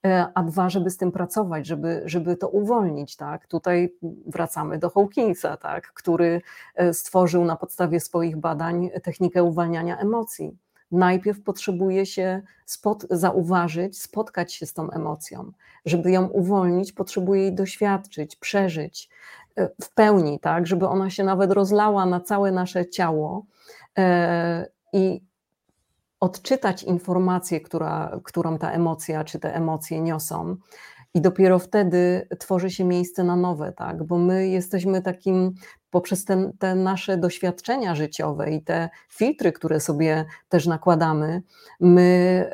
E, 0.06 0.26
a 0.34 0.42
dwa, 0.42 0.70
żeby 0.70 0.90
z 0.90 0.96
tym 0.96 1.12
pracować, 1.12 1.66
żeby, 1.66 2.02
żeby 2.04 2.36
to 2.36 2.48
uwolnić, 2.48 3.16
tak? 3.16 3.46
Tutaj 3.46 3.94
wracamy 4.26 4.78
do 4.78 4.90
Hawkinsa, 4.90 5.56
tak? 5.56 5.92
Który 5.92 6.40
e, 6.74 6.94
stworzył 6.94 7.44
na 7.44 7.56
podstawie 7.56 8.00
swoich 8.00 8.36
badań 8.36 8.90
technikę 9.02 9.42
uwalniania 9.42 9.98
emocji 9.98 10.56
najpierw 10.90 11.42
potrzebuje 11.42 12.06
się 12.06 12.42
zauważyć, 13.10 14.02
spotkać 14.02 14.54
się 14.54 14.66
z 14.66 14.72
tą 14.72 14.90
emocją. 14.90 15.52
Żeby 15.84 16.10
ją 16.10 16.26
uwolnić, 16.26 16.92
potrzebuje 16.92 17.42
jej 17.42 17.54
doświadczyć, 17.54 18.36
przeżyć 18.36 19.08
e, 19.56 19.68
w 19.82 19.94
pełni, 19.94 20.40
tak, 20.40 20.66
żeby 20.66 20.88
ona 20.88 21.10
się 21.10 21.24
nawet 21.24 21.52
rozlała 21.52 22.06
na 22.06 22.20
całe 22.20 22.52
nasze 22.52 22.88
ciało 22.88 23.46
e, 23.98 24.66
i 24.92 25.20
odczytać 26.20 26.82
informację, 26.82 27.60
która, 27.60 28.20
którą 28.24 28.58
ta 28.58 28.70
emocja 28.70 29.24
czy 29.24 29.38
te 29.38 29.54
emocje 29.54 30.00
niosą. 30.00 30.56
I 31.14 31.20
dopiero 31.20 31.58
wtedy 31.58 32.28
tworzy 32.38 32.70
się 32.70 32.84
miejsce 32.84 33.24
na 33.24 33.36
nowe, 33.36 33.72
tak? 33.72 34.04
Bo 34.04 34.18
my 34.18 34.48
jesteśmy 34.48 35.02
takim 35.02 35.54
poprzez 35.96 36.24
te, 36.24 36.52
te, 36.58 36.74
nasze 36.74 37.16
doświadczenia 37.16 37.94
życiowe 37.94 38.50
i 38.50 38.62
te 38.62 38.88
filtry, 39.08 39.52
które 39.52 39.80
sobie 39.80 40.24
też 40.48 40.66
nakładamy, 40.66 41.42
my, 41.80 42.50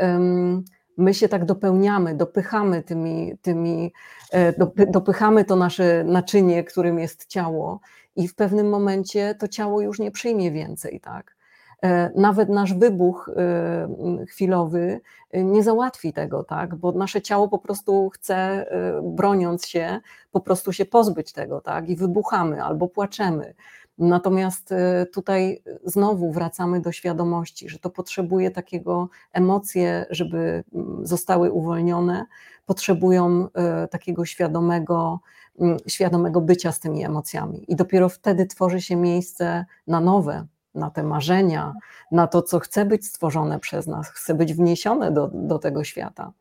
my 0.97 1.15
się 1.15 1.29
tak 1.29 1.45
dopełniamy, 1.45 2.15
dopychamy 2.15 2.83
tymi, 2.83 3.39
tymi 3.43 3.93
e, 4.33 4.87
dopychamy 4.87 5.45
to 5.45 5.57
nasze 5.57 6.05
naczynie, 6.05 6.65
którym 6.65 6.99
jest 6.99 7.27
ciało, 7.27 7.81
i 8.17 8.29
w 8.29 8.35
pewnym 8.35 8.69
momencie 8.69 9.35
to 9.35 9.49
ciało 9.49 9.81
już 9.81 9.99
nie 9.99 10.11
przyjmie 10.11 10.51
więcej, 10.51 11.01
tak? 11.01 11.37
E, 11.85 12.11
nawet 12.17 12.49
nasz 12.49 12.75
wybuch 12.75 13.31
e, 13.37 14.27
chwilowy 14.27 15.01
e, 15.31 15.45
nie 15.45 15.63
załatwi 15.63 16.13
tego, 16.13 16.45
tak? 16.45 16.75
bo 16.75 16.93
nasze 16.93 17.23
ciało 17.23 17.49
po 17.49 17.59
prostu 17.59 18.11
chce, 18.11 18.67
broniąc 19.03 19.67
się, 19.67 20.01
po 20.31 20.41
prostu 20.41 20.73
się 20.73 20.85
pozbyć 20.85 21.33
tego, 21.33 21.61
tak? 21.61 21.89
I 21.89 21.97
wybuchamy 21.97 22.65
albo 22.65 22.89
płaczemy. 22.89 23.55
Natomiast 23.99 24.75
tutaj 25.13 25.63
znowu 25.85 26.33
wracamy 26.33 26.81
do 26.81 26.93
świadomości, 26.93 27.69
że 27.69 27.79
to 27.79 27.91
potrzebuje 27.91 28.51
takiego 28.51 29.09
emocje, 29.33 30.07
żeby 30.11 30.65
mm, 30.75 31.07
zostały 31.07 31.51
uwolnione, 31.51 32.27
potrzebują 32.67 33.49
takiego 33.91 34.25
świadomego, 34.25 35.21
mm, 35.61 35.77
świadomego 35.87 36.41
bycia 36.41 36.73
z 36.73 36.81
tymi 36.81 37.05
emocjami. 37.05 37.73
I 37.73 37.77
dopiero 37.77 38.09
wtedy 38.09 38.47
tworzy 38.47 38.81
się 38.81 38.97
miejsce 38.97 39.65
na 39.87 40.01
nowe, 40.01 40.47
na 40.75 40.91
te 40.91 41.03
marzenia, 41.03 41.75
na 42.11 42.27
to, 42.27 42.43
co 42.43 42.59
chce 42.59 42.85
być 42.85 43.07
stworzone 43.07 43.61
przez 43.61 43.87
nas, 43.87 44.11
chce 44.11 44.35
być 44.35 44.55
wniesione 44.55 45.13
do, 45.13 45.31
do 45.33 45.59
tego 45.59 45.85
świata. 45.85 46.33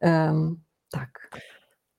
Um, 0.00 0.60
tak. 0.90 1.30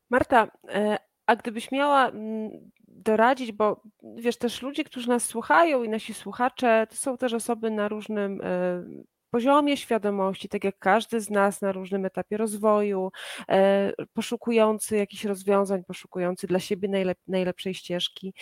Marta, 0.10 0.48
e, 0.70 0.98
a 1.26 1.36
gdybyś 1.36 1.72
miała 1.72 2.08
mm, 2.08 2.52
doradzić, 2.88 3.52
bo 3.52 3.82
wiesz, 4.16 4.38
też 4.38 4.62
ludzie, 4.62 4.84
którzy 4.84 5.10
nas 5.10 5.26
słuchają 5.26 5.84
i 5.84 5.90
nasi 5.90 6.14
słuchacze, 6.14 6.88
to 6.90 6.96
są 6.96 7.18
też 7.18 7.34
osoby 7.34 7.72
na 7.72 7.88
różnym 7.88 8.42
e, 8.44 8.84
poziomie 9.30 9.78
świadomości, 9.78 10.50
tak 10.50 10.64
jak 10.64 10.80
każdy 10.80 11.22
z 11.22 11.30
nas 11.30 11.62
na 11.62 11.72
różnym 11.72 12.06
etapie 12.06 12.38
rozwoju, 12.38 13.12
e, 13.50 13.92
poszukujący 14.14 14.98
jakichś 14.98 15.26
rozwiązań, 15.26 15.84
poszukujący 15.84 16.48
dla 16.48 16.60
siebie 16.60 16.90
najlep 16.90 17.18
najlepszej 17.28 17.74
ścieżki. 17.74 18.34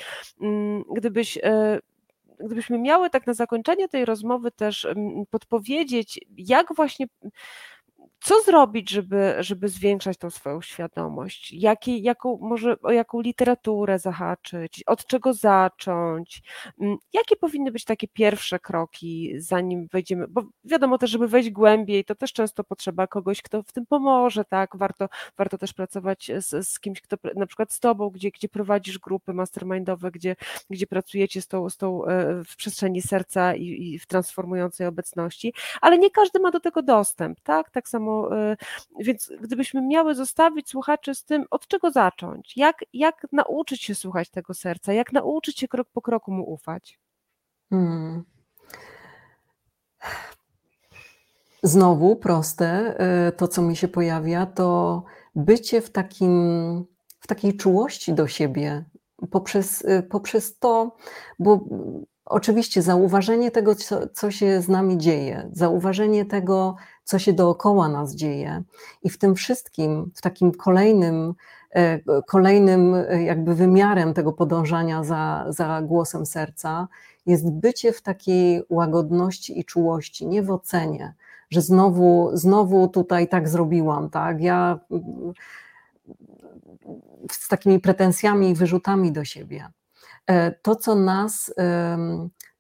Mm, 0.41 0.84
gdybyś 0.95 1.38
gdybyśmy 2.39 2.79
miały 2.79 3.09
tak 3.09 3.27
na 3.27 3.33
zakończenie 3.33 3.87
tej 3.89 4.05
rozmowy 4.05 4.51
też 4.51 4.87
podpowiedzieć, 5.29 6.19
jak 6.37 6.75
właśnie 6.75 7.05
co 8.21 8.41
zrobić, 8.41 8.89
żeby, 8.89 9.35
żeby 9.39 9.69
zwiększać 9.69 10.17
tą 10.17 10.29
swoją 10.29 10.61
świadomość? 10.61 11.53
Jakie, 11.53 11.97
jaką, 11.97 12.37
może 12.41 12.75
o 12.81 12.91
jaką 12.91 13.21
literaturę 13.21 13.99
zahaczyć? 13.99 14.83
Od 14.87 15.05
czego 15.05 15.33
zacząć? 15.33 16.41
Mm, 16.81 16.97
jakie 17.13 17.35
powinny 17.35 17.71
być 17.71 17.85
takie 17.85 18.07
pierwsze 18.07 18.59
kroki, 18.59 19.33
zanim 19.37 19.87
wejdziemy? 19.91 20.27
Bo 20.27 20.43
wiadomo 20.63 20.97
też, 20.97 21.09
żeby 21.09 21.27
wejść 21.27 21.49
głębiej, 21.49 22.05
to 22.05 22.15
też 22.15 22.33
często 22.33 22.63
potrzeba 22.63 23.07
kogoś, 23.07 23.41
kto 23.41 23.63
w 23.63 23.71
tym 23.71 23.85
pomoże, 23.85 24.45
tak? 24.45 24.77
Warto, 24.77 25.09
warto 25.37 25.57
też 25.57 25.73
pracować 25.73 26.31
z, 26.37 26.67
z 26.67 26.79
kimś, 26.79 27.01
kto 27.01 27.17
na 27.35 27.45
przykład 27.45 27.73
z 27.73 27.79
tobą, 27.79 28.09
gdzie, 28.09 28.31
gdzie 28.31 28.49
prowadzisz 28.49 28.99
grupy 28.99 29.33
mastermindowe, 29.33 30.11
gdzie, 30.11 30.35
gdzie 30.69 30.87
pracujecie 30.87 31.41
z 31.41 31.47
tą, 31.47 31.69
z 31.69 31.77
tą 31.77 32.05
e, 32.05 32.43
w 32.43 32.55
przestrzeni 32.55 33.01
serca 33.01 33.55
i, 33.55 33.65
i 33.65 33.99
w 33.99 34.07
transformującej 34.07 34.87
obecności, 34.87 35.53
ale 35.81 35.97
nie 35.97 36.11
każdy 36.11 36.39
ma 36.39 36.51
do 36.51 36.59
tego 36.59 36.81
dostęp, 36.81 37.39
tak? 37.41 37.71
Tak 37.71 37.88
samo 37.89 38.19
E, 38.31 38.57
więc 38.99 39.31
gdybyśmy 39.41 39.81
miały 39.81 40.15
zostawić 40.15 40.69
słuchaczy 40.69 41.15
z 41.15 41.23
tym, 41.23 41.45
od 41.51 41.67
czego 41.67 41.91
zacząć, 41.91 42.57
jak, 42.57 42.85
jak 42.93 43.27
nauczyć 43.31 43.83
się 43.83 43.95
słuchać 43.95 44.29
tego 44.29 44.53
serca, 44.53 44.93
jak 44.93 45.13
nauczyć 45.13 45.59
się 45.59 45.67
krok 45.67 45.87
po 45.93 46.01
kroku 46.01 46.31
mu 46.31 46.53
ufać? 46.53 46.99
Hmm. 47.69 48.23
Znowu 51.63 52.15
proste, 52.15 52.95
e, 52.99 53.31
to 53.31 53.47
co 53.47 53.61
mi 53.61 53.75
się 53.75 53.87
pojawia, 53.87 54.45
to 54.45 55.03
bycie 55.35 55.81
w, 55.81 55.89
takim, 55.89 56.85
w 57.19 57.27
takiej 57.27 57.57
czułości 57.57 58.13
do 58.13 58.27
siebie, 58.27 58.85
poprzez, 59.31 59.85
e, 59.85 60.03
poprzez 60.03 60.59
to, 60.59 60.95
bo 61.39 61.65
oczywiście 62.25 62.81
zauważenie 62.81 63.51
tego, 63.51 63.75
co, 63.75 64.07
co 64.07 64.31
się 64.31 64.61
z 64.61 64.69
nami 64.69 64.97
dzieje, 64.97 65.49
zauważenie 65.53 66.25
tego, 66.25 66.75
co 67.10 67.20
się 67.20 67.34
dookoła 67.34 67.89
nas 67.89 68.16
dzieje. 68.16 68.64
I 69.03 69.10
w 69.10 69.18
tym 69.18 69.36
wszystkim, 69.36 70.12
w 70.16 70.22
takim 70.22 70.51
kolejnym, 70.51 71.34
e, 71.72 72.22
kolejnym 72.22 72.95
e, 72.95 73.24
jakby 73.24 73.55
wymiarem 73.55 74.14
tego 74.14 74.34
podążania 74.34 75.03
za, 75.03 75.45
za 75.49 75.82
głosem 75.82 76.26
serca 76.26 76.88
jest 77.26 77.51
bycie 77.51 77.93
w 77.93 78.01
takiej 78.01 78.64
łagodności 78.70 79.60
i 79.60 79.66
czułości, 79.66 80.28
nie 80.28 80.43
w 80.43 80.51
ocenie, 80.51 81.14
że 81.49 81.62
znowu, 81.62 82.30
znowu 82.34 82.88
tutaj 82.88 83.28
tak 83.28 83.49
zrobiłam, 83.49 84.10
tak? 84.10 84.41
Ja 84.41 84.80
mm, 84.91 85.34
z 87.32 87.47
takimi 87.47 87.80
pretensjami 87.80 88.49
i 88.49 88.55
wyrzutami 88.55 89.12
do 89.12 89.26
siebie. 89.26 89.68
E, 90.28 90.51
to, 90.51 90.76
co 90.76 90.95
nas 90.95 91.53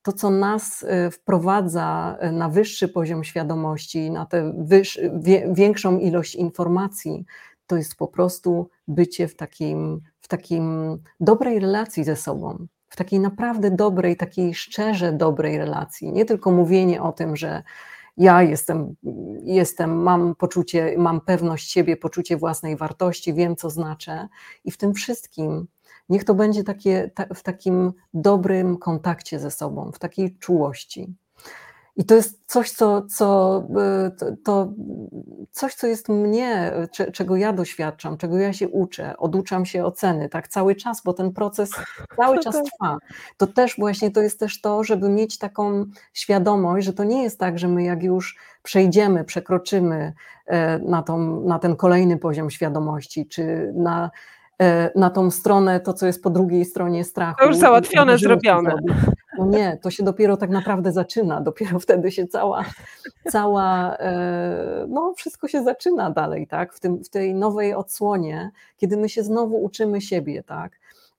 to, 0.01 0.13
co 0.13 0.29
nas 0.29 0.83
y, 0.83 1.11
wprowadza 1.11 2.17
y, 2.23 2.31
na 2.31 2.49
wyższy 2.49 2.87
poziom 2.87 3.23
świadomości, 3.23 4.11
na 4.11 4.25
tę 4.25 4.53
większą 5.51 5.99
ilość 5.99 6.35
informacji, 6.35 7.25
to 7.67 7.77
jest 7.77 7.95
po 7.95 8.07
prostu 8.07 8.69
bycie 8.87 9.27
w 9.27 9.35
takim, 9.35 10.01
w 10.21 10.27
takim 10.27 10.97
dobrej 11.19 11.59
relacji 11.59 12.03
ze 12.03 12.15
sobą, 12.15 12.67
w 12.89 12.95
takiej 12.95 13.19
naprawdę 13.19 13.71
dobrej, 13.71 14.17
takiej 14.17 14.53
szczerze 14.53 15.13
dobrej 15.13 15.57
relacji. 15.57 16.11
Nie 16.11 16.25
tylko 16.25 16.51
mówienie 16.51 17.01
o 17.01 17.11
tym, 17.11 17.35
że 17.35 17.63
ja 18.17 18.43
jestem, 18.43 18.95
jestem, 19.43 20.01
mam 20.03 20.35
poczucie, 20.35 20.95
mam 20.97 21.21
pewność 21.21 21.71
siebie, 21.71 21.97
poczucie 21.97 22.37
własnej 22.37 22.77
wartości, 22.77 23.33
wiem, 23.33 23.55
co 23.55 23.69
znaczę, 23.69 24.27
i 24.65 24.71
w 24.71 24.77
tym 24.77 24.93
wszystkim 24.93 25.67
Niech 26.09 26.23
to 26.23 26.33
będzie 26.33 26.63
takie, 26.63 27.11
ta, 27.15 27.25
w 27.35 27.43
takim 27.43 27.93
dobrym 28.13 28.77
kontakcie 28.77 29.39
ze 29.39 29.51
sobą, 29.51 29.91
w 29.91 29.99
takiej 29.99 30.37
czułości. 30.37 31.13
I 31.99 32.05
to 32.05 32.15
jest 32.15 32.39
coś, 32.45 32.71
co, 32.71 33.01
co, 33.01 33.59
y, 34.07 34.11
to, 34.11 34.25
to, 34.43 34.73
coś, 35.51 35.75
co 35.75 35.87
jest 35.87 36.09
mnie, 36.09 36.71
czego 37.13 37.35
ja 37.35 37.53
doświadczam, 37.53 38.17
czego 38.17 38.37
ja 38.37 38.53
się 38.53 38.69
uczę, 38.69 39.17
oduczam 39.17 39.65
się 39.65 39.85
oceny, 39.85 40.29
tak 40.29 40.47
cały 40.47 40.75
czas, 40.75 41.01
bo 41.05 41.13
ten 41.13 41.33
proces 41.33 41.71
cały 42.15 42.39
czas 42.43 42.55
trwa. 42.55 42.97
To 43.37 43.47
też 43.47 43.75
właśnie 43.77 44.11
to 44.11 44.21
jest 44.21 44.39
też 44.39 44.61
to, 44.61 44.83
żeby 44.83 45.09
mieć 45.09 45.37
taką 45.37 45.85
świadomość, 46.13 46.85
że 46.85 46.93
to 46.93 47.03
nie 47.03 47.23
jest 47.23 47.39
tak, 47.39 47.59
że 47.59 47.67
my 47.67 47.83
jak 47.83 48.03
już 48.03 48.37
przejdziemy, 48.63 49.23
przekroczymy 49.23 50.13
e, 50.45 50.79
na, 50.79 51.03
tą, 51.03 51.41
na 51.41 51.59
ten 51.59 51.75
kolejny 51.75 52.17
poziom 52.17 52.49
świadomości, 52.49 53.27
czy 53.27 53.73
na 53.75 54.09
E, 54.09 54.11
na 54.95 55.09
tą 55.09 55.31
stronę, 55.31 55.79
to 55.79 55.93
co 55.93 56.05
jest 56.05 56.23
po 56.23 56.29
drugiej 56.29 56.65
stronie 56.65 57.03
strachu. 57.03 57.39
To 57.39 57.45
już 57.45 57.55
załatwione, 57.55 58.17
zrobione. 58.17 58.75
No 59.37 59.45
nie, 59.45 59.77
to 59.81 59.91
się 59.91 60.03
dopiero 60.03 60.37
tak 60.37 60.49
naprawdę 60.49 60.91
zaczyna, 60.91 61.41
dopiero 61.41 61.79
wtedy 61.79 62.11
się 62.11 62.27
cała, 62.27 62.65
cała 63.31 63.97
e, 63.97 64.85
no 64.89 65.13
wszystko 65.17 65.47
się 65.47 65.63
zaczyna 65.63 66.11
dalej, 66.11 66.47
tak, 66.47 66.73
w, 66.73 66.79
tym, 66.79 67.03
w 67.03 67.09
tej 67.09 67.35
nowej 67.35 67.73
odsłonie, 67.73 68.51
kiedy 68.77 68.97
my 68.97 69.09
się 69.09 69.23
znowu 69.23 69.63
uczymy 69.63 70.01
siebie, 70.01 70.43
tak, 70.43 70.71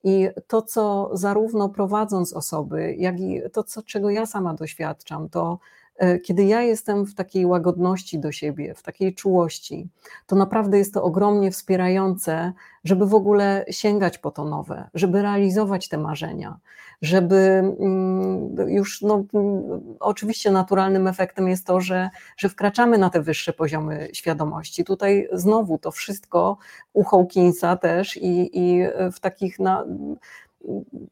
i 0.04 0.28
to, 0.46 0.62
co 0.62 1.10
zarówno 1.12 1.68
prowadząc 1.68 2.32
osoby, 2.32 2.94
jak 2.98 3.20
i 3.20 3.42
to, 3.52 3.62
co, 3.62 3.82
czego 3.82 4.10
ja 4.10 4.26
sama 4.26 4.54
doświadczam, 4.54 5.28
to 5.28 5.58
E, 5.58 5.79
kiedy 6.22 6.44
ja 6.44 6.62
jestem 6.62 7.06
w 7.06 7.14
takiej 7.14 7.46
łagodności 7.46 8.18
do 8.18 8.32
siebie, 8.32 8.74
w 8.74 8.82
takiej 8.82 9.14
czułości, 9.14 9.88
to 10.26 10.36
naprawdę 10.36 10.78
jest 10.78 10.94
to 10.94 11.02
ogromnie 11.02 11.50
wspierające, 11.50 12.52
żeby 12.84 13.06
w 13.06 13.14
ogóle 13.14 13.64
sięgać 13.70 14.18
po 14.18 14.30
to 14.30 14.44
nowe, 14.44 14.88
żeby 14.94 15.22
realizować 15.22 15.88
te 15.88 15.98
marzenia, 15.98 16.58
żeby 17.02 17.36
mm, 17.36 18.56
już, 18.68 19.02
no, 19.02 19.24
mm, 19.34 19.80
oczywiście 20.00 20.50
naturalnym 20.50 21.06
efektem 21.06 21.48
jest 21.48 21.66
to, 21.66 21.80
że, 21.80 22.10
że 22.36 22.48
wkraczamy 22.48 22.98
na 22.98 23.10
te 23.10 23.22
wyższe 23.22 23.52
poziomy 23.52 24.08
świadomości. 24.12 24.84
Tutaj 24.84 25.28
znowu 25.32 25.78
to 25.78 25.90
wszystko 25.90 26.58
u 26.92 27.04
Hawkinsa 27.04 27.76
też 27.76 28.16
i, 28.16 28.50
i 28.52 28.82
w 29.12 29.20
takich 29.20 29.58
na, 29.58 29.84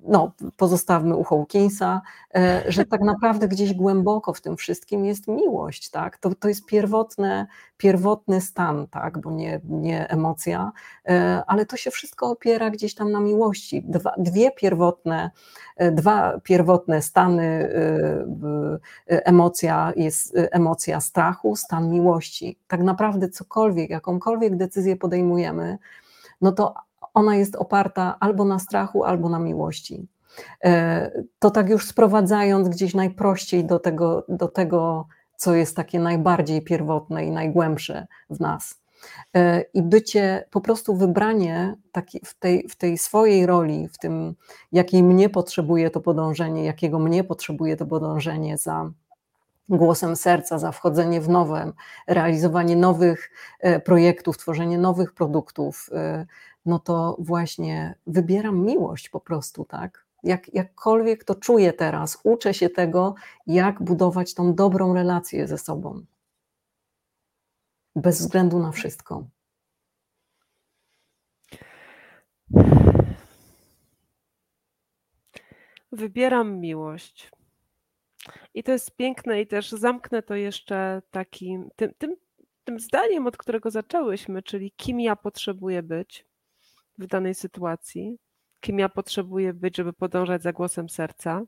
no, 0.00 0.32
pozostawmy 0.56 1.16
u 1.16 1.24
Hawkinsa, 1.24 2.02
e, 2.34 2.64
że 2.68 2.84
tak 2.84 3.00
naprawdę 3.00 3.48
gdzieś 3.48 3.74
głęboko 3.74 4.34
w 4.34 4.40
tym 4.40 4.56
wszystkim 4.56 5.04
jest 5.04 5.28
miłość, 5.28 5.90
tak? 5.90 6.18
To, 6.18 6.34
to 6.34 6.48
jest 6.48 6.66
pierwotne, 6.66 7.46
pierwotny 7.76 8.40
stan, 8.40 8.86
tak? 8.86 9.18
Bo 9.20 9.30
nie, 9.30 9.60
nie 9.64 10.08
emocja, 10.08 10.72
e, 11.08 11.42
ale 11.46 11.66
to 11.66 11.76
się 11.76 11.90
wszystko 11.90 12.30
opiera 12.30 12.70
gdzieś 12.70 12.94
tam 12.94 13.12
na 13.12 13.20
miłości. 13.20 13.82
Dwa, 13.82 14.14
dwie 14.18 14.50
pierwotne, 14.50 15.30
e, 15.76 15.92
dwa 15.92 16.40
pierwotne 16.40 17.02
stany, 17.02 17.68
emocja 19.06 19.92
jest 19.96 20.36
emocja 20.36 21.00
strachu, 21.00 21.56
stan 21.56 21.90
miłości. 21.90 22.58
Tak 22.68 22.82
naprawdę 22.82 23.28
cokolwiek, 23.28 23.90
jakąkolwiek 23.90 24.56
decyzję 24.56 24.96
podejmujemy, 24.96 25.78
no 26.40 26.52
to 26.52 26.74
ona 27.14 27.36
jest 27.36 27.56
oparta 27.56 28.16
albo 28.20 28.44
na 28.44 28.58
strachu, 28.58 29.04
albo 29.04 29.28
na 29.28 29.38
miłości. 29.38 30.08
E, 30.64 31.10
to 31.38 31.50
tak 31.50 31.68
już 31.68 31.86
sprowadzając 31.86 32.68
gdzieś 32.68 32.94
najprościej 32.94 33.64
do 33.64 33.78
tego, 33.78 34.24
do 34.28 34.48
tego 34.48 35.06
co 35.36 35.54
jest 35.54 35.76
takie 35.76 36.00
najbardziej 36.00 36.62
pierwotne 36.62 37.24
i 37.24 37.30
najgłębsze 37.30 38.06
w 38.30 38.40
nas. 38.40 38.80
E, 39.36 39.60
I 39.74 39.82
bycie, 39.82 40.44
po 40.50 40.60
prostu 40.60 40.96
wybranie 40.96 41.76
taki, 41.92 42.20
w, 42.24 42.34
tej, 42.34 42.68
w 42.68 42.76
tej 42.76 42.98
swojej 42.98 43.46
roli, 43.46 43.88
w 43.88 43.98
tym, 43.98 44.34
jakiej 44.72 45.02
mnie 45.02 45.28
potrzebuje 45.28 45.90
to 45.90 46.00
podążenie, 46.00 46.64
jakiego 46.64 46.98
mnie 46.98 47.24
potrzebuje 47.24 47.76
to 47.76 47.86
podążenie 47.86 48.58
za 48.58 48.90
głosem 49.68 50.16
serca, 50.16 50.58
za 50.58 50.72
wchodzenie 50.72 51.20
w 51.20 51.28
nowe, 51.28 51.72
realizowanie 52.06 52.76
nowych 52.76 53.30
e, 53.60 53.80
projektów, 53.80 54.38
tworzenie 54.38 54.78
nowych 54.78 55.12
produktów, 55.12 55.90
no 56.66 56.78
to 56.78 57.16
właśnie 57.18 57.94
wybieram 58.06 58.60
miłość 58.64 59.08
po 59.08 59.20
prostu, 59.20 59.64
tak? 59.64 60.06
Jak, 60.22 60.54
jakkolwiek 60.54 61.24
to 61.24 61.34
czuję 61.34 61.72
teraz, 61.72 62.20
uczę 62.24 62.54
się 62.54 62.70
tego, 62.70 63.14
jak 63.46 63.82
budować 63.82 64.34
tą 64.34 64.54
dobrą 64.54 64.94
relację 64.94 65.46
ze 65.46 65.58
sobą. 65.58 66.04
Bez 67.96 68.18
względu 68.18 68.58
na 68.58 68.72
wszystko. 68.72 69.24
Wybieram 75.92 76.60
miłość. 76.60 77.30
I 78.54 78.62
to 78.62 78.72
jest 78.72 78.96
piękne, 78.96 79.40
i 79.40 79.46
też 79.46 79.70
zamknę 79.70 80.22
to 80.22 80.34
jeszcze 80.34 81.02
takim, 81.10 81.70
tym, 81.76 81.94
tym, 81.98 82.16
tym 82.64 82.80
zdaniem, 82.80 83.26
od 83.26 83.36
którego 83.36 83.70
zaczęłyśmy, 83.70 84.42
czyli 84.42 84.72
kim 84.76 85.00
ja 85.00 85.16
potrzebuję 85.16 85.82
być 85.82 86.27
w 86.98 87.06
danej 87.06 87.34
sytuacji, 87.34 88.18
kim 88.60 88.78
ja 88.78 88.88
potrzebuję 88.88 89.54
być, 89.54 89.76
żeby 89.76 89.92
podążać 89.92 90.42
za 90.42 90.52
głosem 90.52 90.88
serca 90.88 91.42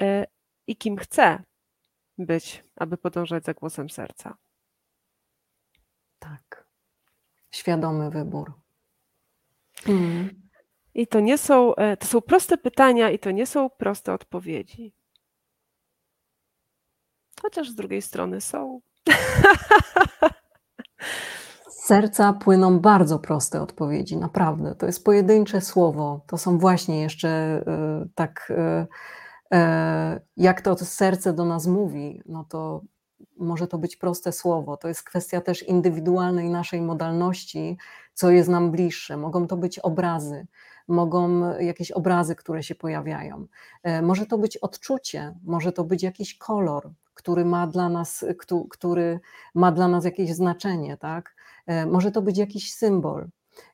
e, 0.00 0.26
i 0.66 0.76
kim 0.76 0.96
chcę 0.96 1.42
być, 2.18 2.64
aby 2.76 2.96
podążać 2.96 3.44
za 3.44 3.54
głosem 3.54 3.90
serca. 3.90 4.36
Tak. 6.18 6.66
Świadomy 7.50 8.10
wybór. 8.10 8.52
Mm. 9.86 10.48
I 10.94 11.06
to 11.06 11.20
nie 11.20 11.38
są, 11.38 11.74
e, 11.74 11.96
to 11.96 12.06
są 12.06 12.20
proste 12.20 12.58
pytania 12.58 13.10
i 13.10 13.18
to 13.18 13.30
nie 13.30 13.46
są 13.46 13.70
proste 13.70 14.12
odpowiedzi. 14.12 14.92
Chociaż 17.42 17.70
z 17.70 17.74
drugiej 17.74 18.02
strony 18.02 18.40
są. 18.40 18.80
serca 21.88 22.32
płyną 22.32 22.78
bardzo 22.78 23.18
proste 23.18 23.62
odpowiedzi, 23.62 24.16
naprawdę. 24.16 24.74
To 24.74 24.86
jest 24.86 25.04
pojedyncze 25.04 25.60
słowo. 25.60 26.20
To 26.26 26.38
są 26.38 26.58
właśnie 26.58 27.00
jeszcze 27.00 27.62
y, 28.04 28.08
tak, 28.14 28.52
y, 29.50 29.56
y, 29.56 29.58
jak 30.36 30.60
to 30.60 30.76
serce 30.76 31.32
do 31.32 31.44
nas 31.44 31.66
mówi, 31.66 32.22
no 32.26 32.44
to 32.44 32.82
może 33.38 33.66
to 33.66 33.78
być 33.78 33.96
proste 33.96 34.32
słowo. 34.32 34.76
To 34.76 34.88
jest 34.88 35.02
kwestia 35.02 35.40
też 35.40 35.62
indywidualnej 35.62 36.50
naszej 36.50 36.80
modalności, 36.80 37.76
co 38.14 38.30
jest 38.30 38.48
nam 38.48 38.70
bliższe. 38.70 39.16
Mogą 39.16 39.46
to 39.46 39.56
być 39.56 39.78
obrazy, 39.78 40.46
mogą 40.88 41.50
jakieś 41.60 41.90
obrazy, 41.90 42.36
które 42.36 42.62
się 42.62 42.74
pojawiają. 42.74 43.46
Może 44.02 44.26
to 44.26 44.38
być 44.38 44.56
odczucie, 44.56 45.34
może 45.44 45.72
to 45.72 45.84
być 45.84 46.02
jakiś 46.02 46.38
kolor, 46.38 46.90
który 47.14 47.44
ma 47.44 47.66
dla 47.66 47.88
nas, 47.88 48.24
który 48.70 49.20
ma 49.54 49.72
dla 49.72 49.88
nas 49.88 50.04
jakieś 50.04 50.34
znaczenie, 50.34 50.96
tak? 50.96 51.37
E, 51.68 51.86
może 51.86 52.10
to 52.10 52.22
być 52.22 52.38
jakiś 52.38 52.74
symbol. 52.74 53.28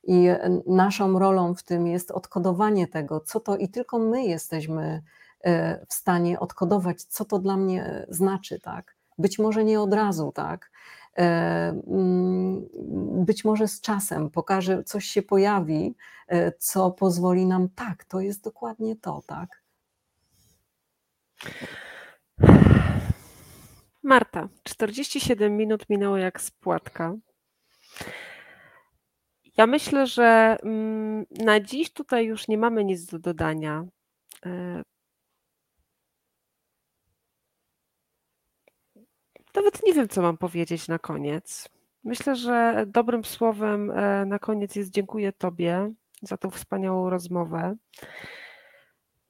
I 0.04 0.28
naszą 0.66 1.18
rolą 1.18 1.54
w 1.54 1.62
tym 1.62 1.86
jest 1.86 2.10
odkodowanie 2.10 2.88
tego, 2.88 3.20
co 3.20 3.40
to, 3.40 3.56
i 3.56 3.68
tylko 3.68 3.98
my 3.98 4.24
jesteśmy 4.24 5.02
e, 5.40 5.86
w 5.88 5.94
stanie 5.94 6.40
odkodować, 6.40 7.02
co 7.02 7.24
to 7.24 7.38
dla 7.38 7.56
mnie 7.56 8.06
znaczy, 8.08 8.60
tak? 8.60 8.96
Być 9.18 9.38
może 9.38 9.64
nie 9.64 9.80
od 9.80 9.94
razu, 9.94 10.32
tak? 10.32 10.70
E, 11.18 11.22
mm, 11.86 12.66
być 13.24 13.44
może 13.44 13.68
z 13.68 13.80
czasem 13.80 14.30
pokaże, 14.30 14.84
coś 14.84 15.04
się 15.04 15.22
pojawi, 15.22 15.94
co 16.58 16.90
pozwoli 16.90 17.46
nam, 17.46 17.68
tak, 17.68 18.04
to 18.04 18.20
jest 18.20 18.44
dokładnie 18.44 18.96
to, 18.96 19.22
tak? 19.26 19.62
Marta, 24.02 24.48
47 24.62 25.56
minut 25.56 25.90
minęło 25.90 26.16
jak 26.16 26.40
spłatka. 26.40 27.14
Ja 29.56 29.66
myślę, 29.66 30.06
że 30.06 30.56
mm, 30.62 31.26
na 31.30 31.60
dziś 31.60 31.92
tutaj 31.92 32.26
już 32.26 32.48
nie 32.48 32.58
mamy 32.58 32.84
nic 32.84 33.06
do 33.06 33.18
dodania. 33.18 33.84
E, 34.46 34.82
nawet 39.54 39.82
nie 39.86 39.94
wiem, 39.94 40.08
co 40.08 40.22
mam 40.22 40.36
powiedzieć 40.38 40.88
na 40.88 40.98
koniec. 40.98 41.68
Myślę, 42.04 42.36
że 42.36 42.84
dobrym 42.86 43.24
słowem 43.24 43.90
e, 43.90 44.26
na 44.26 44.38
koniec 44.38 44.76
jest 44.76 44.90
dziękuję 44.90 45.32
Tobie 45.32 45.92
za 46.22 46.36
tą 46.36 46.50
wspaniałą 46.50 47.10
rozmowę. 47.10 47.76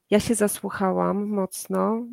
Ja 0.09 0.19
się 0.19 0.35
zasłuchałam 0.35 1.27
mocno 1.27 2.05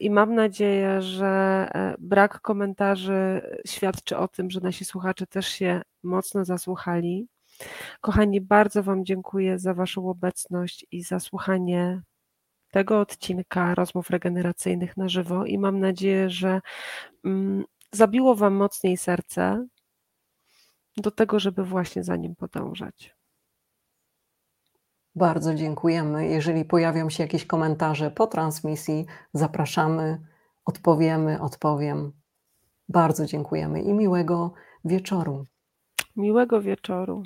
i 0.00 0.10
mam 0.10 0.34
nadzieję, 0.34 1.02
że 1.02 1.68
brak 1.98 2.40
komentarzy 2.40 3.42
świadczy 3.66 4.16
o 4.16 4.28
tym, 4.28 4.50
że 4.50 4.60
nasi 4.60 4.84
słuchacze 4.84 5.26
też 5.26 5.48
się 5.48 5.82
mocno 6.02 6.44
zasłuchali. 6.44 7.28
Kochani, 8.00 8.40
bardzo 8.40 8.82
Wam 8.82 9.04
dziękuję 9.04 9.58
za 9.58 9.74
Waszą 9.74 10.08
obecność 10.08 10.86
i 10.90 11.02
za 11.02 11.20
słuchanie 11.20 12.02
tego 12.70 13.00
odcinka 13.00 13.74
rozmów 13.74 14.10
regeneracyjnych 14.10 14.96
na 14.96 15.08
żywo 15.08 15.44
i 15.44 15.58
mam 15.58 15.80
nadzieję, 15.80 16.30
że 16.30 16.60
mm, 17.24 17.64
zabiło 17.92 18.34
Wam 18.34 18.54
mocniej 18.54 18.96
serce 18.96 19.66
do 20.96 21.10
tego, 21.10 21.40
żeby 21.40 21.64
właśnie 21.64 22.04
za 22.04 22.16
nim 22.16 22.36
podążać. 22.36 23.21
Bardzo 25.14 25.54
dziękujemy. 25.54 26.28
Jeżeli 26.28 26.64
pojawią 26.64 27.10
się 27.10 27.22
jakieś 27.22 27.46
komentarze 27.46 28.10
po 28.10 28.26
transmisji, 28.26 29.06
zapraszamy, 29.34 30.20
odpowiemy, 30.64 31.40
odpowiem. 31.40 32.12
Bardzo 32.88 33.26
dziękujemy 33.26 33.82
i 33.82 33.92
miłego 33.92 34.52
wieczoru. 34.84 35.44
Miłego 36.16 36.62
wieczoru. 36.62 37.22